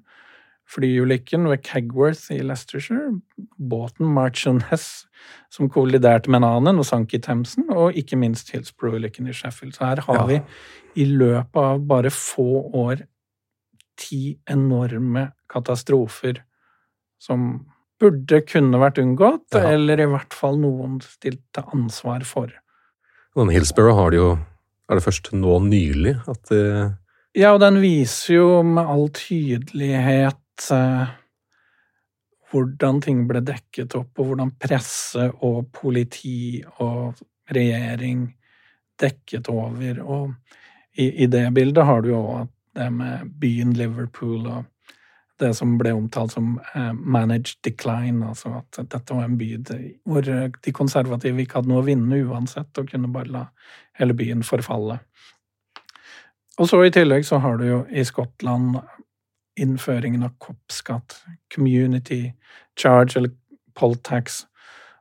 flyulykken 0.72 1.50
ved 1.52 1.64
Kegworth 1.68 2.32
i 2.32 2.40
Leicestershire, 2.46 3.18
båten 3.58 4.08
Marchioness 4.16 5.06
som 5.52 5.70
kolliderte 5.72 6.32
med 6.32 6.42
en 6.42 6.48
annen 6.48 6.80
og 6.80 6.88
sank 6.88 7.14
i 7.16 7.20
Themsen, 7.24 7.68
og 7.70 7.98
ikke 8.00 8.20
minst 8.20 8.54
Hillsborough-ulykken 8.54 9.28
i 9.28 9.36
Sheffield. 9.36 9.76
Så 9.76 9.90
her 9.90 10.04
har 10.06 10.22
ja. 10.22 10.28
vi 10.30 11.02
i 11.04 11.08
løpet 11.10 11.60
av 11.60 11.84
bare 11.88 12.14
få 12.14 12.64
år 12.86 13.04
ti 14.00 14.38
enorme 14.50 15.30
katastrofer 15.52 16.42
som 17.22 17.52
burde 18.02 18.42
kunne 18.48 18.80
vært 18.82 19.02
unngått, 19.02 19.52
ja. 19.54 19.76
eller 19.76 20.02
i 20.02 20.08
hvert 20.10 20.34
fall 20.34 20.58
noen 20.62 21.00
stilt 21.06 21.44
til 21.54 21.76
ansvar 21.76 22.26
for. 22.26 22.54
Hillsborough 23.36 23.96
har 24.00 24.12
det 24.12 24.20
jo 24.20 24.32
er 24.92 25.00
det 25.00 25.06
først 25.06 25.32
nå 25.38 25.60
nylig 25.66 26.18
at 26.28 26.44
det 26.52 26.66
Ja, 27.38 27.54
og 27.54 27.62
den 27.64 27.80
viser 27.80 28.34
jo 28.36 28.48
med 28.68 28.90
all 28.92 29.06
tydelighet 29.16 30.66
eh, 30.76 31.14
hvordan 32.52 33.00
ting 33.04 33.22
ble 33.30 33.40
dekket 33.48 33.96
opp, 33.96 34.12
og 34.20 34.32
hvordan 34.32 34.52
presse 34.60 35.30
og 35.40 35.70
politi 35.72 36.60
og 36.84 37.22
regjering 37.56 38.26
dekket 39.00 39.48
over. 39.52 40.02
Og 40.04 40.34
i, 41.00 41.24
i 41.24 41.30
det 41.32 41.46
bildet 41.56 41.88
har 41.88 42.04
du 42.04 42.12
jo 42.12 42.24
det 42.76 42.90
med 42.92 43.32
byen 43.40 43.72
Liverpool 43.80 44.44
og 44.44 44.68
det 45.42 45.52
som 45.58 45.76
ble 45.80 45.94
omtalt 45.98 46.36
som 46.36 46.56
eh, 46.76 46.92
managed 46.94 47.60
decline, 47.66 48.24
altså 48.28 48.54
at 48.62 48.82
dette 48.94 49.18
var 49.18 49.28
en 49.28 49.38
by 49.40 49.52
hvor 50.08 50.26
de 50.26 50.74
konservative 50.76 51.42
ikke 51.44 51.60
hadde 51.60 51.72
noe 51.72 51.84
å 51.84 51.88
vinne 51.88 52.22
uansett, 52.30 52.72
og 52.78 52.92
kunne 52.92 53.12
bare 53.12 53.34
la 53.34 53.46
hele 54.00 54.16
byen 54.18 54.46
forfalle. 54.46 55.00
Og 56.62 56.70
så 56.70 56.82
i 56.86 56.94
tillegg 56.94 57.26
så 57.26 57.40
har 57.42 57.58
du 57.58 57.66
jo 57.66 57.82
i 57.90 58.04
Skottland 58.06 58.78
innføringen 59.60 60.24
av 60.24 60.36
koppskatt, 60.42 61.18
community 61.54 62.32
charge 62.80 63.18
eller 63.18 63.34
poll 63.78 63.96
tax. 64.06 64.44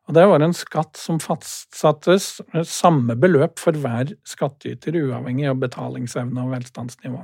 Og 0.08 0.16
det 0.16 0.24
var 0.26 0.42
en 0.42 0.54
skatt 0.56 0.98
som 0.98 1.20
fastsattes 1.22 2.40
samme 2.66 3.14
beløp 3.20 3.60
for 3.62 3.76
hver 3.78 4.14
skattyter, 4.26 4.96
uavhengig 5.06 5.46
av 5.50 5.60
betalingsevne 5.62 6.42
og 6.42 6.54
velstandsnivå. 6.56 7.22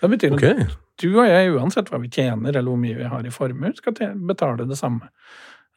Det 0.00 0.10
betyr 0.10 0.34
okay. 0.34 0.64
Du 1.00 1.08
og 1.10 1.28
jeg, 1.28 1.52
uansett 1.56 1.90
hva 1.92 2.00
vi 2.02 2.10
tjener 2.12 2.54
eller 2.54 2.68
hvor 2.68 2.80
mye 2.80 2.98
vi 2.98 3.12
har 3.12 3.26
i 3.26 3.34
formue, 3.34 3.72
skal 3.76 3.96
betale 4.28 4.68
det 4.68 4.78
samme. 4.78 5.10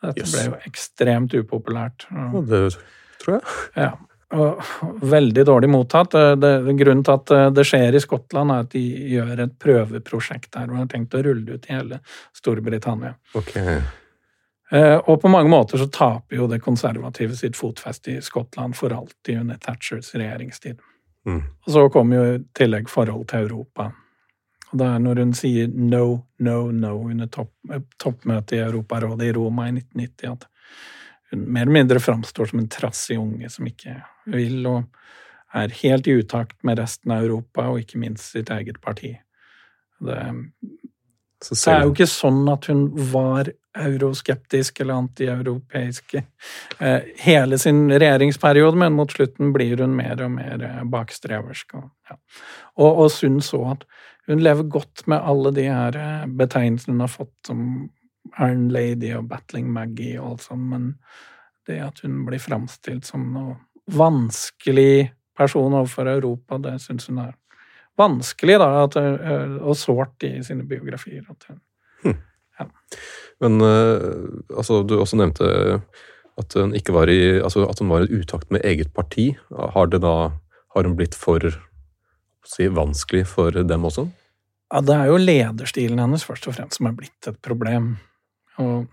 Dette 0.04 0.26
yes. 0.26 0.34
ble 0.34 0.48
jo 0.50 0.58
ekstremt 0.68 1.36
upopulært. 1.38 2.08
Og, 2.34 2.42
det 2.50 2.66
tror 3.24 3.40
jeg. 3.40 3.54
Ja 3.80 3.94
og 4.34 4.62
veldig 5.02 5.46
dårlig 5.46 5.70
mottatt. 5.70 6.12
Det, 6.12 6.36
det, 6.42 6.76
grunnen 6.80 7.04
til 7.06 7.14
at 7.14 7.34
det 7.54 7.66
skjer 7.68 7.98
i 7.98 8.02
Skottland, 8.02 8.54
er 8.54 8.64
at 8.66 8.72
de 8.74 8.84
gjør 9.14 9.44
et 9.46 9.58
prøveprosjekt 9.62 10.54
der, 10.56 10.72
og 10.72 10.80
har 10.82 10.88
tenkt 10.92 11.18
å 11.18 11.22
rulle 11.26 11.46
det 11.46 11.60
ut 11.60 11.68
i 11.70 11.76
hele 11.76 12.00
Storbritannia. 12.38 13.14
Okay. 13.38 13.82
Eh, 14.74 14.96
og 14.98 15.22
på 15.22 15.30
mange 15.30 15.52
måter 15.54 15.82
så 15.82 15.90
taper 15.94 16.40
jo 16.40 16.48
det 16.50 16.64
konservative 16.66 17.38
sitt 17.38 17.58
fotfeste 17.60 18.18
i 18.18 18.22
Skottland 18.26 18.78
for 18.78 18.96
alltid 18.96 19.44
under 19.44 19.60
Thatchers 19.62 20.14
regjeringstid. 20.16 20.82
Mm. 21.30 21.44
Og 21.66 21.76
så 21.76 21.84
kommer 21.94 22.18
jo 22.18 22.32
i 22.32 22.40
tillegg 22.58 22.90
forhold 22.92 23.28
til 23.30 23.46
Europa. 23.46 23.92
Det 24.74 24.86
er 24.88 25.02
når 25.04 25.22
hun 25.22 25.36
sier 25.38 25.70
no, 25.70 26.06
no, 26.42 26.58
no 26.74 26.96
under 27.06 27.30
topp, 27.30 27.54
toppmøtet 28.02 28.58
i 28.58 28.64
Europarådet 28.64 29.30
i 29.30 29.36
Roma 29.38 29.68
i 29.70 29.76
1990 29.76 30.32
at 30.32 30.48
hun 31.34 31.46
mer 31.46 31.66
eller 31.66 31.78
mindre 31.80 32.02
framstår 32.02 32.50
som 32.50 32.62
en 32.62 32.70
trassig 32.70 33.18
unge 33.18 33.50
som 33.50 33.68
ikke 33.70 33.96
vil, 34.34 34.66
og 34.70 34.84
er 35.54 35.74
helt 35.84 36.08
i 36.10 36.18
utakt 36.22 36.58
med 36.66 36.80
resten 36.82 37.14
av 37.14 37.26
Europa, 37.26 37.68
og 37.70 37.82
ikke 37.84 38.02
minst 38.02 38.34
sitt 38.34 38.50
eget 38.54 38.80
parti. 38.82 39.14
Det, 40.04 40.20
det 41.44 41.60
er 41.70 41.86
jo 41.86 41.94
ikke 41.94 42.10
sånn 42.10 42.48
at 42.52 42.70
hun 42.72 42.88
var 43.14 43.52
euroskeptisk 43.74 44.84
eller 44.84 45.02
antieuropeisk 45.02 46.16
eh, 46.16 47.00
hele 47.26 47.58
sin 47.62 47.88
regjeringsperiode, 47.92 48.78
men 48.78 48.94
mot 48.98 49.12
slutten 49.12 49.54
blir 49.56 49.82
hun 49.82 49.96
mer 49.98 50.22
og 50.26 50.36
mer 50.36 50.62
eh, 50.62 50.82
bakstreversk. 50.94 51.78
Og, 51.80 51.90
ja. 52.10 52.18
og, 52.78 53.04
og 53.06 53.12
syns 53.14 53.54
òg 53.58 53.72
at 53.72 53.88
hun 54.28 54.44
lever 54.44 54.64
godt 54.72 55.06
med 55.12 55.20
alle 55.20 55.52
de 55.56 55.68
her 55.68 55.98
eh, 56.00 56.26
betegnelsene 56.40 56.96
hun 56.96 57.06
har 57.06 57.12
fått 57.12 57.36
som 57.48 57.62
Iron 58.40 58.70
Lady 58.72 59.12
og 59.18 59.28
Battling 59.32 59.68
Maggie 59.72 60.20
og 60.20 60.34
alt 60.34 60.46
sånt, 60.48 60.68
men 60.72 60.90
det 61.68 61.80
at 61.84 62.00
hun 62.04 62.24
blir 62.28 62.42
framstilt 62.44 63.08
som 63.08 63.26
noe 63.36 63.58
vanskelig 63.92 65.12
person 65.38 65.74
overfor 65.74 66.08
Europa, 66.08 66.60
det 66.62 66.78
syns 66.84 67.10
hun 67.10 67.20
er 67.26 67.34
vanskelig, 68.00 68.58
da, 68.62 68.70
at, 68.86 68.96
eh, 68.98 69.58
og 69.62 69.78
sårt 69.78 70.24
i 70.26 70.38
sine 70.46 70.66
biografier. 70.68 71.26
Hun, 71.28 71.60
hm. 72.06 72.18
ja. 72.60 72.68
Men 73.44 73.60
uh, 73.62 74.24
altså, 74.56 74.82
du 74.88 74.96
også 75.00 75.20
nevnte 75.20 75.50
at 76.40 76.56
hun 76.58 76.74
ikke 76.78 76.96
var 76.96 77.12
i 77.12 77.38
altså 77.44 77.68
at 77.68 77.82
hun 77.82 77.92
var 77.92 78.06
i 78.06 78.22
utakt 78.22 78.50
med 78.54 78.64
eget 78.66 78.94
parti. 78.96 79.34
Har 79.52 79.92
det 79.92 80.02
da 80.06 80.32
har 80.74 80.88
hun 80.88 80.96
blitt 80.98 81.18
for 81.18 81.44
si, 82.48 82.68
vanskelig 82.68 83.26
for 83.30 83.64
dem 83.64 83.88
også? 83.90 84.08
Ja, 84.74 84.82
det 84.82 84.96
er 84.96 85.12
jo 85.12 85.20
lederstilen 85.22 86.02
hennes 86.02 86.26
først 86.26 86.48
og 86.50 86.58
fremst 86.58 86.80
som 86.80 86.90
er 86.90 86.98
blitt 86.98 87.30
et 87.30 87.38
problem. 87.46 87.96
Og 88.62 88.88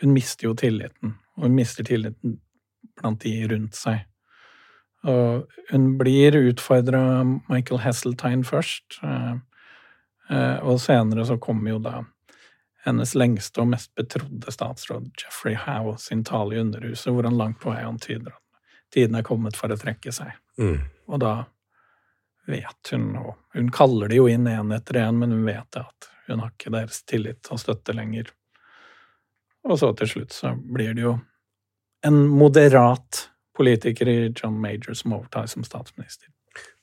hun 0.00 0.14
mister 0.14 0.48
jo 0.48 0.54
tilliten, 0.56 1.16
og 1.36 1.48
hun 1.48 1.56
mister 1.58 1.86
tilliten 1.86 2.38
blant 3.00 3.24
de 3.24 3.34
rundt 3.50 3.76
seg. 3.76 4.04
Og 5.08 5.48
hun 5.70 5.86
blir 6.00 6.36
utfordra 6.38 7.00
av 7.20 7.34
Michael 7.48 7.82
Hasseltine 7.82 8.44
først, 8.44 9.00
eh, 9.02 9.34
eh, 10.30 10.58
og 10.60 10.80
senere 10.80 11.24
så 11.26 11.38
kommer 11.40 11.74
jo 11.74 11.82
da 11.84 12.02
hennes 12.84 13.14
lengste 13.14 13.60
og 13.62 13.72
mest 13.74 13.92
betrodde 13.96 14.52
statsråd, 14.52 15.10
Jeffrey 15.20 15.56
Howe, 15.58 15.96
sin 15.98 16.24
tale 16.24 16.56
i 16.56 16.60
Underhuset, 16.60 17.12
hvor 17.12 17.28
han 17.28 17.36
langt 17.36 17.60
på 17.60 17.72
vei 17.72 17.82
antyder 17.84 18.32
at 18.32 18.94
tiden 18.94 19.18
er 19.18 19.26
kommet 19.26 19.58
for 19.58 19.72
å 19.72 19.78
trekke 19.78 20.12
seg. 20.12 20.32
Mm. 20.60 20.80
Og 21.10 21.20
da 21.22 21.34
vet 22.46 22.92
hun, 22.92 23.10
og 23.16 23.34
hun 23.54 23.70
kaller 23.74 24.10
det 24.10 24.20
jo 24.20 24.28
inn 24.30 24.48
én 24.50 24.74
etter 24.74 25.00
én, 25.02 25.18
men 25.20 25.34
hun 25.34 25.44
vet 25.46 25.80
at 25.80 26.10
hun 26.28 26.42
har 26.44 26.52
ikke 26.52 26.72
deres 26.74 27.02
tillit 27.08 27.50
og 27.50 27.60
støtte 27.60 27.94
lenger. 27.96 28.30
Og 29.68 29.78
så 29.80 29.90
til 29.98 30.08
slutt 30.08 30.34
så 30.34 30.54
blir 30.56 30.94
det 30.96 31.04
jo 31.04 31.18
en 32.06 32.20
moderat 32.32 33.26
politiker 33.56 34.08
i 34.08 34.18
John 34.32 34.56
Major 34.60 34.96
som 34.96 35.12
overtar 35.18 35.50
som 35.52 35.66
statsminister. 35.66 36.30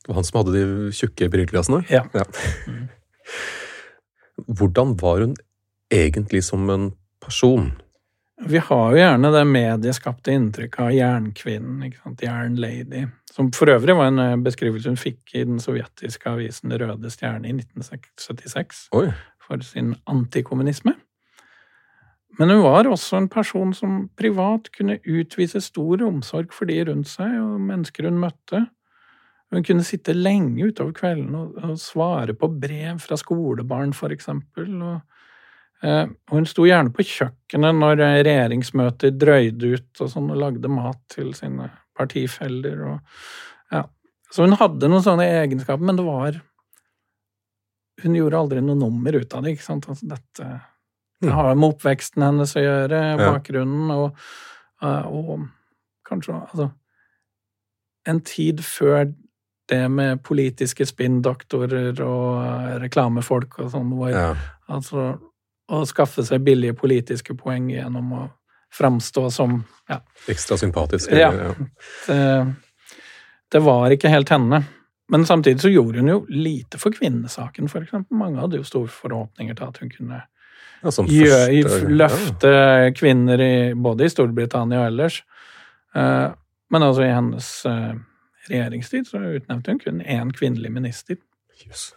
Det 0.03 0.11
var 0.11 0.19
han 0.19 0.27
som 0.27 0.39
hadde 0.39 0.53
de 0.53 0.91
tjukke 0.95 1.29
brilleglassene? 1.33 1.81
Ja. 1.89 2.05
ja. 2.13 2.23
Mm. 2.67 2.85
Hvordan 4.45 4.93
var 5.01 5.23
hun 5.23 5.35
egentlig 5.93 6.43
som 6.45 6.69
en 6.69 6.91
person? 7.23 7.71
Vi 8.45 8.59
har 8.61 8.91
jo 8.93 8.99
gjerne 8.99 9.31
det 9.33 9.45
medieskapte 9.49 10.33
inntrykket 10.37 10.83
av 10.83 10.91
jernkvinnen, 10.93 11.79
ikke 11.87 12.03
sant, 12.03 12.21
jernlady, 12.21 13.07
som 13.33 13.49
for 13.55 13.71
øvrig 13.73 13.95
var 13.97 14.11
en 14.11 14.21
eh, 14.21 14.35
beskrivelse 14.45 14.93
hun 14.93 14.99
fikk 15.01 15.33
i 15.33 15.41
den 15.47 15.57
sovjetiske 15.61 16.29
avisen 16.29 16.75
Røde 16.77 17.09
Stjerne 17.09 17.49
i 17.49 17.55
1976 17.57 18.87
Oi. 18.97 19.09
for 19.41 19.65
sin 19.65 19.95
antikommunisme. 20.05 20.93
Men 22.37 22.53
hun 22.53 22.61
var 22.61 22.85
også 22.85 23.17
en 23.17 23.29
person 23.33 23.73
som 23.73 24.03
privat 24.17 24.69
kunne 24.75 24.99
utvise 25.01 25.61
stor 25.65 26.03
omsorg 26.05 26.53
for 26.53 26.69
de 26.69 26.83
rundt 26.85 27.09
seg 27.09 27.33
og 27.41 27.57
mennesker 27.65 28.05
hun 28.05 28.21
møtte. 28.21 28.67
Hun 29.49 29.65
kunne 29.65 29.85
sitte 29.87 30.13
lenge 30.13 30.69
utover 30.69 30.93
kvelden 30.93 31.33
og, 31.39 31.57
og 31.57 31.79
svare 31.81 32.35
på 32.37 32.51
brev 32.61 32.99
fra 33.01 33.17
skolebarn, 33.17 33.95
for 33.97 34.13
eksempel. 34.13 34.69
Og, 34.77 34.99
og 35.85 36.31
hun 36.33 36.47
sto 36.49 36.65
gjerne 36.65 36.89
på 36.89 37.05
kjøkkenet 37.05 37.75
når 37.77 37.99
regjeringsmøter 38.01 39.11
drøyde 39.13 39.75
ut 39.75 40.01
og 40.01 40.09
sånn, 40.09 40.31
og 40.33 40.39
lagde 40.41 40.71
mat 40.73 40.97
til 41.13 41.29
sine 41.37 41.69
partifeller. 41.97 42.79
Og, 42.93 43.19
ja. 43.75 43.83
Så 44.33 44.47
hun 44.47 44.57
hadde 44.57 44.89
noen 44.89 45.05
sånne 45.05 45.27
egenskaper, 45.43 45.85
men 45.85 45.99
det 45.99 46.07
var 46.07 46.41
Hun 47.97 48.13
gjorde 48.13 48.37
aldri 48.37 48.61
noe 48.61 48.77
nummer 48.77 49.15
ut 49.17 49.31
av 49.33 49.41
det. 49.41 49.55
ikke 49.55 49.65
sant? 49.65 49.87
Altså, 49.89 50.05
dette 50.05 50.47
det 51.21 51.33
har 51.33 51.55
med 51.55 51.73
oppveksten 51.73 52.21
hennes 52.21 52.51
å 52.57 52.61
gjøre, 52.61 52.99
bakgrunnen, 53.17 53.93
og, 53.93 54.27
eh, 54.85 55.07
og 55.07 55.47
kanskje 56.07 56.35
altså 56.37 56.69
En 58.07 58.21
tid 58.23 58.61
før 58.63 59.09
det 59.67 59.81
med 59.91 60.21
politiske 60.23 60.85
spinndoktorer 60.87 61.97
og 62.05 62.37
eh, 62.39 62.75
reklamefolk 62.85 63.57
og 63.59 63.73
sånn, 63.73 63.89
hvor 63.97 64.13
ja. 64.13 64.29
altså 64.71 65.09
å 65.67 65.83
skaffe 65.87 66.23
seg 66.25 66.43
billige 66.45 66.75
politiske 66.77 67.35
poeng 67.35 67.69
gjennom 67.71 68.13
å 68.15 68.23
framstå 68.73 69.29
som 69.31 69.59
ja. 69.89 70.01
Ekstra 70.27 70.57
sympatisk. 70.57 71.11
Ja. 71.11 71.31
Det, 72.07 72.53
det, 73.51 73.59
var 73.63 73.91
ikke 73.91 74.11
helt 74.11 74.31
henne. 74.31 74.63
Men 75.11 75.25
samtidig 75.25 75.61
så 75.63 75.71
gjorde 75.71 76.03
hun 76.03 76.11
jo 76.11 76.17
lite 76.29 76.79
for 76.81 76.95
kvinnesaken, 76.95 77.69
eksempel. 77.71 78.17
Mange 78.17 78.41
hadde 78.43 78.59
jo 78.59 78.67
store 78.67 78.91
forhåpninger 78.91 79.55
til 79.55 79.69
at 79.69 79.79
hun 79.81 79.93
kunne 79.93 80.19
ja, 80.81 80.91
første, 80.91 81.87
løfte 81.87 82.51
ja. 82.51 82.91
kvinner 82.95 83.41
i, 83.41 83.53
både 83.73 84.07
i 84.07 84.11
Storbritannia 84.11 84.83
og 84.83 84.91
ellers. 84.91 85.21
Uh, 85.95 86.35
men 86.69 86.83
altså 86.83 87.07
i 87.07 87.13
hennes 87.13 87.47
uh, 87.65 87.95
regjeringstid 88.49 89.07
så 89.07 89.23
utnevnte 89.39 89.73
hun 89.73 89.79
kun 89.81 90.03
én 90.03 90.35
kvinnelig 90.35 90.73
minister. 90.75 91.17
Yes. 91.63 91.93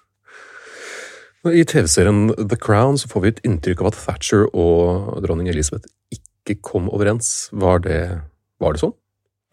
I 1.48 1.64
TV-serien 1.64 2.34
The 2.36 2.58
Crown 2.60 2.98
så 3.00 3.08
får 3.08 3.24
vi 3.24 3.32
et 3.32 3.40
inntrykk 3.48 3.80
av 3.80 3.92
at 3.92 4.00
Thatcher 4.02 4.44
og 4.50 5.22
dronning 5.24 5.48
Elizabeth 5.48 5.88
ikke 6.12 6.58
kom 6.66 6.90
overens. 6.92 7.48
Var 7.52 7.80
det, 7.86 8.02
var 8.60 8.76
det 8.76 8.82
sånn? 8.82 8.94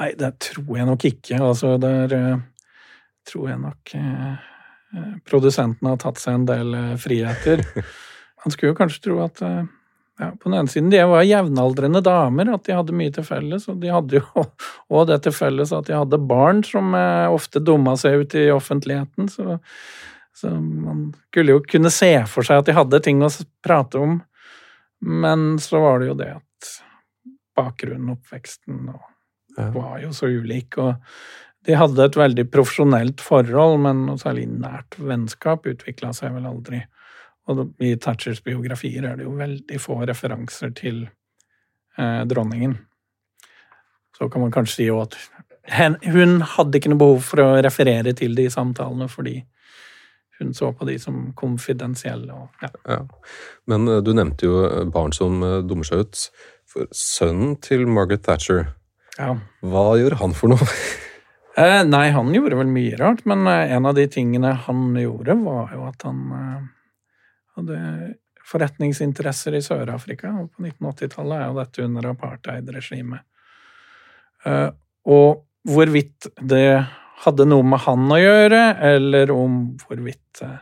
Nei, 0.02 0.12
det 0.20 0.34
tror 0.44 0.76
jeg 0.78 0.90
nok 0.90 1.08
ikke. 1.08 1.40
Altså, 1.40 1.78
der 1.82 2.14
uh, 2.14 2.44
tror 3.28 3.50
jeg 3.54 3.64
nok 3.64 3.96
produsenten 5.28 5.90
har 5.90 5.98
tatt 6.00 6.20
seg 6.22 6.38
en 6.38 6.46
del 6.48 6.76
friheter. 7.02 7.64
Man 8.44 8.54
skulle 8.54 8.72
jo 8.72 8.78
kanskje 8.78 9.02
tro 9.04 9.18
at 9.26 9.42
eh, 9.44 9.66
ja, 10.18 10.32
på 10.32 10.50
den 10.50 10.58
ene 10.58 10.72
siden, 10.72 10.92
de 10.94 11.02
var 11.10 11.26
jevnaldrende 11.28 12.02
damer, 12.06 12.54
at 12.56 12.64
de 12.66 12.76
hadde 12.78 12.96
mye 12.96 13.14
til 13.14 13.26
felles. 13.28 13.68
Og 13.68 13.82
de 13.82 13.92
hadde 13.94 14.22
jo 14.22 14.46
òg 14.96 15.10
det 15.10 15.22
til 15.26 15.36
felles 15.36 15.74
at 15.76 15.90
de 15.90 15.98
hadde 15.98 16.22
barn 16.30 16.64
som 16.66 16.96
eh, 16.98 17.26
ofte 17.34 17.60
dumma 17.60 17.98
seg 18.00 18.24
ut 18.24 18.38
i 18.40 18.48
offentligheten. 18.54 19.28
Så, 19.34 19.58
så, 20.38 20.52
man 20.62 21.14
skulle 21.30 21.56
jo 21.56 21.64
kunne 21.66 21.90
se 21.94 22.12
for 22.30 22.46
seg 22.46 22.62
at 22.62 22.68
de 22.70 22.76
hadde 22.78 23.02
ting 23.02 23.24
å 23.26 23.30
prate 23.66 23.98
om. 23.98 24.20
Men 25.02 25.56
så 25.62 25.82
var 25.82 26.02
det 26.02 26.12
jo 26.12 26.18
det 26.20 26.30
at 26.36 26.70
bakgrunnen, 27.58 28.14
oppveksten, 28.14 28.92
var 29.74 29.98
jo 30.04 30.12
så 30.14 30.30
ulik. 30.30 30.78
Og 30.78 30.94
de 31.66 31.78
hadde 31.78 32.06
et 32.06 32.20
veldig 32.20 32.46
profesjonelt 32.54 33.24
forhold, 33.24 33.80
men 33.88 34.06
noe 34.08 34.22
særlig 34.22 34.46
nært 34.52 35.00
vennskap 35.02 35.66
utvikla 35.70 36.14
seg 36.14 36.38
vel 36.38 36.46
aldri. 36.50 36.84
Og 37.50 37.64
i 37.82 37.96
Thatchers 37.98 38.44
biografier 38.46 39.08
er 39.08 39.18
det 39.18 39.26
jo 39.26 39.34
veldig 39.40 39.82
få 39.82 40.02
referanser 40.06 40.74
til 40.78 41.02
eh, 41.98 42.22
dronningen. 42.30 42.78
Så 44.18 44.30
kan 44.30 44.44
man 44.44 44.54
kanskje 44.54 44.84
si 44.84 44.90
jo 44.90 45.02
at 45.02 45.18
hun 46.08 46.42
hadde 46.46 46.80
ikke 46.80 46.94
noe 46.94 47.02
behov 47.02 47.26
for 47.28 47.44
å 47.44 47.62
referere 47.64 48.14
til 48.16 48.38
de 48.38 48.48
samtalene, 48.52 49.10
fordi 49.12 49.42
hun 50.40 50.54
så 50.54 50.72
på 50.78 50.86
de 50.90 50.98
som 51.02 51.32
konfidensielle. 51.38 52.34
Og, 52.34 52.50
ja. 52.62 52.70
Ja. 52.88 53.00
Men 53.68 53.88
eh, 53.88 54.02
du 54.06 54.14
nevnte 54.18 54.46
jo 54.50 54.62
barn 54.94 55.14
som 55.16 55.42
eh, 55.44 55.60
dummer 55.68 55.88
seg 55.88 56.06
ut. 56.06 56.24
For 56.68 56.88
sønnen 56.92 57.56
til 57.64 57.86
Margaret 57.88 58.26
Thatcher, 58.28 58.74
Ja. 59.18 59.32
hva 59.64 59.86
gjør 59.98 60.18
han 60.22 60.34
for 60.38 60.54
noe? 60.56 60.68
Eh, 61.58 61.80
nei, 61.90 62.12
han 62.14 62.28
gjorde 62.30 62.54
vel 62.60 62.68
mye 62.70 62.98
rart, 63.00 63.24
men 63.26 63.48
eh, 63.50 63.72
en 63.74 63.88
av 63.90 63.96
de 63.98 64.04
tingene 64.14 64.52
han 64.68 64.92
gjorde, 64.94 65.34
var 65.42 65.72
jo 65.74 65.88
at 65.88 66.04
han 66.06 66.20
eh, 66.38 66.68
hadde 67.58 67.80
forretningsinteresser 68.46 69.58
i 69.58 69.62
Sør-Afrika. 69.66 70.30
Og 70.38 70.52
på 70.54 70.68
1980-tallet 70.68 71.40
er 71.40 71.48
jo 71.50 71.58
dette 71.58 71.88
under 71.88 72.10
apartheid-regimet. 72.12 73.26
Eh, 74.46 74.70
og 75.10 75.42
hvorvidt 75.66 76.30
det 76.46 76.62
hadde 77.24 77.48
noe 77.50 77.66
med 77.66 77.82
han 77.86 78.08
å 78.14 78.20
gjøre, 78.20 78.62
eller 78.92 79.32
om 79.34 79.60
hvorvidt 79.82 80.44
eh, 80.46 80.60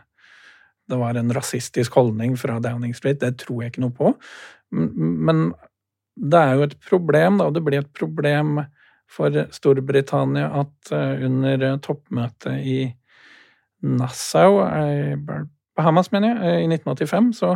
det 0.86 0.98
var 1.00 1.18
en 1.18 1.32
rasistisk 1.34 1.98
holdning 1.98 2.36
fra 2.38 2.60
Downing 2.62 2.94
Street, 2.96 3.20
det 3.20 3.36
tror 3.42 3.62
jeg 3.62 3.74
ikke 3.74 3.84
noe 3.84 3.96
på. 3.96 4.12
Men 4.70 5.50
det 6.16 6.40
er 6.40 6.56
jo 6.56 6.66
et 6.68 6.76
problem, 6.88 7.40
da, 7.40 7.48
og 7.48 7.56
det 7.56 7.64
blir 7.66 7.82
et 7.82 7.92
problem 7.96 8.60
for 9.10 9.34
Storbritannia 9.54 10.48
at 10.62 10.92
eh, 10.94 11.26
under 11.26 11.66
eh, 11.72 11.80
toppmøtet 11.82 12.62
i 12.66 12.78
Nassau, 13.86 14.62
i 14.64 15.14
Bahamas, 15.76 16.08
mener 16.14 16.40
jeg, 16.40 16.64
i 16.64 16.70
1985, 16.72 17.32
så 17.36 17.52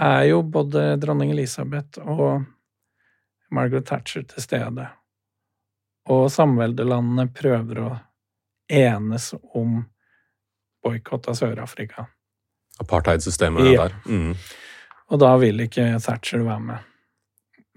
er 0.00 0.30
jo 0.30 0.40
både 0.42 0.94
dronning 1.02 1.34
Elisabeth 1.34 2.00
og 2.00 2.46
Margaret 3.54 3.86
Thatcher 3.86 4.24
til 4.28 4.42
stede. 4.42 4.88
Og 6.08 6.28
samveldelandene 6.32 7.28
prøver 7.36 7.80
å 7.84 7.88
enes 8.72 9.30
om 9.56 9.82
boikott 10.84 11.28
av 11.28 11.36
Sør-Afrika. 11.36 12.06
Apartheidsystemet 12.80 13.72
Ja. 13.72 13.88
der. 13.88 13.94
Mm. 14.06 14.34
Og 15.10 15.18
da 15.20 15.36
vil 15.40 15.60
ikke 15.64 15.98
Thatcher 16.04 16.44
være 16.44 16.60
med. 16.60 16.78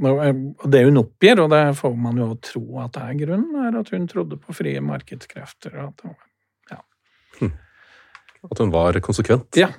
Og 0.02 0.20
eh, 0.26 0.34
det 0.72 0.84
hun 0.86 0.98
oppgir, 0.98 1.40
og 1.44 1.50
det 1.54 1.62
får 1.78 1.96
man 1.98 2.18
jo 2.18 2.36
tro 2.42 2.80
at 2.84 2.94
det 2.98 3.02
er 3.06 3.20
grunnen, 3.26 3.56
er 3.68 3.80
at 3.80 3.90
hun 3.94 4.08
trodde 4.08 4.38
på 4.42 4.54
frie 4.58 4.82
markedskrefter. 4.82 5.76
og 5.80 5.94
At 6.06 6.72
ja. 6.72 6.80
var, 7.42 8.52
At 8.52 8.58
hun 8.64 8.72
var 8.74 9.00
konsekvent. 9.00 9.56
ja, 9.60 9.70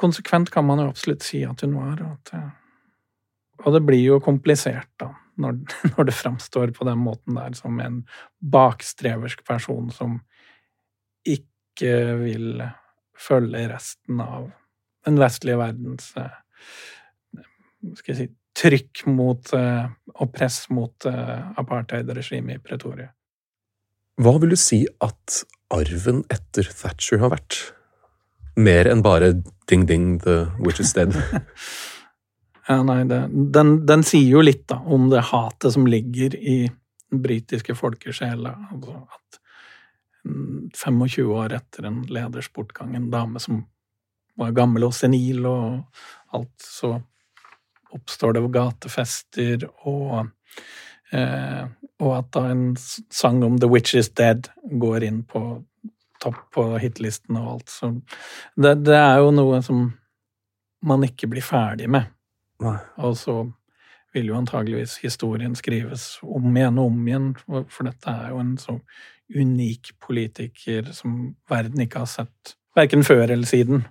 konsekvent 0.00 0.50
kan 0.50 0.64
man 0.66 0.78
jo 0.78 0.88
absolutt 0.88 1.22
si 1.22 1.42
at 1.44 1.60
hun 1.60 1.74
var. 1.76 2.00
Og, 2.02 2.12
at, 2.18 2.34
eh, 2.34 3.66
og 3.66 3.72
det 3.76 3.82
blir 3.86 4.02
jo 4.04 4.20
komplisert, 4.20 4.88
da, 5.00 5.12
når, 5.40 5.58
når 5.94 6.08
det 6.08 6.16
framstår 6.16 6.72
på 6.76 6.86
den 6.88 7.02
måten 7.02 7.38
der 7.38 7.56
som 7.58 7.80
en 7.82 8.02
bakstreversk 8.40 9.44
person 9.46 9.90
som 9.94 10.20
ikke 11.26 11.92
vil 12.22 12.64
følge 13.16 13.66
resten 13.72 14.20
av 14.22 14.50
den 15.06 15.20
vestlige 15.20 15.58
verdens 15.60 16.10
eh, 16.18 16.42
skal 17.96 18.12
jeg 18.12 18.18
si, 18.18 18.28
trykk 18.56 19.04
mot 19.12 19.52
eh, 19.56 19.84
og 20.16 20.32
press 20.34 20.64
mot 20.72 20.94
apartheidregimet 21.06 21.60
apartheid-regimet 21.60 22.58
i 22.58 22.64
Pretoria. 22.64 23.10
Hva 24.16 24.38
vil 24.40 24.54
du 24.54 24.56
si 24.56 24.80
at 25.04 25.42
arven 25.74 26.22
etter 26.32 26.68
Thatcher 26.72 27.20
har 27.20 27.34
vært? 27.34 27.58
Mer 28.56 28.88
enn 28.88 29.02
bare 29.04 29.34
ding 29.68 29.84
ding, 29.84 30.16
the 30.24 30.46
witch 30.56 30.80
is 30.80 30.94
dead. 30.96 31.12
Ja, 32.68 32.80
nei, 32.82 33.04
det, 33.04 33.20
den, 33.54 33.76
den 33.86 34.02
sier 34.06 34.38
jo 34.38 34.42
litt 34.42 34.64
da, 34.70 34.80
om 34.82 35.06
det 35.10 35.28
hatet 35.28 35.76
som 35.76 35.86
ligger 35.86 36.34
i 36.34 36.64
den 36.66 37.22
britiske 37.22 37.76
folkesjela. 37.78 38.56
Altså 38.72 38.96
at 38.98 39.38
mm, 40.26 40.72
25 40.74 41.30
år 41.30 41.54
etter 41.60 41.86
en 41.86 42.00
leders 42.10 42.50
bortgang, 42.52 42.96
en 42.96 43.10
dame 43.12 43.42
som 43.42 43.62
var 44.36 44.56
gammel 44.56 44.88
og 44.88 44.96
senil 44.96 45.46
og 45.48 46.02
alt, 46.34 46.56
så 46.60 46.96
oppstår 47.94 48.36
det 48.36 48.42
gatefester, 48.52 49.68
og, 49.88 50.26
eh, 51.14 51.62
og 52.02 52.10
at 52.16 52.32
da 52.34 52.42
en 52.50 52.66
sang 52.76 53.44
om 53.46 53.60
The 53.62 53.70
Witch 53.70 53.94
is 53.96 54.10
Dead 54.10 54.50
går 54.66 55.06
inn 55.06 55.22
på 55.24 55.44
topp 56.22 56.42
på 56.56 56.66
hitlisten 56.82 57.38
og 57.38 57.52
alt. 57.54 57.70
Så 57.70 57.92
det, 58.56 58.74
det 58.88 58.98
er 58.98 59.22
jo 59.22 59.32
noe 59.38 59.62
som 59.64 59.86
man 60.86 61.06
ikke 61.06 61.30
blir 61.30 61.44
ferdig 61.44 61.88
med. 61.92 62.10
Nei. 62.64 62.76
Og 62.96 63.16
så 63.20 63.36
vil 64.16 64.30
jo 64.30 64.38
antageligvis 64.38 64.96
historien 65.02 65.54
skrives 65.54 66.16
om 66.22 66.56
igjen 66.56 66.78
og 66.80 66.86
om 66.92 67.08
igjen, 67.08 67.28
for, 67.44 67.84
dette 67.84 68.12
er 68.12 68.32
jo 68.32 68.40
en 68.40 68.54
så 68.60 68.78
unik 69.36 69.92
politiker 70.00 70.92
som 70.96 71.34
verden 71.50 71.82
ikke 71.84 72.04
har 72.04 72.10
sett, 72.10 72.56
verken 72.76 73.04
før 73.04 73.26
eller 73.26 73.46
siden. 73.46 73.84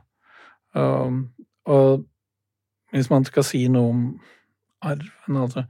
Og, 0.75 1.21
og 1.65 2.05
hvis 2.95 3.09
man 3.11 3.27
skal 3.27 3.45
si 3.45 3.65
noe 3.71 3.91
om 3.91 4.01
arven 4.85 5.37
altså, 5.39 5.63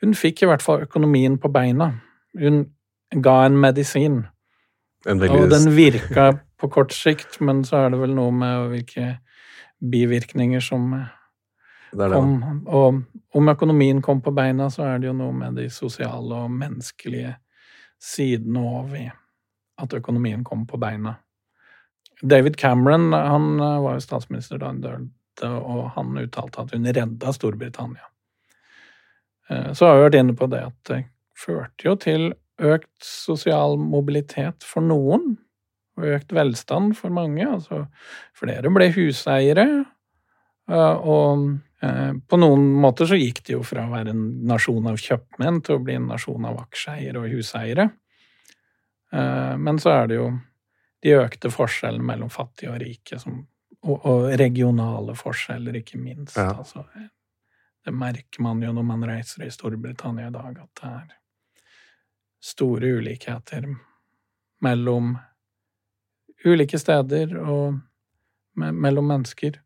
Hun 0.00 0.14
fikk 0.14 0.42
i 0.42 0.48
hvert 0.48 0.62
fall 0.62 0.84
økonomien 0.86 1.38
på 1.38 1.50
beina. 1.52 1.90
Hun 2.38 2.64
ga 3.22 3.42
en 3.46 3.58
medisin. 3.60 4.22
En 5.06 5.22
Og 5.22 5.50
den 5.50 5.76
virka 5.76 6.32
på 6.58 6.68
kort 6.68 6.94
sikt, 6.94 7.40
men 7.40 7.64
så 7.64 7.84
er 7.84 7.90
det 7.90 8.00
vel 8.00 8.14
noe 8.14 8.32
med 8.32 8.68
hvilke 8.70 9.16
bivirkninger 9.82 10.62
som 10.62 10.92
Det 11.92 12.08
det. 12.08 12.16
kom. 12.16 12.66
Og 12.66 13.02
om 13.36 13.48
økonomien 13.48 14.02
kom 14.02 14.20
på 14.24 14.32
beina, 14.34 14.70
så 14.72 14.86
er 14.88 14.98
det 15.00 15.10
jo 15.10 15.16
noe 15.16 15.32
med 15.36 15.58
de 15.60 15.68
sosiale 15.72 16.38
og 16.44 16.50
menneskelige 16.50 17.34
sidene 18.02 18.60
òg 18.60 18.88
ved 18.92 19.10
at 19.82 19.94
økonomien 19.98 20.44
kom 20.44 20.66
på 20.66 20.80
beina. 20.80 21.16
David 22.22 22.56
Cameron 22.56 23.12
han 23.12 23.60
eh, 23.60 23.80
var 23.82 23.98
jo 23.98 24.04
statsminister 24.04 24.60
da 24.62 24.70
han 24.70 24.80
døde, 24.82 25.08
og 25.48 25.90
han 25.96 26.18
uttalte 26.20 26.62
at 26.62 26.74
hun 26.76 26.86
redda 26.86 27.32
Storbritannia. 27.34 28.04
Eh, 29.50 29.72
Så 29.72 29.86
har 29.86 29.96
vi 29.98 30.04
vært 30.06 30.20
inne 30.20 30.36
på 30.38 30.48
det 30.52 30.62
at 30.68 30.78
det 30.90 31.00
førte 31.38 31.88
jo 31.88 31.96
til 31.98 32.28
økt 32.62 33.02
sosial 33.02 33.78
mobilitet 33.80 34.62
for 34.66 34.84
noen, 34.84 35.36
og 35.98 36.06
økt 36.14 36.32
velstand 36.32 36.94
for 36.96 37.12
mange. 37.12 37.42
Altså, 37.48 37.86
flere 38.38 38.70
ble 38.72 38.88
huseiere, 38.94 39.66
eh, 40.70 40.96
og 41.02 41.58
på 42.28 42.38
noen 42.38 42.66
måter 42.78 43.08
så 43.10 43.16
gikk 43.18 43.40
det 43.46 43.56
jo 43.56 43.62
fra 43.66 43.86
å 43.88 43.90
være 43.90 44.12
en 44.14 44.26
nasjon 44.46 44.86
av 44.86 45.00
kjøpmenn 45.02 45.62
til 45.66 45.74
å 45.78 45.82
bli 45.82 45.96
en 45.98 46.06
nasjon 46.12 46.44
av 46.46 46.60
aksjeeiere 46.62 47.18
og 47.24 47.32
huseiere. 47.34 47.88
Eh, 49.12 49.56
Men 49.58 49.78
så 49.82 49.90
er 49.90 50.06
det 50.12 50.20
jo 50.20 50.28
de 51.02 51.16
økte 51.18 51.50
forskjellene 51.50 52.06
mellom 52.06 52.30
fattige 52.30 52.70
og 52.70 52.78
rike, 52.78 53.18
som, 53.18 53.40
og, 53.82 53.96
og 54.06 54.28
regionale 54.38 55.16
forskjeller, 55.18 55.80
ikke 55.80 55.98
minst. 55.98 56.36
Ja. 56.38 56.52
Altså, 56.54 56.84
det 57.82 57.94
merker 57.98 58.44
man 58.46 58.62
jo 58.62 58.70
når 58.72 58.86
man 58.86 59.02
reiser 59.10 59.42
i 59.42 59.50
Storbritannia 59.50 60.28
i 60.30 60.34
dag, 60.36 60.60
at 60.62 60.78
det 60.78 60.92
er 60.92 61.18
store 62.42 62.92
ulikheter 62.98 63.66
mellom 64.62 65.16
ulike 66.46 66.78
steder 66.78 67.34
og 67.42 67.80
me 68.58 68.70
mellom 68.74 69.06
mennesker. 69.10 69.58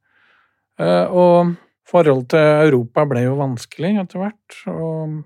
Eh, 0.78 1.06
Og 1.12 1.54
forholdet 1.86 2.34
til 2.34 2.66
Europa 2.66 3.04
ble 3.08 3.24
jo 3.26 3.38
vanskelig 3.38 3.94
etter 4.02 4.22
hvert, 4.22 4.58
og 4.72 5.22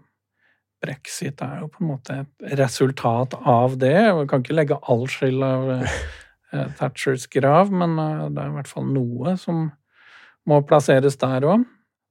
brexit 0.80 1.42
er 1.44 1.60
jo 1.62 1.68
på 1.72 1.82
en 1.82 1.90
måte 1.90 2.16
et 2.22 2.54
resultat 2.60 3.36
av 3.38 3.76
det. 3.80 3.98
Vi 4.16 4.26
kan 4.28 4.44
ikke 4.44 4.56
legge 4.56 4.80
all 4.88 5.06
skyld 5.12 5.44
av 5.44 5.74
eh, 5.76 5.98
Thatchers 6.78 7.26
grav, 7.32 7.72
men 7.72 7.98
eh, 8.00 8.26
det 8.32 8.42
er 8.42 8.52
i 8.52 8.56
hvert 8.56 8.70
fall 8.70 8.88
noe 8.88 9.36
som 9.40 9.68
må 10.48 10.60
plasseres 10.66 11.18
der 11.20 11.46
òg. 11.48 11.66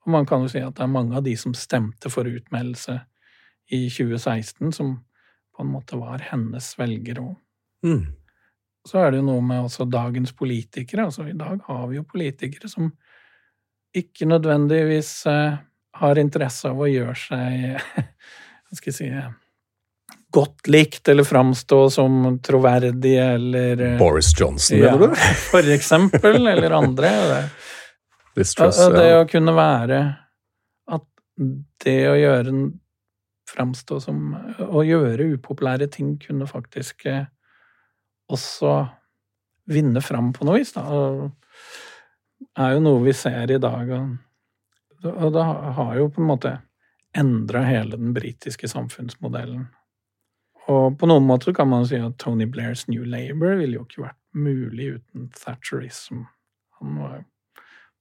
Og 0.06 0.14
man 0.14 0.28
kan 0.30 0.46
jo 0.46 0.52
si 0.52 0.62
at 0.64 0.78
det 0.78 0.86
er 0.86 0.94
mange 0.94 1.18
av 1.18 1.26
de 1.26 1.36
som 1.38 1.56
stemte 1.58 2.12
for 2.14 2.30
utmeldelse 2.30 3.00
i 3.76 3.84
2016, 3.92 4.72
som 4.74 4.96
på 5.56 5.66
en 5.66 5.74
måte 5.74 5.98
var 6.00 6.24
hennes 6.30 6.72
velgere 6.80 7.26
òg. 7.26 7.36
Mm. 7.86 8.06
Så 8.88 9.02
er 9.02 9.12
det 9.12 9.20
jo 9.20 9.28
noe 9.28 9.44
med 9.44 9.66
også 9.66 9.86
dagens 9.92 10.32
politikere. 10.34 11.10
Altså 11.10 11.28
i 11.28 11.38
dag 11.38 11.60
har 11.66 11.88
vi 11.90 12.00
jo 12.00 12.08
politikere 12.08 12.70
som 12.72 12.94
ikke 13.98 14.28
nødvendigvis 14.30 15.12
eh, 15.30 15.60
har 16.00 16.22
interesse 16.22 16.70
av 16.70 16.80
å 16.80 16.90
gjøre 16.90 17.18
seg 17.18 17.78
Hva 18.70 18.78
skal 18.78 18.92
jeg 18.92 18.98
si 18.98 19.12
Godt 20.30 20.68
likt 20.70 21.10
eller 21.10 21.26
framstå 21.26 21.80
som 21.90 22.38
troverdige 22.46 23.24
eller 23.34 23.82
eh, 23.82 23.98
Boris 23.98 24.30
Johnson, 24.38 24.78
ja, 24.78 24.94
mener 24.94 25.16
du? 25.16 25.24
For 25.50 25.72
eksempel, 25.74 26.38
eller 26.48 26.76
andre. 26.78 27.10
Det, 28.38 28.46
og 28.70 28.94
det 28.94 29.10
å 29.18 29.26
kunne 29.28 29.56
være 29.58 29.98
At 30.94 31.08
det 31.84 31.98
å 32.08 32.14
gjøre 32.16 32.54
framstå 33.50 33.98
som 34.06 34.22
Å 34.70 34.84
gjøre 34.86 35.32
upopulære 35.34 35.90
ting 35.92 36.14
kunne 36.22 36.48
faktisk 36.48 37.08
eh, 37.10 37.26
også 38.30 38.78
vinne 39.70 40.02
fram 40.06 40.30
på 40.34 40.46
noe 40.46 40.62
vis, 40.62 40.72
da. 40.76 40.86
Er 42.58 42.74
jo 42.76 42.80
noe 42.84 43.04
vi 43.06 43.14
ser 43.14 43.52
i 43.52 43.60
dag, 43.62 43.90
og, 43.96 44.16
og 45.10 45.34
det 45.36 45.44
har 45.78 45.92
jo 45.98 46.08
på 46.12 46.22
en 46.24 46.28
måte 46.32 46.56
endra 47.18 47.62
hele 47.66 47.98
den 47.98 48.14
britiske 48.14 48.68
samfunnsmodellen. 48.70 49.68
Og 50.70 50.98
på 51.00 51.08
noen 51.10 51.26
måter 51.26 51.54
kan 51.58 51.70
man 51.72 51.86
si 51.90 51.98
at 51.98 52.18
Tony 52.22 52.46
Blairs 52.46 52.88
New 52.88 53.06
Labour 53.10 53.56
ville 53.58 53.80
jo 53.80 53.86
ikke 53.88 54.04
vært 54.06 54.20
mulig 54.38 54.90
uten 55.00 55.30
Thatcherism. 55.34 56.26
Han 56.80 57.00
var 57.02 57.24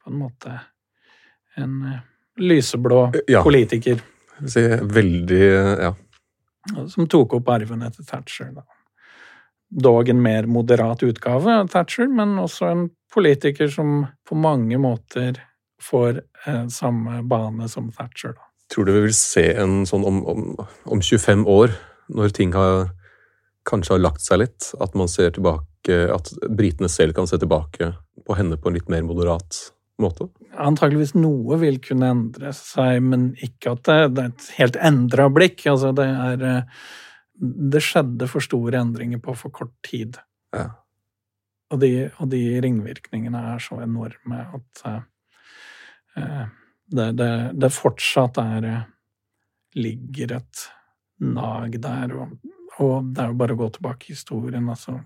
på 0.02 0.10
en 0.12 0.18
måte 0.20 0.58
en 1.56 1.78
eh, 1.88 2.02
lyseblå 2.38 3.00
Ja. 3.28 3.42
politiker. 3.42 4.02
Si, 4.46 4.60
veldig 4.68 5.40
Ja. 5.86 5.94
Som 6.92 7.06
tok 7.08 7.32
opp 7.38 7.48
arven 7.48 7.80
etter 7.82 8.04
Thatcher. 8.04 8.52
Da. 8.52 8.62
Dog 9.68 10.08
en 10.08 10.22
mer 10.24 10.46
moderat 10.48 11.02
utgave 11.04 11.58
av 11.62 11.68
Thatcher, 11.72 12.08
men 12.08 12.38
også 12.40 12.70
en 12.70 12.86
politiker 13.12 13.68
som 13.72 14.06
på 14.28 14.36
mange 14.38 14.78
måter 14.80 15.40
får 15.82 16.22
eh, 16.46 16.66
samme 16.72 17.22
bane 17.28 17.68
som 17.68 17.90
Thatcher. 17.92 18.34
Da. 18.36 18.48
Tror 18.72 18.88
du 18.88 18.92
vi 18.92 19.06
vil 19.08 19.16
se 19.16 19.44
en 19.60 19.82
sånn 19.88 20.04
om, 20.08 20.22
om, 20.28 20.46
om 20.88 21.02
25 21.02 21.46
år, 21.48 21.72
når 22.12 22.34
ting 22.36 22.54
har 22.56 22.90
kanskje 23.68 23.96
har 23.96 24.04
lagt 24.04 24.24
seg 24.24 24.42
litt, 24.44 24.70
at 24.80 24.96
man 24.96 25.10
ser 25.12 25.34
tilbake 25.36 25.64
At 25.88 26.28
britene 26.52 26.88
selv 26.92 27.14
kan 27.16 27.28
se 27.28 27.38
tilbake 27.40 27.86
på 28.26 28.34
henne 28.36 28.58
på 28.60 28.68
en 28.68 28.74
litt 28.76 28.90
mer 28.92 29.04
moderat 29.06 29.56
måte? 30.02 30.26
Antakeligvis 30.58 31.14
noe 31.16 31.56
vil 31.62 31.78
kunne 31.80 32.10
endre 32.12 32.52
seg, 32.56 32.98
men 33.04 33.30
ikke 33.40 33.72
at 33.72 33.84
det, 33.88 33.98
det 34.16 34.24
er 34.24 34.32
et 34.34 34.48
helt 34.58 34.78
endra 34.90 35.28
blikk. 35.32 35.64
Altså, 35.70 35.94
det 35.96 36.04
er 36.08 36.44
eh, 36.44 36.82
Det 37.38 37.82
skjedde 37.84 38.26
for 38.30 38.42
store 38.42 38.80
endringer 38.80 39.20
på 39.22 39.34
for 39.38 39.54
kort 39.54 39.74
tid. 39.86 40.18
Ja. 40.54 40.70
Og 41.70 41.82
de, 41.82 42.08
og 42.18 42.30
de 42.32 42.42
ringvirkningene 42.64 43.40
er 43.52 43.60
så 43.62 43.78
enorme 43.84 44.40
at 44.56 44.84
eh, 44.88 46.46
det, 46.88 47.10
det, 47.18 47.32
det 47.60 47.74
fortsatt 47.74 48.40
er 48.40 48.68
eh, 48.70 48.86
ligger 49.78 50.38
et 50.38 50.64
nag 51.20 51.76
der, 51.82 52.14
og, 52.16 52.34
og 52.80 53.12
det 53.12 53.22
er 53.22 53.30
jo 53.32 53.38
bare 53.42 53.54
å 53.56 53.60
gå 53.60 53.68
tilbake 53.76 54.08
i 54.08 54.16
historien, 54.16 54.68
altså. 54.72 54.98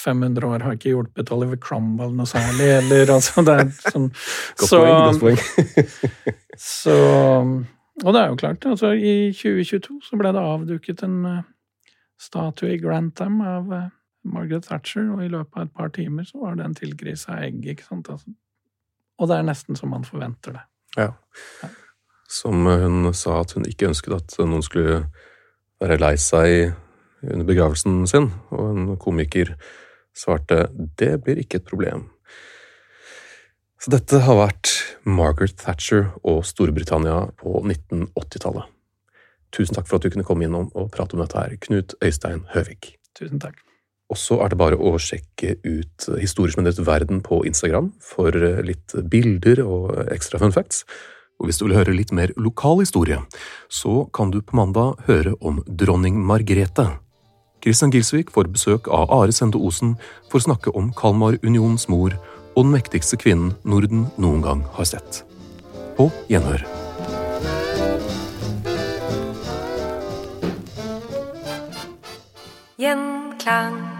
500 0.00 0.46
år 0.46 0.62
har 0.64 0.76
ikke 0.76 0.92
hjulpet 0.92 1.32
Oliver 1.34 1.58
Cromwell 1.60 2.12
noe 2.16 2.28
særlig, 2.28 2.68
eller 2.78 3.10
altså 3.16 3.42
det 3.44 3.56
er 3.58 3.72
sånn 3.74 4.06
Godt 4.60 4.70
poeng, 4.70 5.00
godt 5.08 5.22
poeng. 5.24 5.40
så 6.72 6.96
Og 8.04 8.14
det 8.14 8.20
er 8.20 8.28
jo 8.30 8.38
klart, 8.40 8.66
altså 8.66 8.92
i 8.96 9.30
2022 9.36 10.00
så 10.06 10.18
ble 10.18 10.32
det 10.34 10.42
avduket 10.42 11.02
en 11.04 11.18
eh, 11.28 11.48
statue 12.20 12.74
i 12.74 12.78
Grantham 12.80 13.40
av 13.44 13.72
eh, 13.76 13.88
Margaret 14.30 14.68
Thatcher, 14.68 15.08
og 15.12 15.24
i 15.24 15.30
løpet 15.32 15.56
av 15.56 15.66
et 15.66 15.74
par 15.76 15.92
timer 15.96 16.26
så 16.28 16.40
var 16.42 16.56
det 16.56 16.66
en 16.66 16.76
tilgrisa 16.76 17.38
egg, 17.44 17.60
ikke 17.72 17.86
sant. 17.86 18.08
Altså. 18.12 18.32
Og 19.20 19.28
det 19.30 19.36
er 19.36 19.48
nesten 19.48 19.78
som 19.78 19.92
man 19.92 20.06
forventer 20.06 20.56
det. 20.56 20.64
Ja. 20.98 21.10
Som 22.30 22.66
hun 22.66 23.12
sa 23.16 23.40
at 23.40 23.54
hun 23.56 23.68
ikke 23.68 23.90
ønsket 23.90 24.16
at 24.16 24.38
noen 24.44 24.64
skulle 24.64 25.02
være 25.80 26.00
lei 26.00 26.14
seg 26.20 26.72
under 27.24 27.46
begravelsen 27.48 28.04
sin, 28.08 28.30
og 28.52 28.70
en 28.70 28.96
komiker 29.00 29.54
svarte 30.16 30.66
det 31.00 31.14
blir 31.24 31.40
ikke 31.42 31.60
et 31.60 31.68
problem. 31.68 32.08
Så 33.80 33.88
dette 33.94 34.18
har 34.26 34.36
vært 34.36 34.68
Margaret 35.08 35.56
Thatcher 35.56 36.10
og 36.20 36.42
Storbritannia 36.44 37.30
på 37.40 37.62
1980-tallet. 37.62 38.68
Tusen 39.56 39.74
takk 39.74 39.88
for 39.88 39.96
at 39.96 40.04
du 40.04 40.12
kunne 40.12 40.26
komme 40.28 40.44
innom 40.44 40.68
og 40.76 40.90
prate 40.92 41.16
om 41.16 41.22
dette 41.22 41.38
her, 41.38 41.54
Knut 41.64 41.94
Øystein 42.04 42.42
Høvik. 42.52 42.92
Tusen 43.16 43.40
takk. 43.40 43.56
Og 44.12 44.18
så 44.20 44.36
er 44.44 44.52
det 44.52 44.58
bare 44.60 44.76
å 44.76 44.92
sjekke 45.00 45.54
ut 45.64 46.08
Historisk 46.20 46.60
endret 46.60 46.80
verden 46.84 47.22
på 47.24 47.40
Instagram 47.48 47.92
for 48.04 48.34
litt 48.66 48.92
bilder 49.08 49.62
og 49.64 49.94
ekstra 50.12 50.42
fun 50.42 50.52
facts. 50.52 50.82
Og 51.40 51.48
hvis 51.48 51.60
du 51.60 51.64
vil 51.64 51.78
høre 51.78 51.94
litt 51.96 52.12
mer 52.12 52.34
lokal 52.36 52.82
historie, 52.82 53.22
så 53.72 54.02
kan 54.12 54.34
du 54.34 54.42
på 54.42 54.58
mandag 54.58 55.00
høre 55.06 55.32
om 55.40 55.62
dronning 55.64 56.18
Margrethe. 56.20 56.90
Christian 57.64 57.92
Gilsvik 57.94 58.32
får 58.34 58.52
besøk 58.52 58.92
av 58.92 59.08
Are 59.14 59.32
Sende 59.32 59.60
Osen 59.60 59.94
for 60.28 60.40
å 60.40 60.46
snakke 60.50 60.74
om 60.76 60.92
Kalmarunionens 60.96 61.88
mor 61.92 62.18
og 62.56 62.64
den 62.64 62.74
mektigste 62.74 63.18
kvinnen 63.20 63.54
Norden 63.62 64.08
noen 64.20 64.42
gang 64.44 64.64
har 64.76 64.88
sett. 64.88 65.22
På 65.96 66.10
gjenhør. 66.30 66.64
Gjenklang. 72.80 73.99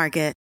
Market. 0.00 0.39